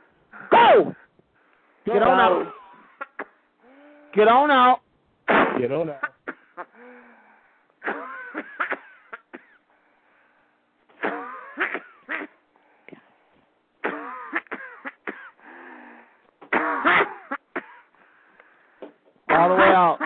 [0.52, 0.96] Go!
[1.86, 2.54] Get on out.
[4.14, 4.82] Get on out.
[5.60, 6.02] Get on out.
[19.30, 20.01] All the way out.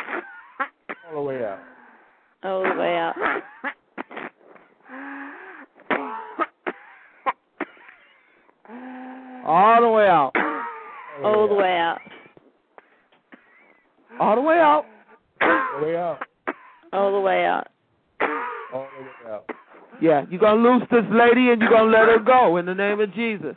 [20.26, 22.66] Yeah, you're going to loose this lady and you're going to let her go in
[22.66, 23.56] the name of Jesus.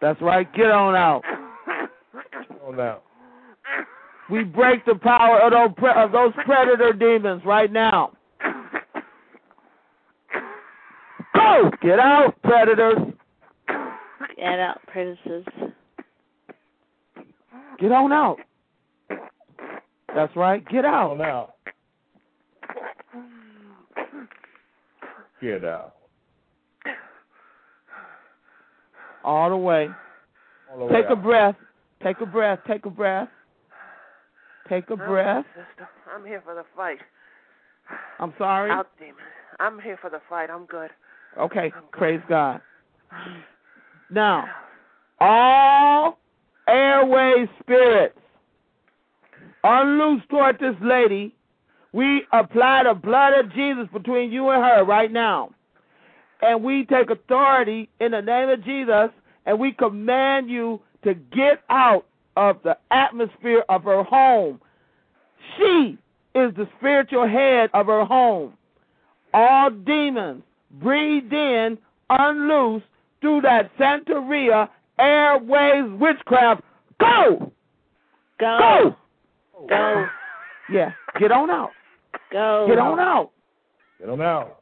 [0.00, 0.50] That's right.
[0.54, 1.22] Get on out.
[2.32, 3.02] Get on out.
[4.30, 8.12] We break the power of those, pre- of those predator demons right now.
[11.34, 11.70] Go!
[11.82, 12.96] Get out, predators.
[14.36, 15.44] Get out, predators.
[17.78, 18.38] Get on out.
[20.14, 20.64] That's right.
[20.64, 21.12] Get Get out.
[21.12, 21.54] on out.
[25.40, 25.94] Get out.
[29.24, 29.88] All the way.
[30.72, 31.22] All the way Take a out.
[31.22, 31.54] breath.
[32.02, 32.58] Take a breath.
[32.66, 33.28] Take a breath.
[34.68, 35.44] Take a breath.
[35.54, 36.98] Sister, I'm here for the fight.
[38.18, 38.70] I'm sorry.
[38.70, 39.16] Out, demon.
[39.58, 40.48] I'm here for the fight.
[40.50, 40.90] I'm good.
[41.38, 41.72] Okay.
[41.92, 42.60] Praise God.
[44.12, 44.46] Now,
[45.20, 46.18] all
[46.68, 48.18] airway spirits
[49.64, 51.34] unloose toward this lady.
[51.92, 55.50] We apply the blood of Jesus between you and her right now.
[56.42, 59.10] And we take authority in the name of Jesus
[59.46, 62.06] and we command you to get out
[62.36, 64.60] of the atmosphere of her home.
[65.56, 65.98] She
[66.34, 68.54] is the spiritual head of her home.
[69.34, 70.42] All demons
[70.80, 71.78] breathed in,
[72.08, 72.84] unloosed
[73.20, 74.68] through that Santeria
[74.98, 76.62] airways witchcraft.
[77.00, 77.52] Go!
[78.38, 78.58] Go.
[78.58, 78.96] Go!
[79.68, 80.06] Go.
[80.70, 81.70] Yeah, get on out.
[82.32, 82.66] Go.
[82.68, 83.30] Get on out.
[83.98, 84.56] Get on out.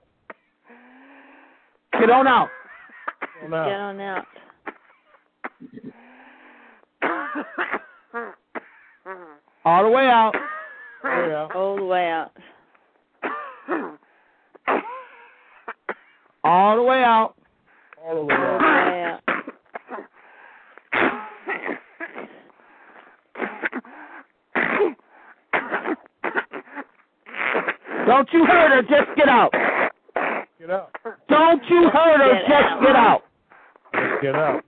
[1.93, 2.49] Get on out.
[3.43, 4.27] Get on out.
[9.65, 10.35] All the way out.
[11.05, 11.55] All the way out.
[11.55, 12.31] All the way out.
[16.45, 17.35] All the way out.
[18.05, 18.35] All the way All out.
[18.35, 18.68] the way out.
[28.09, 29.53] Don't you hurt her, just get out.
[30.59, 30.91] Get out.
[31.29, 32.83] Don't you hurt her, Get just out.
[32.83, 33.23] get out.
[33.93, 34.65] Let's get out.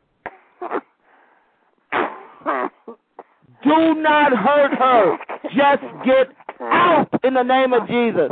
[3.64, 5.16] Do not hurt her.
[5.44, 6.28] Just get
[6.60, 8.30] out in the name of Jesus.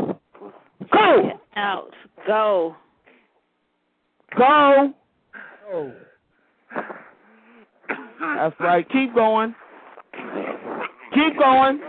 [0.92, 1.22] Go.
[1.22, 1.94] Get out.
[2.26, 2.76] Go.
[4.36, 4.92] Go.
[5.72, 5.92] Oh.
[8.20, 8.86] That's right.
[8.90, 9.54] Keep going.
[11.14, 11.80] Keep going.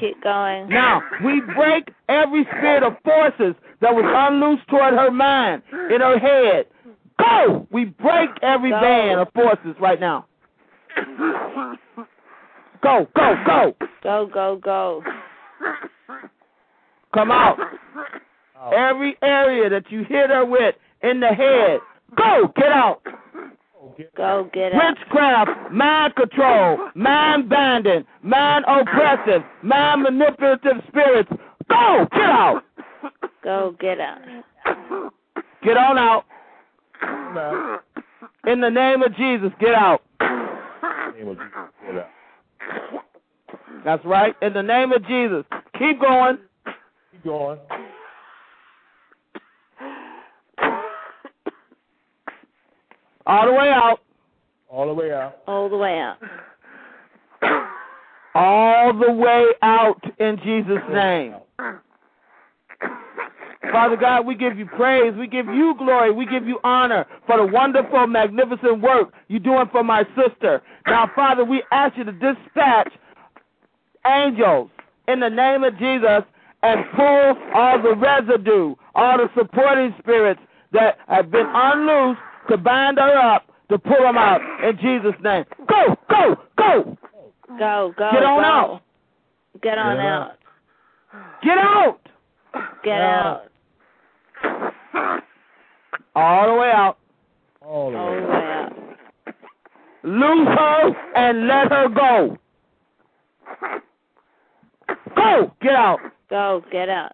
[0.00, 0.68] Keep going.
[0.68, 6.18] Now, we break every spirit of forces that was unloosed toward her mind, in her
[6.18, 6.66] head.
[7.18, 7.66] Go!
[7.70, 8.80] We break every Go.
[8.80, 10.26] band of forces right now.
[12.82, 13.76] Go, go, go!
[14.02, 15.02] Go, go, go.
[17.14, 17.58] Come out.
[18.74, 21.80] Every area that you hit her with in the head,
[22.16, 22.52] go!
[22.56, 23.02] Get out.
[24.16, 24.96] Go, get out.
[24.98, 31.30] Witchcraft, mind control, mind binding, mind oppressive, mind manipulative spirits,
[31.68, 32.06] go!
[32.12, 32.62] Get out.
[33.42, 34.18] Go, get out.
[35.62, 36.24] Get on out.
[38.46, 40.02] In the name of Jesus, get out.
[40.20, 41.52] Name of Jesus,
[41.86, 42.10] get out.
[43.84, 44.34] That's right.
[44.40, 45.44] In the name of Jesus.
[45.78, 46.38] Keep going.
[47.12, 47.58] Keep going.
[53.26, 54.00] All the way out.
[54.68, 55.38] All the way out.
[55.46, 56.18] All the way out.
[58.34, 61.34] All the way out in Jesus' name.
[63.70, 65.14] Father God, we give you praise.
[65.18, 66.12] We give you glory.
[66.12, 70.62] We give you honor for the wonderful, magnificent work you're doing for my sister.
[70.86, 72.92] Now, Father, we ask you to dispatch
[74.06, 74.70] angels
[75.08, 76.22] in the name of Jesus
[76.62, 80.40] and pull all the residue, all the supporting spirits
[80.72, 82.18] that have been unloosed
[82.48, 85.44] to bind her up, to pull them out in Jesus' name.
[85.68, 86.96] Go, go, go.
[87.58, 88.46] Go, go, Get on go.
[88.46, 88.82] out.
[89.62, 90.38] Get on Get out.
[91.42, 92.00] Get out.
[92.82, 93.42] Get out.
[96.16, 96.96] All the way out.
[97.60, 98.30] All the All way the out.
[98.30, 99.34] way out.
[100.04, 102.38] Loose her and let her go.
[105.16, 105.52] Go.
[105.62, 105.98] Get out.
[106.28, 107.12] Go, get out.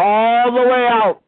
[0.00, 1.22] All the way out.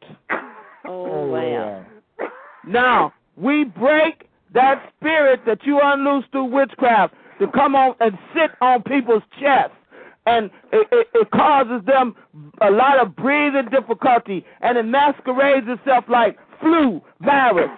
[0.86, 1.84] All the way oh,
[2.20, 2.30] out.
[2.66, 8.50] Now, we break that spirit that you unloose through witchcraft to come on and sit
[8.62, 9.76] on people's chests.
[10.24, 12.14] And it, it, it causes them
[12.60, 17.70] a lot of breathing difficulty, and it masquerades itself like flu, virus.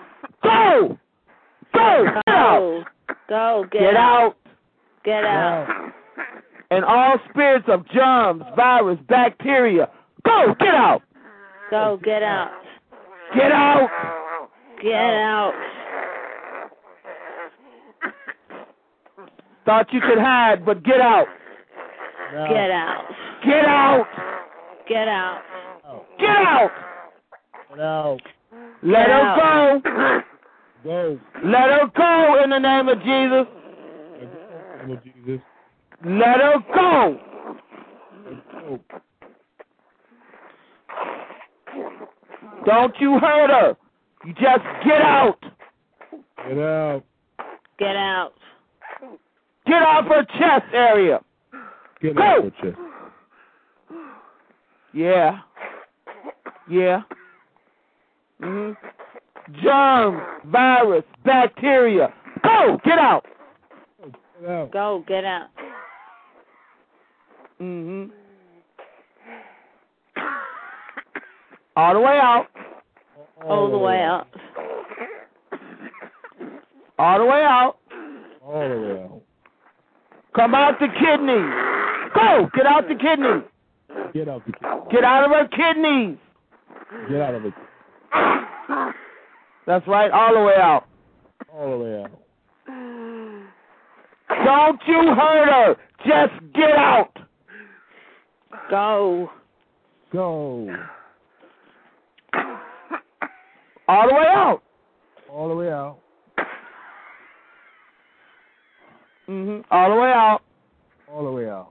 [0.42, 0.98] Go!
[1.72, 2.04] Go!
[2.04, 2.84] Get out!
[3.08, 4.36] Go, go, get, Get out!
[5.04, 5.92] Get out.
[6.70, 9.88] And all spirits of germs, virus, bacteria.
[10.24, 10.54] Go!
[10.58, 11.02] Get out!
[11.70, 12.50] Go, get out.
[13.34, 13.88] Get out!
[14.82, 15.52] Get out.
[19.64, 21.26] Thought you could hide, but get out!
[22.32, 23.04] Get out.
[23.44, 24.06] Get out!
[24.88, 25.42] Get out.
[26.18, 26.70] Get out!
[27.70, 28.20] Get out.
[28.82, 29.82] Let Get her out.
[29.82, 30.20] go!
[30.84, 31.18] Go.
[31.42, 33.46] Let her go in the name of Jesus.
[34.20, 35.40] In the name of Jesus.
[36.04, 37.18] Let her go.
[38.52, 38.80] Go.
[42.66, 43.76] Don't you hurt her.
[44.24, 45.38] You just get out.
[46.48, 47.04] Get out.
[47.78, 48.32] Get out.
[49.66, 51.20] Get off her chest area.
[52.00, 52.22] Get Go.
[52.22, 52.74] out with you.
[54.92, 55.40] Yeah.
[56.70, 57.02] Yeah.
[58.40, 58.72] hmm
[59.62, 62.12] Germs, virus, bacteria.
[62.42, 62.78] Go.
[62.84, 63.26] Get out.
[64.40, 64.70] Get out.
[64.72, 65.48] Go, get out.
[67.58, 68.06] hmm
[71.76, 72.46] All the way out.
[73.44, 74.26] All the way out.
[76.98, 77.76] All the way out.
[78.44, 79.20] All the way out.
[80.36, 81.42] Come out the kidney.
[82.14, 82.48] Go.
[82.54, 83.42] Get out the kidney.
[84.12, 84.80] Get out the kidney.
[84.92, 86.18] Get out of her kidneys.
[87.08, 87.54] Get out of it.
[89.66, 90.10] That's right.
[90.12, 90.84] All the way out.
[91.52, 92.10] All the way out.
[94.44, 95.76] Don't you hurt her.
[96.06, 97.18] Just get out.
[98.70, 99.30] Go.
[100.12, 100.76] Go.
[103.86, 104.62] All the way out.
[105.30, 105.98] All the way out.
[109.26, 110.40] hmm All the way out.
[111.08, 111.70] All the way out.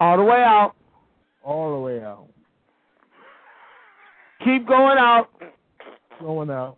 [0.00, 0.74] All the way out.
[1.42, 2.26] All the way out.
[4.44, 5.28] Keep going out.
[6.20, 6.76] Going out.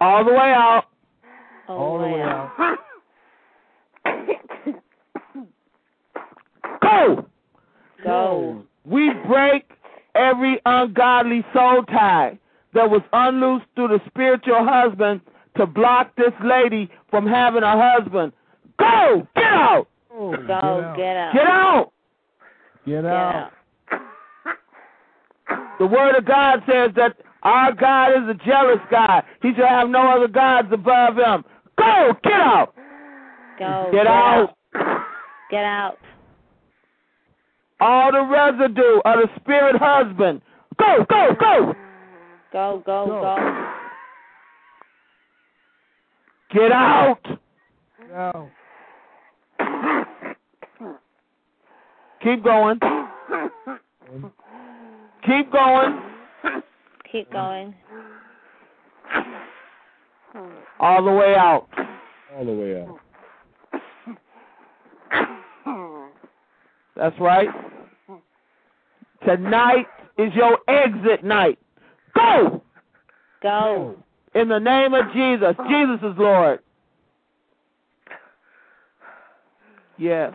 [0.00, 0.84] All the way out.
[1.68, 2.78] All, the way out.
[6.82, 7.26] Go.
[8.04, 8.64] Go.
[8.84, 8.92] Hmm.
[8.92, 9.70] We break
[10.14, 12.38] every ungodly soul tie
[12.74, 15.20] that was unloosed through the spiritual husband
[15.56, 18.32] to block this lady from having a husband.
[18.78, 19.26] Go.
[19.34, 19.88] Get out.
[20.12, 21.34] Oh, Go, get out.
[21.34, 21.92] Get out.
[22.86, 23.34] Get Get out.
[23.34, 23.52] out.
[25.78, 29.24] The word of God says that our God is a jealous God.
[29.42, 31.44] He shall have no other gods above him.
[31.78, 32.74] Go, get out.
[33.58, 33.88] Go.
[33.92, 34.56] Get out.
[35.50, 35.98] Get out.
[37.80, 40.40] All the residue of the spirit husband.
[40.78, 41.74] Go, go, go.
[42.52, 43.20] Go, go, Go.
[43.20, 43.72] go.
[46.52, 47.20] Get out.
[48.10, 48.48] Now.
[52.22, 52.78] Keep going.
[55.26, 56.00] Keep going.
[57.12, 57.74] Keep going.
[60.80, 61.66] All the way out.
[62.34, 63.00] All the way out.
[66.96, 67.48] That's right.
[69.24, 69.86] Tonight
[70.18, 71.58] is your exit night.
[72.14, 72.62] Go
[73.42, 73.96] Go.
[74.34, 75.54] in the name of Jesus.
[75.68, 76.60] Jesus is Lord.
[79.98, 80.32] Yes.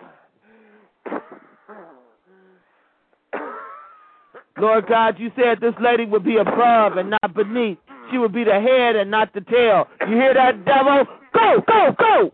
[4.57, 7.77] Lord God, you said this lady would be above and not beneath.
[8.11, 9.87] She would be the head and not the tail.
[10.07, 11.05] You hear that, devil?
[11.33, 12.31] Go, go, go.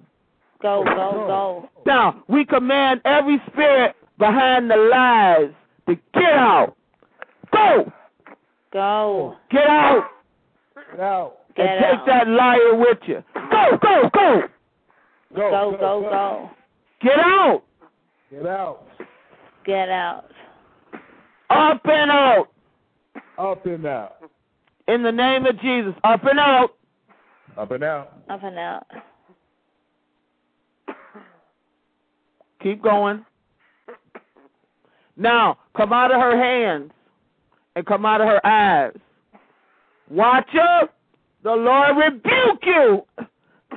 [0.61, 1.69] Go, go, go.
[1.85, 5.51] Now, we command every spirit behind the lies
[5.87, 6.75] to get out.
[7.53, 7.91] Go,
[8.73, 9.35] Go.
[9.49, 10.03] get out,
[10.91, 11.33] Get out.
[11.55, 13.23] Get and take that liar with you.
[13.33, 14.41] Go, go, go.
[15.35, 15.49] Go.
[15.49, 16.49] Go, go, go.
[17.01, 17.63] Get out,
[18.31, 18.83] Get out.
[19.65, 20.25] Get out.
[21.49, 22.47] up and out.
[23.37, 24.15] Up and out.
[24.87, 26.69] In the name of Jesus, up and out.
[27.57, 28.13] Up and out.
[28.29, 28.85] Up and out.
[32.61, 33.25] Keep going.
[35.17, 36.91] Now, come out of her hands
[37.75, 38.93] and come out of her eyes.
[40.09, 40.89] Watcher,
[41.43, 43.05] the Lord rebuke you.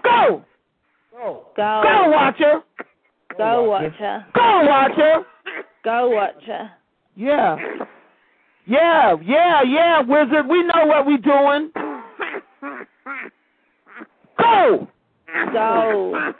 [0.03, 0.45] Go,
[1.13, 1.47] Go.
[1.57, 1.81] Go.
[1.83, 2.61] go, Watcher.
[3.37, 3.91] Go, Watcher.
[3.91, 4.27] Watcher.
[4.35, 5.27] Go, Watcher.
[5.85, 6.71] Go, Watcher.
[7.17, 7.57] Yeah.
[8.67, 10.47] Yeah, yeah, yeah, wizard.
[10.49, 11.73] We know what we're doing.
[14.39, 14.89] Go!
[15.53, 16.33] Go.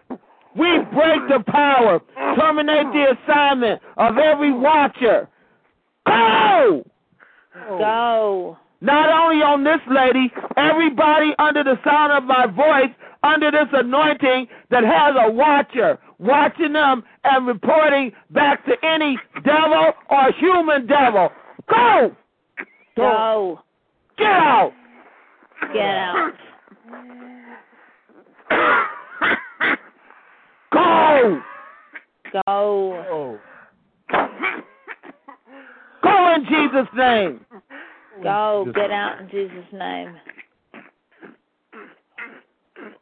[0.57, 2.01] We break the power,
[2.37, 5.29] terminate the assignment of every watcher.
[6.07, 6.85] Go!
[7.55, 8.59] Go.
[8.81, 12.91] Not only on this lady, everybody under the sound of my voice,
[13.23, 19.93] under this anointing that has a watcher, watching them and reporting back to any devil
[20.09, 21.31] or human devil.
[21.69, 22.17] Go!
[22.97, 23.61] Go.
[24.17, 24.73] Get out!
[25.73, 26.33] Get out.
[31.11, 31.43] Go!
[32.33, 33.39] Go.
[34.07, 34.19] Go.
[36.03, 37.41] Go in Jesus' name.
[38.23, 38.67] Go.
[38.75, 40.17] Get out in Jesus' name.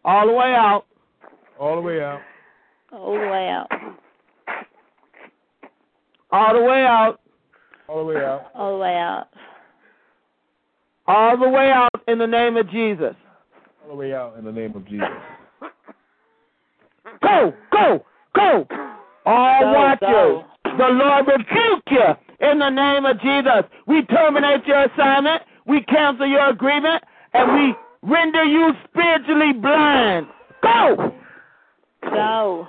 [0.04, 0.84] All the way out.
[1.60, 2.20] All the way out.
[2.92, 3.68] All the way out.
[6.32, 7.20] All the way out.
[7.88, 8.50] All the way out.
[8.54, 9.28] All the way out.
[11.06, 13.14] All the way out in the name of Jesus.
[13.82, 15.08] All the way out in the name of Jesus.
[17.22, 18.04] Go, go,
[18.34, 18.66] go.
[19.26, 19.98] All Go, watchers.
[20.00, 20.44] go.
[20.76, 23.64] The Lord rebuke you in the name of Jesus.
[23.86, 25.42] We terminate your assignment.
[25.66, 27.02] We cancel your agreement.
[27.34, 30.26] And we render you spiritually blind.
[30.62, 31.12] Go.
[32.02, 32.68] Go.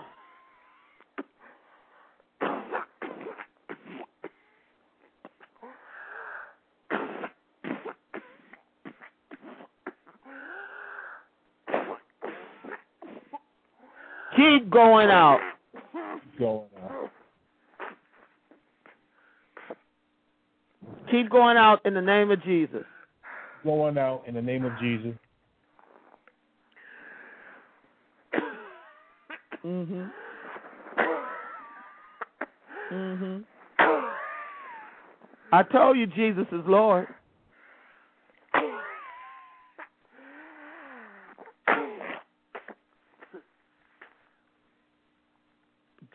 [14.39, 15.41] Keep going out.
[16.37, 17.09] Going out.
[21.11, 22.85] Keep going out in the name of Jesus.
[23.65, 25.13] Going out in the name of Jesus.
[29.65, 30.09] Mhm.
[32.89, 33.43] Mhm.
[35.51, 37.13] I told you Jesus is Lord.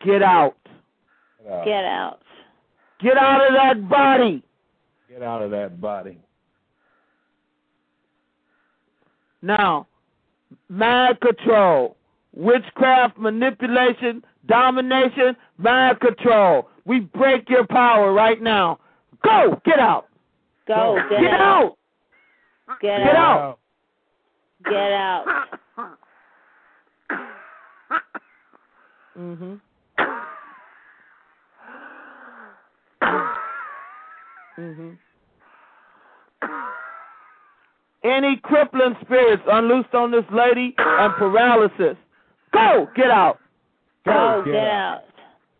[0.05, 0.55] Get out.
[1.43, 1.65] Get out.
[1.65, 2.19] Get out.
[3.01, 4.43] Get out of that body.
[5.09, 6.19] Get out of that body.
[9.41, 9.87] Now,
[10.69, 11.97] mind control,
[12.33, 16.69] witchcraft, manipulation, domination, mind control.
[16.85, 18.79] We break your power right now.
[19.23, 20.07] Go, get out.
[20.67, 20.99] Go.
[21.09, 21.21] Get, out!
[21.21, 21.77] Get out.
[22.81, 23.39] Get, Get out.
[23.39, 23.59] out.
[24.63, 25.25] Get out.
[29.17, 29.61] Mhm.
[34.57, 34.97] Mhm.
[38.03, 41.97] Any crippling spirits unloosed on this lady and paralysis.
[42.53, 43.39] Go, get out.
[44.05, 44.43] Go.
[44.45, 44.97] Get Get out.
[44.97, 45.03] out.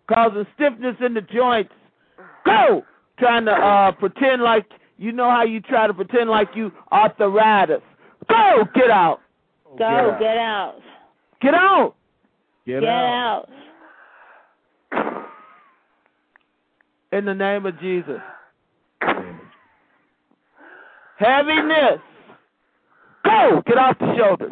[0.07, 1.73] Causing stiffness in the joints.
[2.45, 2.85] Go.
[3.17, 4.65] Trying to uh pretend like
[4.97, 7.81] you know how you try to pretend like you arthritis.
[8.29, 9.21] Go, get out.
[9.77, 10.15] Go.
[10.19, 10.81] Get out.
[11.41, 11.95] Get out.
[12.65, 13.49] Get, Get out.
[14.93, 15.25] out.
[17.11, 18.19] In the name of Jesus.
[21.17, 21.99] Heaviness.
[23.23, 23.61] Go.
[23.65, 24.51] Get off the shoulders.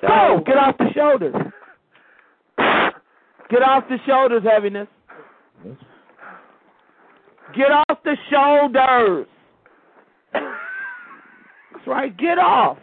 [0.00, 0.42] Go.
[0.46, 1.34] Get off the shoulders.
[3.50, 4.86] Get off the shoulders, heaviness.
[7.54, 9.26] Get off the shoulders.
[10.32, 12.16] That's right.
[12.16, 12.78] Get off.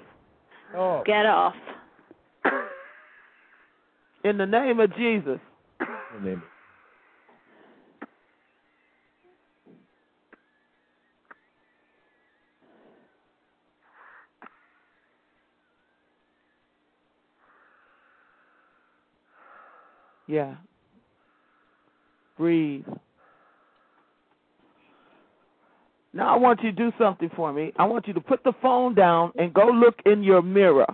[0.76, 1.56] Oh, Get off.
[4.26, 5.40] In the name of Jesus.
[5.80, 6.44] in the name-
[20.28, 20.56] Yeah.
[22.38, 22.86] Breathe.
[26.14, 27.74] Now I want you to do something for me.
[27.78, 30.88] I want you to put the phone down and go look in your mirror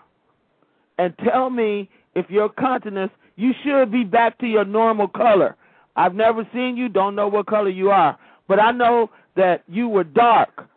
[0.97, 5.55] and tell me if your countenance you should be back to your normal color.
[5.95, 9.87] I've never seen you, don't know what color you are, but I know that you
[9.87, 10.67] were dark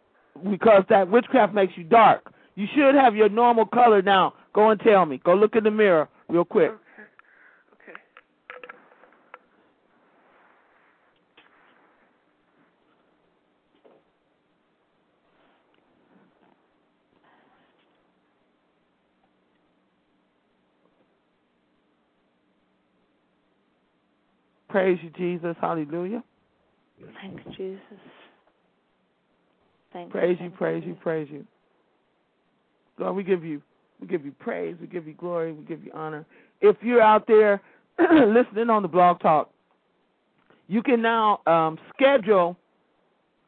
[0.51, 2.33] because that witchcraft makes you dark.
[2.55, 4.35] You should have your normal color now.
[4.55, 5.21] Go and tell me.
[5.25, 6.71] Go look in the mirror real quick.
[6.71, 6.79] Okay.
[7.91, 7.99] Okay.
[24.77, 25.57] Praise you, Jesus.
[25.59, 26.23] Hallelujah.
[27.23, 27.81] Thanks, Jesus.
[29.91, 30.13] Thanks.
[30.13, 31.47] Praise you, thank praise you, praise you.
[32.99, 33.63] Lord, we give you
[34.03, 36.27] we give you praise, we give you glory, we give you honor.
[36.61, 37.63] If you're out there
[37.99, 39.51] listening on the blog talk,
[40.69, 42.55] you can now um, schedule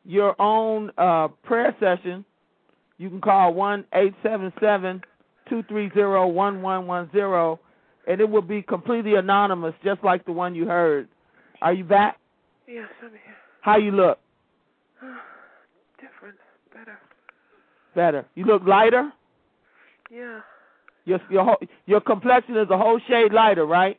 [0.07, 2.25] your own uh, prayer session.
[2.97, 5.03] You can call one eight seven seven
[5.47, 7.61] two three zero one one one zero,
[8.07, 11.07] and it will be completely anonymous, just like the one you heard.
[11.61, 12.19] Are you back?
[12.67, 13.21] Yes, I'm here.
[13.63, 14.19] How you look?
[16.01, 16.37] Different.
[16.73, 16.99] Better.
[17.95, 18.27] Better.
[18.35, 19.11] You look lighter.
[20.11, 20.41] Yeah.
[21.05, 21.57] Your your whole,
[21.87, 23.99] your complexion is a whole shade lighter, right?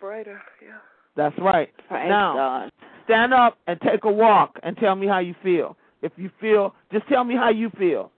[0.00, 0.40] Brighter.
[0.62, 0.78] Yeah.
[1.16, 1.70] That's right.
[1.88, 2.72] Praise now God.
[3.04, 5.76] stand up and take a walk and tell me how you feel.
[6.02, 8.10] If you feel, just tell me how you feel.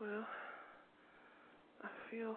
[0.00, 0.24] Well,
[1.82, 2.36] I feel.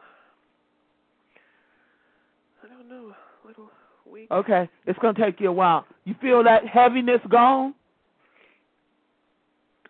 [2.63, 3.13] I don't know.
[3.43, 3.69] A little
[4.11, 4.27] weak.
[4.31, 5.85] Okay, it's gonna take you a while.
[6.05, 7.73] You feel that heaviness gone?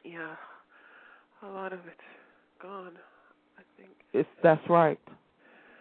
[0.03, 0.35] Yeah.
[1.43, 2.01] A lot of it's
[2.61, 2.93] gone.
[3.57, 3.91] I think.
[4.13, 4.99] It's that's right.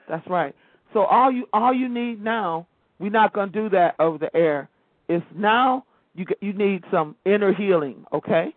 [0.09, 0.55] That's right.
[0.93, 2.67] So all you all you need now,
[2.99, 4.69] we're not gonna do that over the air.
[5.09, 5.85] Is now
[6.15, 8.05] you you need some inner healing.
[8.13, 8.55] Okay.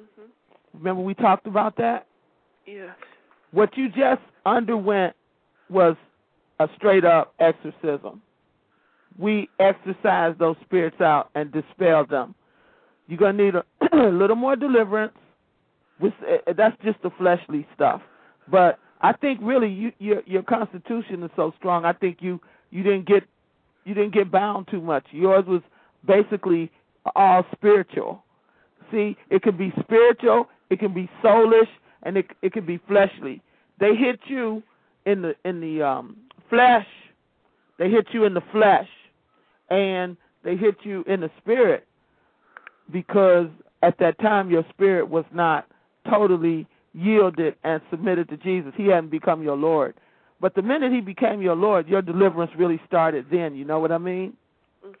[0.00, 0.28] Mhm.
[0.74, 2.06] Remember we talked about that.
[2.66, 2.94] Yes.
[3.52, 5.14] What you just underwent
[5.70, 5.96] was
[6.60, 8.22] a straight up exorcism.
[9.18, 12.34] We exorcised those spirits out and dispel them.
[13.06, 13.64] You're gonna need a,
[14.10, 15.14] little more deliverance.
[16.00, 18.02] With, uh, that's just the fleshly stuff.
[18.50, 21.84] But I think really you, your your constitution is so strong.
[21.84, 22.40] I think you
[22.70, 23.22] you didn't get
[23.84, 25.04] you didn't get bound too much.
[25.10, 25.62] Yours was
[26.06, 26.70] basically
[27.14, 28.22] all spiritual.
[28.90, 31.68] See, it can be spiritual, it can be soulish,
[32.02, 33.40] and it it can be fleshly.
[33.78, 34.62] They hit you
[35.06, 36.16] in the in the um
[36.48, 36.86] flesh.
[37.78, 38.88] They hit you in the flesh,
[39.70, 41.86] and they hit you in the spirit
[42.92, 43.48] because
[43.82, 45.66] at that time your spirit was not
[46.08, 48.72] totally yielded and submitted to Jesus.
[48.76, 49.94] He hadn't become your Lord.
[50.40, 53.54] But the minute he became your Lord, your deliverance really started then.
[53.54, 54.36] You know what I mean?
[54.84, 54.94] Mhm.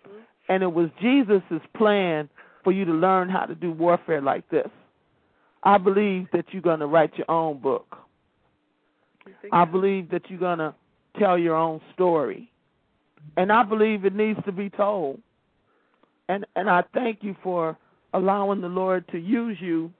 [0.48, 1.42] And it was Jesus'
[1.74, 2.28] plan
[2.62, 4.70] for you to learn how to do warfare like this.
[5.62, 7.98] I believe that you're going to write your own book.
[9.52, 10.74] I believe that you're going to
[11.18, 12.50] tell your own story.
[13.36, 15.20] And I believe it needs to be told.
[16.28, 17.76] And and I thank you for
[18.12, 19.92] allowing the Lord to use you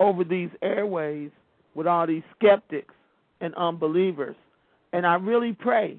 [0.00, 1.30] over these airways
[1.74, 2.94] with all these skeptics
[3.40, 4.36] and unbelievers.
[4.92, 5.98] And I really pray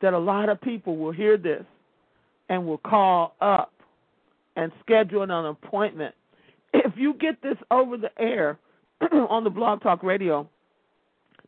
[0.00, 1.64] that a lot of people will hear this
[2.48, 3.72] and will call up
[4.56, 6.14] and schedule an appointment.
[6.72, 8.58] If you get this over the air
[9.12, 10.48] on the Blog Talk Radio,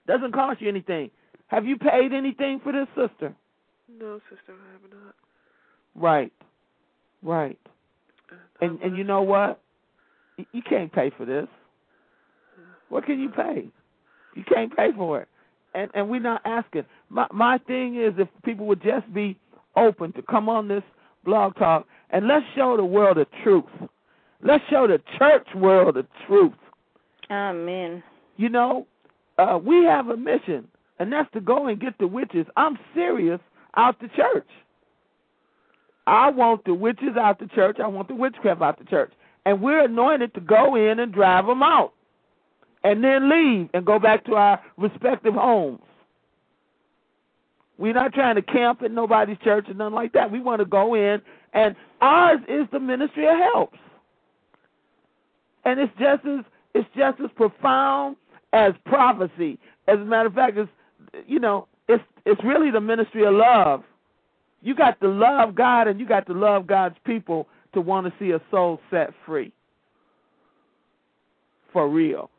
[0.07, 1.11] doesn't cost you anything.
[1.49, 3.35] Have you paid anything for this, sister?
[3.89, 5.15] No, sister, I have not.
[5.95, 6.33] Right,
[7.23, 7.59] right.
[8.61, 9.61] And and you know what?
[10.53, 11.47] You can't pay for this.
[12.89, 13.69] What can you pay?
[14.35, 15.29] You can't pay for it.
[15.75, 16.85] And and we're not asking.
[17.09, 19.39] My my thing is if people would just be
[19.77, 20.83] open to come on this
[21.25, 23.65] blog talk and let's show the world the truth.
[24.43, 26.53] Let's show the church world the truth.
[27.31, 28.03] Amen.
[28.37, 28.87] You know,
[29.39, 30.69] uh, we have a mission,
[30.99, 32.47] and that's to go and get the witches.
[32.57, 33.41] I'm serious
[33.77, 34.49] out the church.
[36.07, 37.79] I want the witches out the church.
[37.83, 39.13] I want the witchcraft out the church.
[39.45, 41.93] And we're anointed to go in and drive them out
[42.85, 45.81] and then leave and go back to our respective homes.
[47.79, 50.31] We're not trying to camp at nobody's church or nothing like that.
[50.31, 51.21] We want to go in,
[51.53, 53.79] and ours is the ministry of helps,
[55.65, 56.45] and it's just as
[56.75, 58.17] it's just as profound
[58.53, 59.59] as prophecy.
[59.89, 60.71] As a matter of fact, it's
[61.27, 63.83] you know it's it's really the ministry of love.
[64.63, 68.13] You got to love God, and you got to love God's people to want to
[68.19, 69.53] see a soul set free
[71.73, 72.31] for real.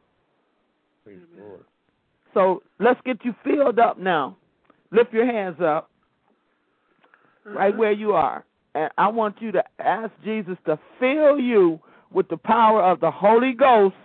[1.03, 1.61] Praise Lord.
[2.33, 4.35] So let's get you filled up now.
[4.91, 5.89] Lift your hands up
[7.45, 7.57] uh-huh.
[7.57, 8.43] right where you are.
[8.75, 11.79] And I want you to ask Jesus to fill you
[12.11, 13.95] with the power of the Holy Ghost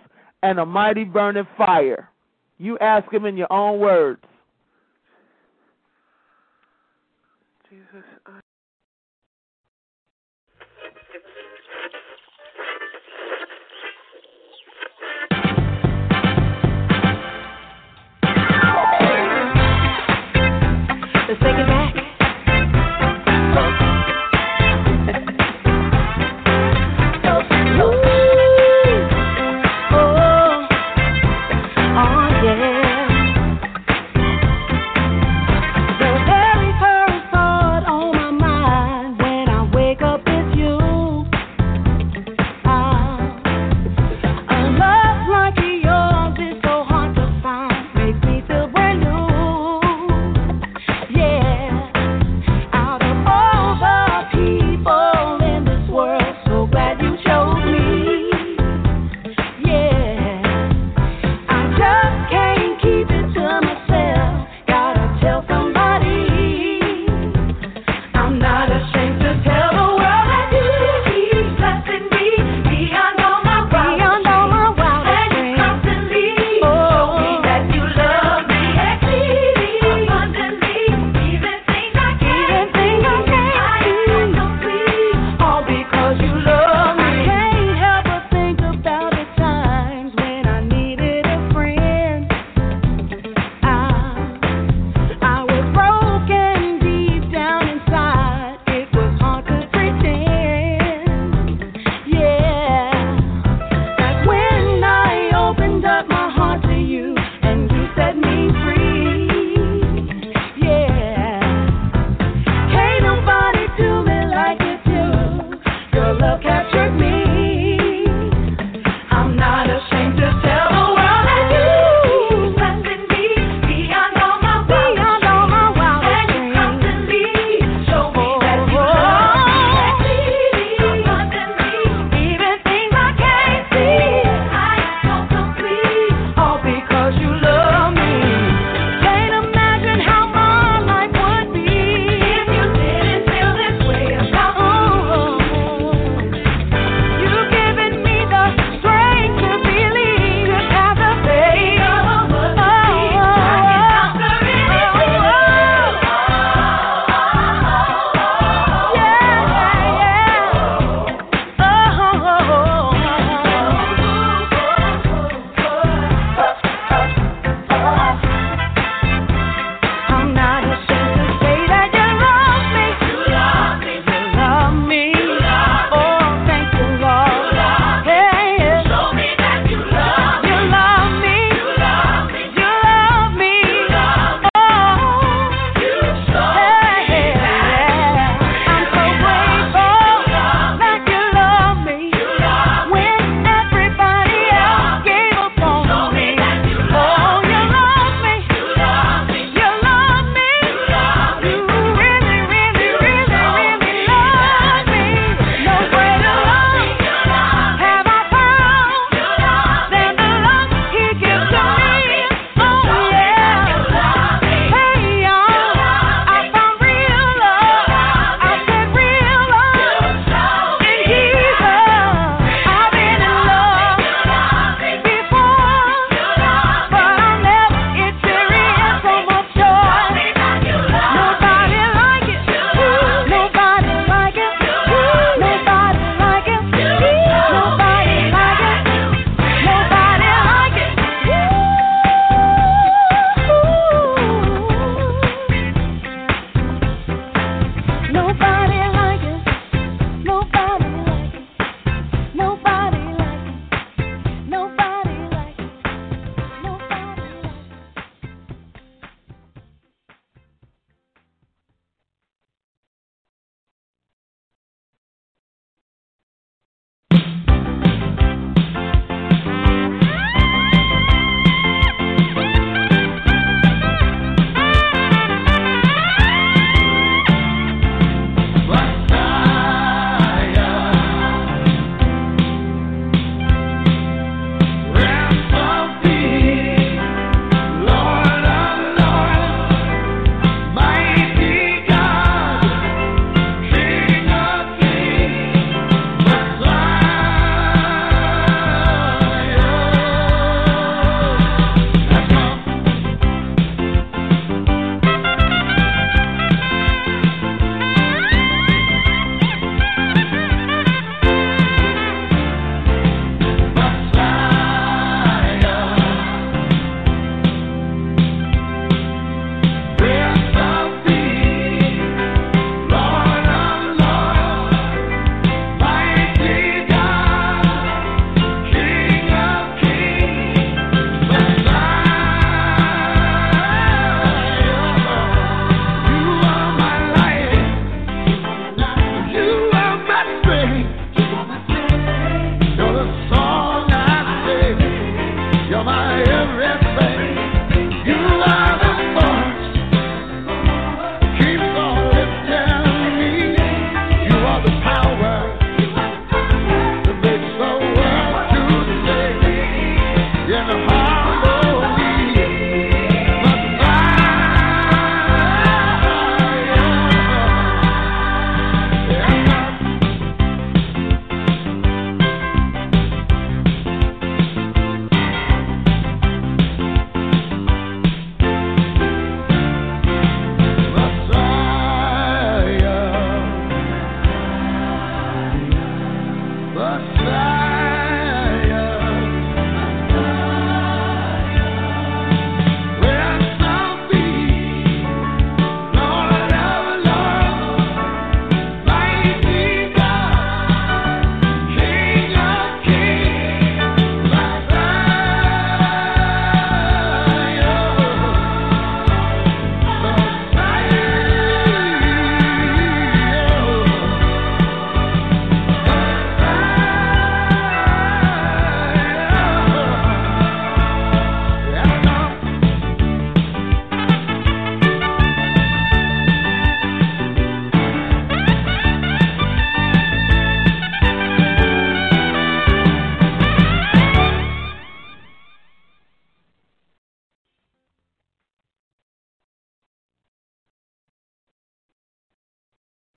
[0.41, 2.09] and a mighty burning fire.
[2.57, 4.23] You ask him in your own words.
[7.73, 8.05] Jesus.
[8.27, 8.39] I
[21.27, 22.02] Let's take it back.